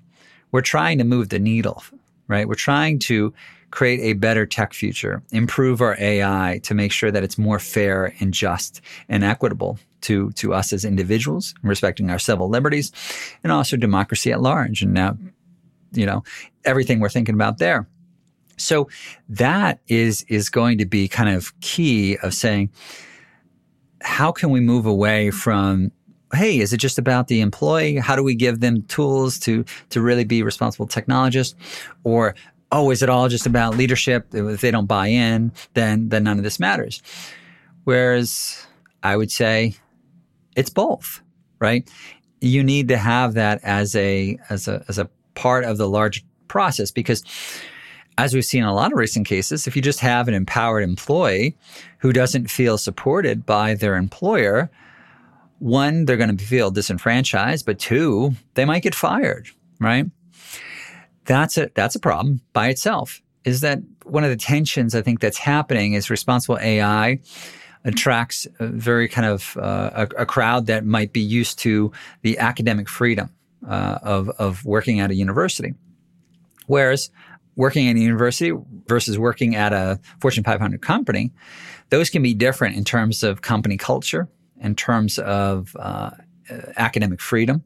we're 0.52 0.60
trying 0.60 0.98
to 0.98 1.04
move 1.04 1.30
the 1.30 1.38
needle, 1.38 1.82
right? 2.28 2.46
We're 2.46 2.54
trying 2.54 2.98
to 3.00 3.32
create 3.74 3.98
a 4.02 4.12
better 4.12 4.46
tech 4.46 4.72
future, 4.72 5.20
improve 5.32 5.80
our 5.80 5.96
AI 5.98 6.60
to 6.62 6.74
make 6.74 6.92
sure 6.92 7.10
that 7.10 7.24
it's 7.24 7.36
more 7.36 7.58
fair 7.58 8.14
and 8.20 8.32
just 8.32 8.80
and 9.08 9.24
equitable 9.24 9.80
to 10.00 10.30
to 10.32 10.54
us 10.54 10.72
as 10.72 10.84
individuals, 10.84 11.54
respecting 11.64 12.08
our 12.08 12.20
civil 12.20 12.48
liberties, 12.48 12.92
and 13.42 13.50
also 13.50 13.76
democracy 13.76 14.30
at 14.30 14.40
large. 14.40 14.82
And 14.82 14.94
now, 14.94 15.18
you 15.90 16.06
know, 16.06 16.22
everything 16.64 17.00
we're 17.00 17.08
thinking 17.08 17.34
about 17.34 17.58
there. 17.58 17.88
So 18.56 18.88
that 19.28 19.80
is 19.88 20.24
is 20.28 20.50
going 20.50 20.78
to 20.78 20.86
be 20.86 21.08
kind 21.08 21.30
of 21.30 21.58
key 21.60 22.16
of 22.18 22.32
saying 22.32 22.70
how 24.02 24.30
can 24.30 24.50
we 24.50 24.60
move 24.60 24.86
away 24.86 25.32
from 25.32 25.90
hey 26.32 26.58
is 26.58 26.72
it 26.72 26.78
just 26.78 26.98
about 26.98 27.28
the 27.28 27.40
employee 27.40 27.96
how 27.96 28.14
do 28.16 28.22
we 28.22 28.34
give 28.34 28.60
them 28.60 28.82
tools 28.82 29.38
to 29.38 29.64
to 29.88 30.00
really 30.00 30.24
be 30.24 30.42
responsible 30.42 30.86
technologists 30.86 31.54
or 32.02 32.34
oh 32.74 32.90
is 32.90 33.02
it 33.02 33.08
all 33.08 33.28
just 33.28 33.46
about 33.46 33.76
leadership? 33.76 34.26
If 34.34 34.60
they 34.60 34.70
don't 34.70 34.86
buy 34.86 35.08
in 35.08 35.52
then 35.74 36.08
then 36.08 36.24
none 36.24 36.38
of 36.38 36.44
this 36.44 36.60
matters. 36.60 37.02
Whereas 37.84 38.66
i 39.02 39.16
would 39.16 39.30
say 39.30 39.74
it's 40.56 40.70
both 40.70 41.20
right? 41.64 41.88
You 42.40 42.62
need 42.62 42.88
to 42.88 42.98
have 42.98 43.34
that 43.34 43.60
as 43.62 43.96
a 43.96 44.38
as 44.50 44.68
a 44.68 44.84
as 44.88 44.98
a 44.98 45.08
part 45.34 45.64
of 45.64 45.78
the 45.78 45.88
large 45.88 46.24
process 46.48 46.90
because 46.90 47.24
as 48.18 48.32
we've 48.34 48.44
seen 48.44 48.62
in 48.62 48.68
a 48.68 48.74
lot 48.74 48.92
of 48.92 48.98
recent 48.98 49.26
cases, 49.26 49.66
if 49.66 49.74
you 49.74 49.82
just 49.82 50.00
have 50.00 50.28
an 50.28 50.34
empowered 50.34 50.84
employee 50.84 51.56
who 51.98 52.12
doesn't 52.12 52.48
feel 52.48 52.78
supported 52.78 53.44
by 53.44 53.74
their 53.74 53.96
employer, 53.96 54.70
one, 55.58 56.04
they're 56.04 56.16
going 56.16 56.36
to 56.36 56.44
feel 56.44 56.70
disenfranchised, 56.70 57.66
but 57.66 57.80
two, 57.80 58.34
they 58.54 58.64
might 58.64 58.84
get 58.84 58.94
fired, 58.94 59.48
right? 59.80 60.06
That's 61.24 61.56
a 61.58 61.70
that's 61.74 61.94
a 61.94 62.00
problem 62.00 62.40
by 62.52 62.68
itself. 62.68 63.20
Is 63.44 63.60
that 63.60 63.80
one 64.04 64.24
of 64.24 64.30
the 64.30 64.36
tensions 64.36 64.94
I 64.94 65.02
think 65.02 65.20
that's 65.20 65.38
happening 65.38 65.94
is 65.94 66.10
responsible 66.10 66.58
AI 66.58 67.20
attracts 67.84 68.46
a 68.60 68.66
very 68.66 69.08
kind 69.08 69.26
of 69.26 69.56
uh, 69.58 70.06
a, 70.16 70.22
a 70.22 70.26
crowd 70.26 70.66
that 70.66 70.84
might 70.84 71.12
be 71.12 71.20
used 71.20 71.58
to 71.60 71.92
the 72.22 72.38
academic 72.38 72.88
freedom 72.88 73.30
uh, 73.68 73.98
of 74.02 74.30
of 74.30 74.64
working 74.64 75.00
at 75.00 75.10
a 75.10 75.14
university, 75.14 75.74
whereas 76.66 77.10
working 77.56 77.88
at 77.88 77.96
a 77.96 78.00
university 78.00 78.52
versus 78.86 79.18
working 79.18 79.54
at 79.54 79.72
a 79.72 80.00
Fortune 80.20 80.42
500 80.42 80.82
company, 80.82 81.32
those 81.90 82.10
can 82.10 82.22
be 82.22 82.34
different 82.34 82.76
in 82.76 82.84
terms 82.84 83.22
of 83.22 83.42
company 83.42 83.76
culture, 83.76 84.28
in 84.60 84.74
terms 84.74 85.18
of 85.18 85.76
uh, 85.78 86.10
academic 86.76 87.20
freedom. 87.20 87.62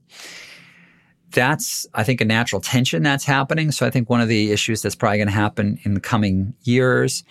That's, 1.32 1.86
I 1.94 2.04
think, 2.04 2.20
a 2.20 2.24
natural 2.24 2.60
tension 2.60 3.02
that's 3.02 3.24
happening. 3.24 3.70
So 3.70 3.86
I 3.86 3.90
think 3.90 4.08
one 4.08 4.20
of 4.20 4.28
the 4.28 4.50
issues 4.50 4.82
that's 4.82 4.94
probably 4.94 5.18
going 5.18 5.28
to 5.28 5.34
happen 5.34 5.78
in 5.82 5.94
the 5.94 6.00
coming 6.00 6.54
years 6.62 7.22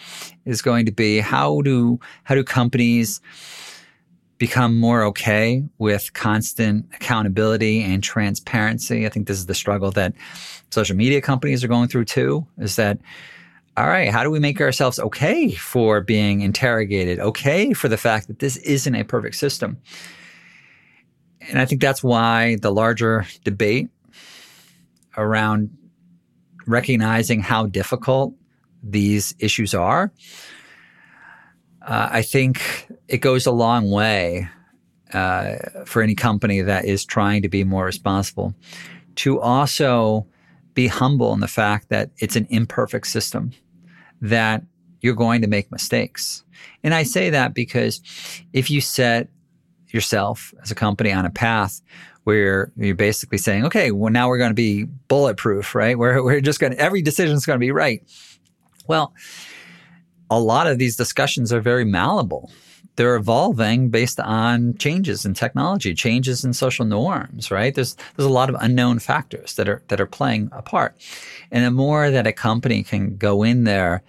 is 0.45 0.62
going 0.62 0.86
to 0.86 0.91
be 0.91 1.20
how 1.20 1.62
do 1.62 2.00
how 2.24 2.36
do 2.36 2.43
companies 2.43 3.22
become 4.38 4.80
more 4.80 5.04
okay 5.04 5.64
with 5.80 6.14
constant 6.14 6.86
accountability 6.93 7.82
and 7.82 8.04
transparency. 8.04 9.06
I 9.06 9.10
think 9.10 9.28
this 9.28 9.38
is 9.38 9.48
the 9.48 9.56
struggle 9.56 9.91
that 9.91 10.14
social 10.70 10.95
media 10.95 11.22
companies 11.22 11.64
are 11.64 11.68
going 11.68 11.88
through 11.88 12.06
too 12.06 12.45
is 12.60 12.76
that 12.76 13.00
all 13.78 13.86
right, 13.86 14.12
how 14.12 14.24
do 14.24 14.32
we 14.32 14.39
make 14.39 14.60
ourselves 14.60 14.98
okay 14.98 15.52
for 15.52 16.02
being 16.02 16.41
interrogated, 16.41 17.20
okay 17.20 17.74
for 17.74 17.88
the 17.88 17.98
fact 17.98 18.28
that 18.28 18.39
this 18.39 18.58
isn't 18.58 18.95
a 18.95 19.04
perfect 19.04 19.36
system? 19.36 19.78
And 21.50 21.60
I 21.60 21.66
think 21.66 21.82
that's 21.82 22.04
why 22.04 22.58
the 22.62 22.72
larger 22.72 23.26
debate 23.43 23.89
around 25.16 25.70
recognizing 26.66 27.39
how 27.39 27.66
difficult 27.66 28.34
these 28.84 29.34
issues 29.39 29.74
are 29.74 30.12
uh, 31.88 32.10
I 32.12 32.22
think 32.22 32.88
it 33.08 33.20
goes 33.20 33.45
a 33.45 33.52
long 33.52 33.89
way 33.89 34.50
uh, 35.14 35.56
for 35.86 36.02
any 36.02 36.16
company 36.16 36.62
that 36.62 36.84
is 36.84 37.06
trying 37.06 37.41
to 37.43 37.50
be 37.50 37.64
more 37.64 37.86
responsible 37.86 38.54
to 39.16 39.39
also 39.39 40.28
be 40.74 40.88
humble 40.88 41.34
in 41.34 41.39
the 41.39 41.48
fact 41.48 41.89
that 41.89 42.12
it's 42.18 42.36
an 42.36 42.45
imperfect 42.50 43.08
system, 43.08 43.52
that 44.22 44.64
you're 45.02 45.16
going 45.16 45.41
to 45.41 45.48
make 45.48 45.72
mistakes. 45.72 46.43
And 46.84 46.93
I 46.93 47.04
say 47.04 47.30
that 47.30 47.54
because 47.54 48.02
if 48.52 48.70
you 48.70 48.82
set 48.82 49.30
yourself 49.90 50.54
as 50.62 50.72
a 50.72 50.76
company 50.76 51.12
on 51.12 51.26
a 51.26 51.30
path 51.30 51.82
where 52.24 52.72
you're 52.76 52.94
basically 52.94 53.38
saying, 53.38 53.66
okay, 53.66 53.92
well, 53.92 54.12
now 54.12 54.28
we're 54.28 54.38
going 54.38 54.50
to 54.50 54.54
be 54.54 54.84
bulletproof, 54.84 55.74
right? 55.74 55.98
We're, 56.00 56.22
we're 56.22 56.42
just 56.42 56.60
going 56.60 56.74
to, 56.74 56.80
every 56.80 57.02
decision 57.02 57.36
is 57.36 57.46
going 57.46 57.56
to 57.56 57.66
be 57.66 57.72
right. 57.72 58.04
Well, 58.86 59.14
a 60.30 60.38
lot 60.38 60.68
of 60.68 60.78
these 60.78 60.98
discussions 60.98 61.54
are 61.54 61.62
very 61.62 61.86
malleable. 61.86 62.52
They're 62.98 63.16
evolving 63.16 63.90
based 63.90 64.20
on 64.20 64.76
changes 64.78 65.26
in 65.26 65.36
technology, 65.36 65.94
changes 65.94 66.44
in 66.44 66.52
social 66.52 66.84
norms, 66.84 67.50
right? 67.50 67.74
There's 67.74 67.96
there's 68.16 68.28
a 68.28 68.34
lot 68.34 68.50
of 68.50 68.58
unknown 68.60 69.00
factors 69.00 69.56
that 69.56 69.70
are 69.70 69.84
that 69.88 70.02
are 70.02 70.08
playing 70.08 70.50
a 70.52 70.62
part. 70.64 70.96
And 71.52 71.64
the 71.64 71.72
more 71.72 72.10
that 72.10 72.28
a 72.28 72.34
company 72.34 72.84
can 72.84 73.16
go 73.16 73.44
in 73.44 73.66
there 73.66 74.04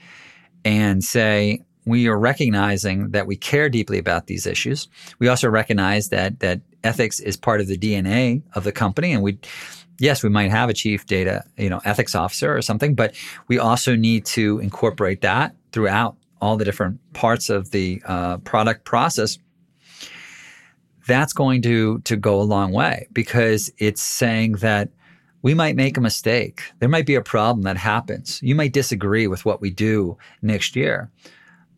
and 0.65 1.05
say, 1.05 1.63
we 1.89 2.09
are 2.09 2.19
recognizing 2.19 3.11
that 3.11 3.27
we 3.27 3.37
care 3.37 3.69
deeply 3.69 3.99
about 3.99 4.27
these 4.27 4.47
issues. 4.47 4.89
We 5.19 5.29
also 5.29 5.49
recognize 5.49 6.11
that 6.11 6.41
that 6.41 6.61
ethics 6.85 7.21
is 7.21 7.37
part 7.37 7.61
of 7.61 7.67
the 7.67 7.79
DNA 7.79 8.43
of 8.55 8.65
the 8.65 8.73
company, 8.73 9.13
and 9.13 9.23
we 9.23 9.39
yes, 9.99 10.23
we 10.23 10.29
might 10.29 10.51
have 10.51 10.69
a 10.69 10.75
chief 10.75 11.07
data, 11.07 11.45
you 11.57 11.69
know, 11.69 11.81
ethics 11.85 12.15
officer 12.15 12.57
or 12.57 12.63
something, 12.63 12.95
but 12.95 13.15
we 13.49 13.59
also 13.59 13.97
need 13.97 14.25
to 14.25 14.59
incorporate 14.61 15.23
that 15.23 15.55
throughout 15.73 16.17
all 16.41 16.57
the 16.57 16.65
different 16.65 17.01
parts 17.13 17.51
of 17.51 17.71
the 17.73 18.01
uh, 18.07 18.39
product 18.39 18.85
process. 18.85 19.39
That's 21.07 21.33
going 21.33 21.63
to 21.63 22.01
to 22.01 22.17
go 22.17 22.41
a 22.41 22.43
long 22.43 22.73
way 22.73 23.09
because 23.13 23.73
it's 23.79 24.03
saying 24.03 24.53
that 24.55 24.91
we 25.43 25.55
might 25.55 25.77
make 25.77 25.97
a 25.97 26.01
mistake. 26.01 26.63
There 26.81 26.89
might 26.89 27.07
be 27.07 27.15
a 27.15 27.23
problem 27.23 27.63
that 27.63 27.77
happens. 27.77 28.41
You 28.43 28.55
might 28.55 28.73
disagree 28.73 29.27
with 29.27 29.45
what 29.45 29.61
we 29.61 29.71
do 29.71 30.19
next 30.43 30.77
year, 30.77 31.11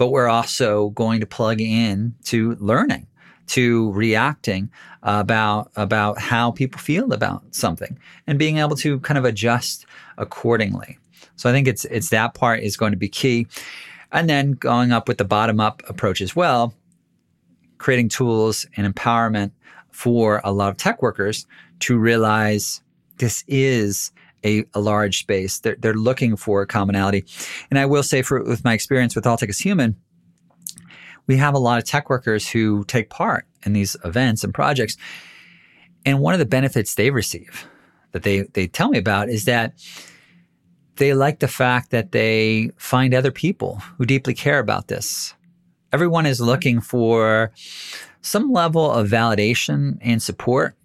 but 0.00 0.12
we're 0.12 0.28
also 0.28 0.88
going 0.88 1.20
to 1.20 1.26
plug 1.26 1.60
in 1.60 2.14
to 2.24 2.56
learning 2.58 3.06
to 3.46 3.92
reacting 3.92 4.70
about 5.02 5.70
about 5.76 6.18
how 6.18 6.50
people 6.50 6.80
feel 6.80 7.12
about 7.12 7.42
something 7.54 7.98
and 8.26 8.38
being 8.38 8.56
able 8.56 8.74
to 8.74 8.98
kind 9.00 9.18
of 9.18 9.26
adjust 9.26 9.84
accordingly. 10.16 10.96
So 11.36 11.50
I 11.50 11.52
think 11.52 11.68
it's 11.68 11.84
it's 11.84 12.08
that 12.08 12.32
part 12.32 12.60
is 12.60 12.78
going 12.78 12.92
to 12.92 12.96
be 12.96 13.10
key. 13.10 13.46
And 14.10 14.26
then 14.26 14.52
going 14.52 14.90
up 14.90 15.06
with 15.06 15.18
the 15.18 15.26
bottom 15.26 15.60
up 15.60 15.82
approach 15.86 16.22
as 16.22 16.34
well, 16.34 16.72
creating 17.76 18.08
tools 18.08 18.64
and 18.78 18.90
empowerment 18.90 19.50
for 19.90 20.40
a 20.44 20.50
lot 20.50 20.70
of 20.70 20.78
tech 20.78 21.02
workers 21.02 21.46
to 21.80 21.98
realize 21.98 22.80
this 23.18 23.44
is 23.46 24.12
a, 24.44 24.64
a 24.74 24.80
large 24.80 25.18
space. 25.18 25.58
They're, 25.60 25.76
they're 25.78 25.94
looking 25.94 26.36
for 26.36 26.62
a 26.62 26.66
commonality. 26.66 27.24
And 27.70 27.78
I 27.78 27.86
will 27.86 28.02
say, 28.02 28.22
for 28.22 28.42
with 28.42 28.64
my 28.64 28.72
experience 28.72 29.14
with 29.14 29.26
All 29.26 29.36
Tech 29.36 29.54
Human, 29.54 29.96
we 31.26 31.36
have 31.36 31.54
a 31.54 31.58
lot 31.58 31.78
of 31.78 31.84
tech 31.84 32.10
workers 32.10 32.48
who 32.48 32.84
take 32.84 33.10
part 33.10 33.46
in 33.64 33.72
these 33.72 33.96
events 34.04 34.42
and 34.42 34.52
projects. 34.52 34.96
And 36.04 36.20
one 36.20 36.34
of 36.34 36.40
the 36.40 36.46
benefits 36.46 36.94
they 36.94 37.10
receive 37.10 37.66
that 38.12 38.22
they, 38.22 38.42
they 38.54 38.66
tell 38.66 38.88
me 38.88 38.98
about 38.98 39.28
is 39.28 39.44
that 39.44 39.74
they 40.96 41.14
like 41.14 41.38
the 41.38 41.48
fact 41.48 41.90
that 41.90 42.12
they 42.12 42.70
find 42.76 43.14
other 43.14 43.30
people 43.30 43.76
who 43.96 44.04
deeply 44.04 44.34
care 44.34 44.58
about 44.58 44.88
this. 44.88 45.34
Everyone 45.92 46.26
is 46.26 46.40
looking 46.40 46.80
for 46.80 47.52
some 48.22 48.52
level 48.52 48.90
of 48.90 49.08
validation 49.08 49.98
and 50.02 50.22
support 50.22 50.76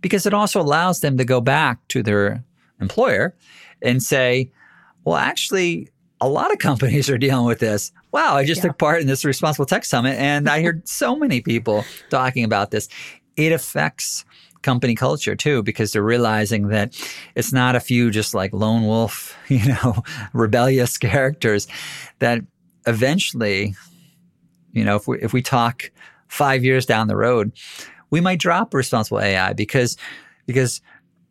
because 0.00 0.26
it 0.26 0.34
also 0.34 0.60
allows 0.60 1.00
them 1.00 1.16
to 1.16 1.24
go 1.24 1.40
back 1.40 1.86
to 1.88 2.02
their 2.02 2.44
employer 2.80 3.34
and 3.82 4.02
say, 4.02 4.50
well, 5.04 5.16
actually, 5.16 5.88
a 6.20 6.28
lot 6.28 6.52
of 6.52 6.58
companies 6.58 7.10
are 7.10 7.18
dealing 7.18 7.46
with 7.46 7.58
this. 7.58 7.92
Wow, 8.12 8.36
I 8.36 8.44
just 8.44 8.62
yeah. 8.62 8.68
took 8.68 8.78
part 8.78 9.00
in 9.00 9.06
this 9.06 9.24
responsible 9.24 9.66
tech 9.66 9.84
summit 9.84 10.18
and 10.18 10.48
I 10.48 10.62
heard 10.62 10.88
so 10.88 11.16
many 11.16 11.40
people 11.40 11.84
talking 12.10 12.44
about 12.44 12.70
this. 12.70 12.88
It 13.36 13.52
affects 13.52 14.24
company 14.64 14.94
culture 14.94 15.36
too, 15.36 15.62
because 15.62 15.92
they're 15.92 16.02
realizing 16.02 16.68
that 16.68 16.98
it's 17.36 17.52
not 17.52 17.76
a 17.76 17.80
few 17.80 18.10
just 18.10 18.34
like 18.34 18.52
lone 18.52 18.84
wolf, 18.84 19.36
you 19.48 19.66
know, 19.66 20.02
rebellious 20.32 20.98
characters 20.98 21.68
that 22.18 22.40
eventually, 22.86 23.76
you 24.72 24.84
know, 24.84 24.96
if 24.96 25.06
we, 25.06 25.20
if 25.20 25.32
we 25.32 25.42
talk 25.42 25.90
five 26.28 26.64
years 26.64 26.86
down 26.86 27.06
the 27.06 27.16
road, 27.16 27.52
we 28.10 28.20
might 28.20 28.40
drop 28.40 28.74
responsible 28.74 29.20
AI 29.20 29.52
because, 29.52 29.96
because 30.46 30.80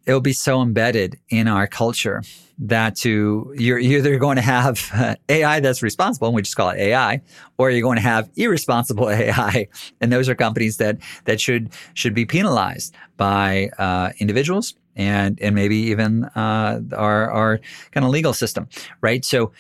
it'll 0.06 0.22
be 0.22 0.34
so 0.34 0.62
embedded 0.62 1.20
in 1.30 1.47
our 1.47 1.68
culture 1.68 2.22
that 2.60 2.95
to 2.95 3.54
you're 3.58 3.80
either 3.80 4.18
going 4.18 4.36
to 4.36 4.41
have 4.41 5.18
AI 5.30 5.60
that's 5.60 5.82
responsible, 5.82 6.28
and 6.28 6.36
we 6.36 6.41
just 6.41 6.56
call 6.56 6.70
it 6.70 6.80
AI, 6.80 7.22
or 7.58 7.72
you're 7.72 7.82
going 7.82 7.97
to 7.97 8.01
have 8.01 8.30
irresponsible 8.36 9.10
AI, 9.12 9.68
and 10.01 10.12
those 10.12 10.30
are 10.30 10.36
companies 10.36 10.78
that 10.78 10.97
that 11.26 11.41
should 11.41 11.72
should 11.93 12.14
be 12.14 12.26
penalized 12.26 12.95
by 13.18 13.70
uh, 13.78 14.12
individuals 14.20 14.76
and 14.95 15.39
and 15.41 15.56
maybe 15.56 15.76
even 15.76 16.26
uh, 16.36 16.82
our 16.95 17.32
our 17.32 17.60
kind 17.91 18.06
of 18.06 18.12
legal 18.12 18.34
system, 18.34 18.68
right? 19.01 19.26
So 19.26 19.51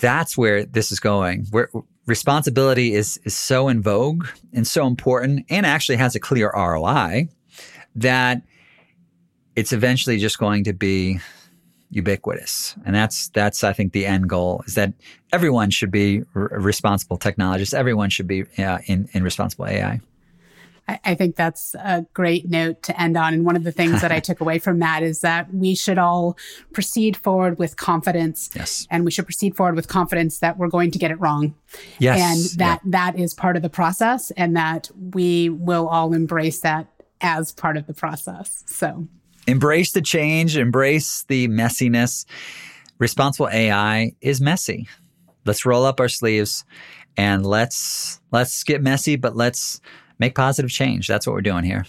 that's 0.00 0.36
where 0.36 0.64
this 0.64 0.92
is 0.92 1.00
going. 1.00 1.46
Where 1.50 1.70
responsibility 2.06 2.94
is 2.94 3.18
is 3.24 3.36
so 3.36 3.68
in 3.68 3.82
vogue 3.82 4.26
and 4.52 4.66
so 4.66 4.86
important, 4.86 5.46
and 5.48 5.64
actually 5.64 5.96
has 5.96 6.14
a 6.14 6.20
clear 6.20 6.50
ROI 6.54 7.28
that 7.96 8.42
it's 9.56 9.72
eventually 9.72 10.18
just 10.18 10.38
going 10.38 10.64
to 10.64 10.72
be 10.72 11.20
ubiquitous. 11.90 12.74
And 12.84 12.94
that's, 12.94 13.28
that's, 13.28 13.62
I 13.62 13.72
think 13.72 13.92
the 13.92 14.06
end 14.06 14.28
goal 14.28 14.64
is 14.66 14.74
that 14.74 14.92
everyone 15.32 15.70
should 15.70 15.90
be 15.90 16.22
r- 16.34 16.50
responsible 16.52 17.16
technologists. 17.16 17.72
Everyone 17.72 18.10
should 18.10 18.26
be 18.26 18.44
uh, 18.58 18.78
in, 18.86 19.08
in 19.12 19.22
responsible 19.22 19.66
AI. 19.66 20.00
I 20.86 21.14
think 21.14 21.36
that's 21.36 21.74
a 21.76 22.04
great 22.12 22.50
note 22.50 22.82
to 22.82 23.00
end 23.00 23.16
on. 23.16 23.32
And 23.32 23.46
one 23.46 23.56
of 23.56 23.64
the 23.64 23.72
things 23.72 24.02
that 24.02 24.12
I 24.12 24.20
took 24.20 24.40
away 24.40 24.58
from 24.58 24.80
that 24.80 25.02
is 25.02 25.20
that 25.20 25.52
we 25.54 25.74
should 25.74 25.96
all 25.96 26.36
proceed 26.72 27.16
forward 27.16 27.58
with 27.58 27.76
confidence. 27.76 28.50
Yes. 28.54 28.86
And 28.90 29.04
we 29.04 29.10
should 29.10 29.24
proceed 29.24 29.56
forward 29.56 29.76
with 29.76 29.88
confidence 29.88 30.40
that 30.40 30.58
we're 30.58 30.68
going 30.68 30.90
to 30.90 30.98
get 30.98 31.10
it 31.10 31.18
wrong. 31.18 31.54
Yes. 31.98 32.20
And 32.20 32.60
that 32.60 32.80
yeah. 32.84 32.90
that 32.90 33.18
is 33.18 33.32
part 33.32 33.56
of 33.56 33.62
the 33.62 33.70
process 33.70 34.30
and 34.32 34.54
that 34.56 34.90
we 35.14 35.48
will 35.48 35.88
all 35.88 36.12
embrace 36.12 36.60
that 36.60 36.88
as 37.22 37.50
part 37.50 37.78
of 37.78 37.86
the 37.86 37.94
process. 37.94 38.62
So 38.66 39.08
embrace 39.46 39.92
the 39.92 40.02
change, 40.02 40.56
embrace 40.56 41.24
the 41.28 41.48
messiness. 41.48 42.24
Responsible 42.98 43.48
AI 43.48 44.12
is 44.20 44.40
messy. 44.40 44.88
Let's 45.44 45.66
roll 45.66 45.84
up 45.84 46.00
our 46.00 46.08
sleeves 46.08 46.64
and 47.16 47.44
let's 47.44 48.20
let's 48.32 48.64
get 48.64 48.82
messy, 48.82 49.16
but 49.16 49.36
let's 49.36 49.80
make 50.18 50.34
positive 50.34 50.70
change. 50.70 51.08
That's 51.08 51.26
what 51.26 51.34
we're 51.34 51.42
doing 51.42 51.64
here. 51.64 51.84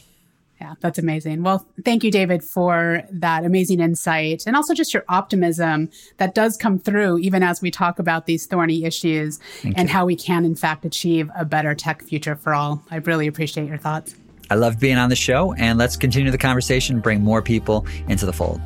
Yeah, 0.59 0.75
that's 0.79 0.97
amazing. 0.97 1.43
Well, 1.43 1.67
thank 1.83 2.03
you, 2.03 2.11
David, 2.11 2.41
for 2.41 3.03
that 3.11 3.43
amazing 3.43 3.81
insight 3.81 4.43
and 4.47 4.55
also 4.55 4.73
just 4.73 4.93
your 4.93 5.03
optimism 5.09 5.89
that 6.17 6.33
does 6.33 6.55
come 6.55 6.79
through 6.79 7.19
even 7.19 7.43
as 7.43 7.61
we 7.61 7.69
talk 7.69 7.99
about 7.99 8.25
these 8.25 8.45
thorny 8.45 8.85
issues 8.85 9.39
thank 9.61 9.77
and 9.77 9.89
you. 9.89 9.93
how 9.93 10.05
we 10.05 10.15
can, 10.15 10.45
in 10.45 10.55
fact, 10.55 10.85
achieve 10.85 11.29
a 11.35 11.43
better 11.43 11.75
tech 11.75 12.01
future 12.01 12.37
for 12.37 12.53
all. 12.53 12.81
I 12.89 12.97
really 12.97 13.27
appreciate 13.27 13.67
your 13.67 13.77
thoughts. 13.77 14.15
I 14.49 14.55
love 14.55 14.79
being 14.79 14.97
on 14.97 15.09
the 15.09 15.15
show, 15.15 15.53
and 15.53 15.77
let's 15.77 15.97
continue 15.97 16.31
the 16.31 16.37
conversation, 16.37 16.95
and 16.95 17.03
bring 17.03 17.21
more 17.21 17.41
people 17.41 17.85
into 18.07 18.25
the 18.25 18.33
fold. 18.33 18.61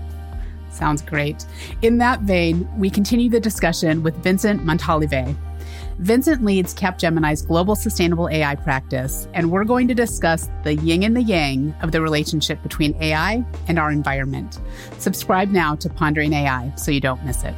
Sounds 0.71 1.01
great. 1.01 1.45
In 1.81 1.97
that 1.97 2.21
vein, 2.21 2.67
we 2.77 2.89
continue 2.89 3.29
the 3.29 3.39
discussion 3.39 4.03
with 4.03 4.15
Vincent 4.23 4.65
Montalivet. 4.65 5.35
Vincent 5.99 6.45
leads 6.45 6.73
Capgemini's 6.73 7.41
global 7.41 7.75
sustainable 7.75 8.29
AI 8.29 8.55
practice, 8.55 9.27
and 9.33 9.51
we're 9.51 9.65
going 9.65 9.87
to 9.89 9.93
discuss 9.93 10.49
the 10.63 10.75
yin 10.75 11.03
and 11.03 11.15
the 11.15 11.21
yang 11.21 11.75
of 11.81 11.91
the 11.91 12.01
relationship 12.01 12.61
between 12.63 12.95
AI 13.01 13.43
and 13.67 13.77
our 13.77 13.91
environment. 13.91 14.59
Subscribe 14.97 15.49
now 15.49 15.75
to 15.75 15.89
Pondering 15.89 16.31
AI 16.31 16.73
so 16.75 16.91
you 16.91 17.01
don't 17.01 17.23
miss 17.25 17.43
it. 17.43 17.55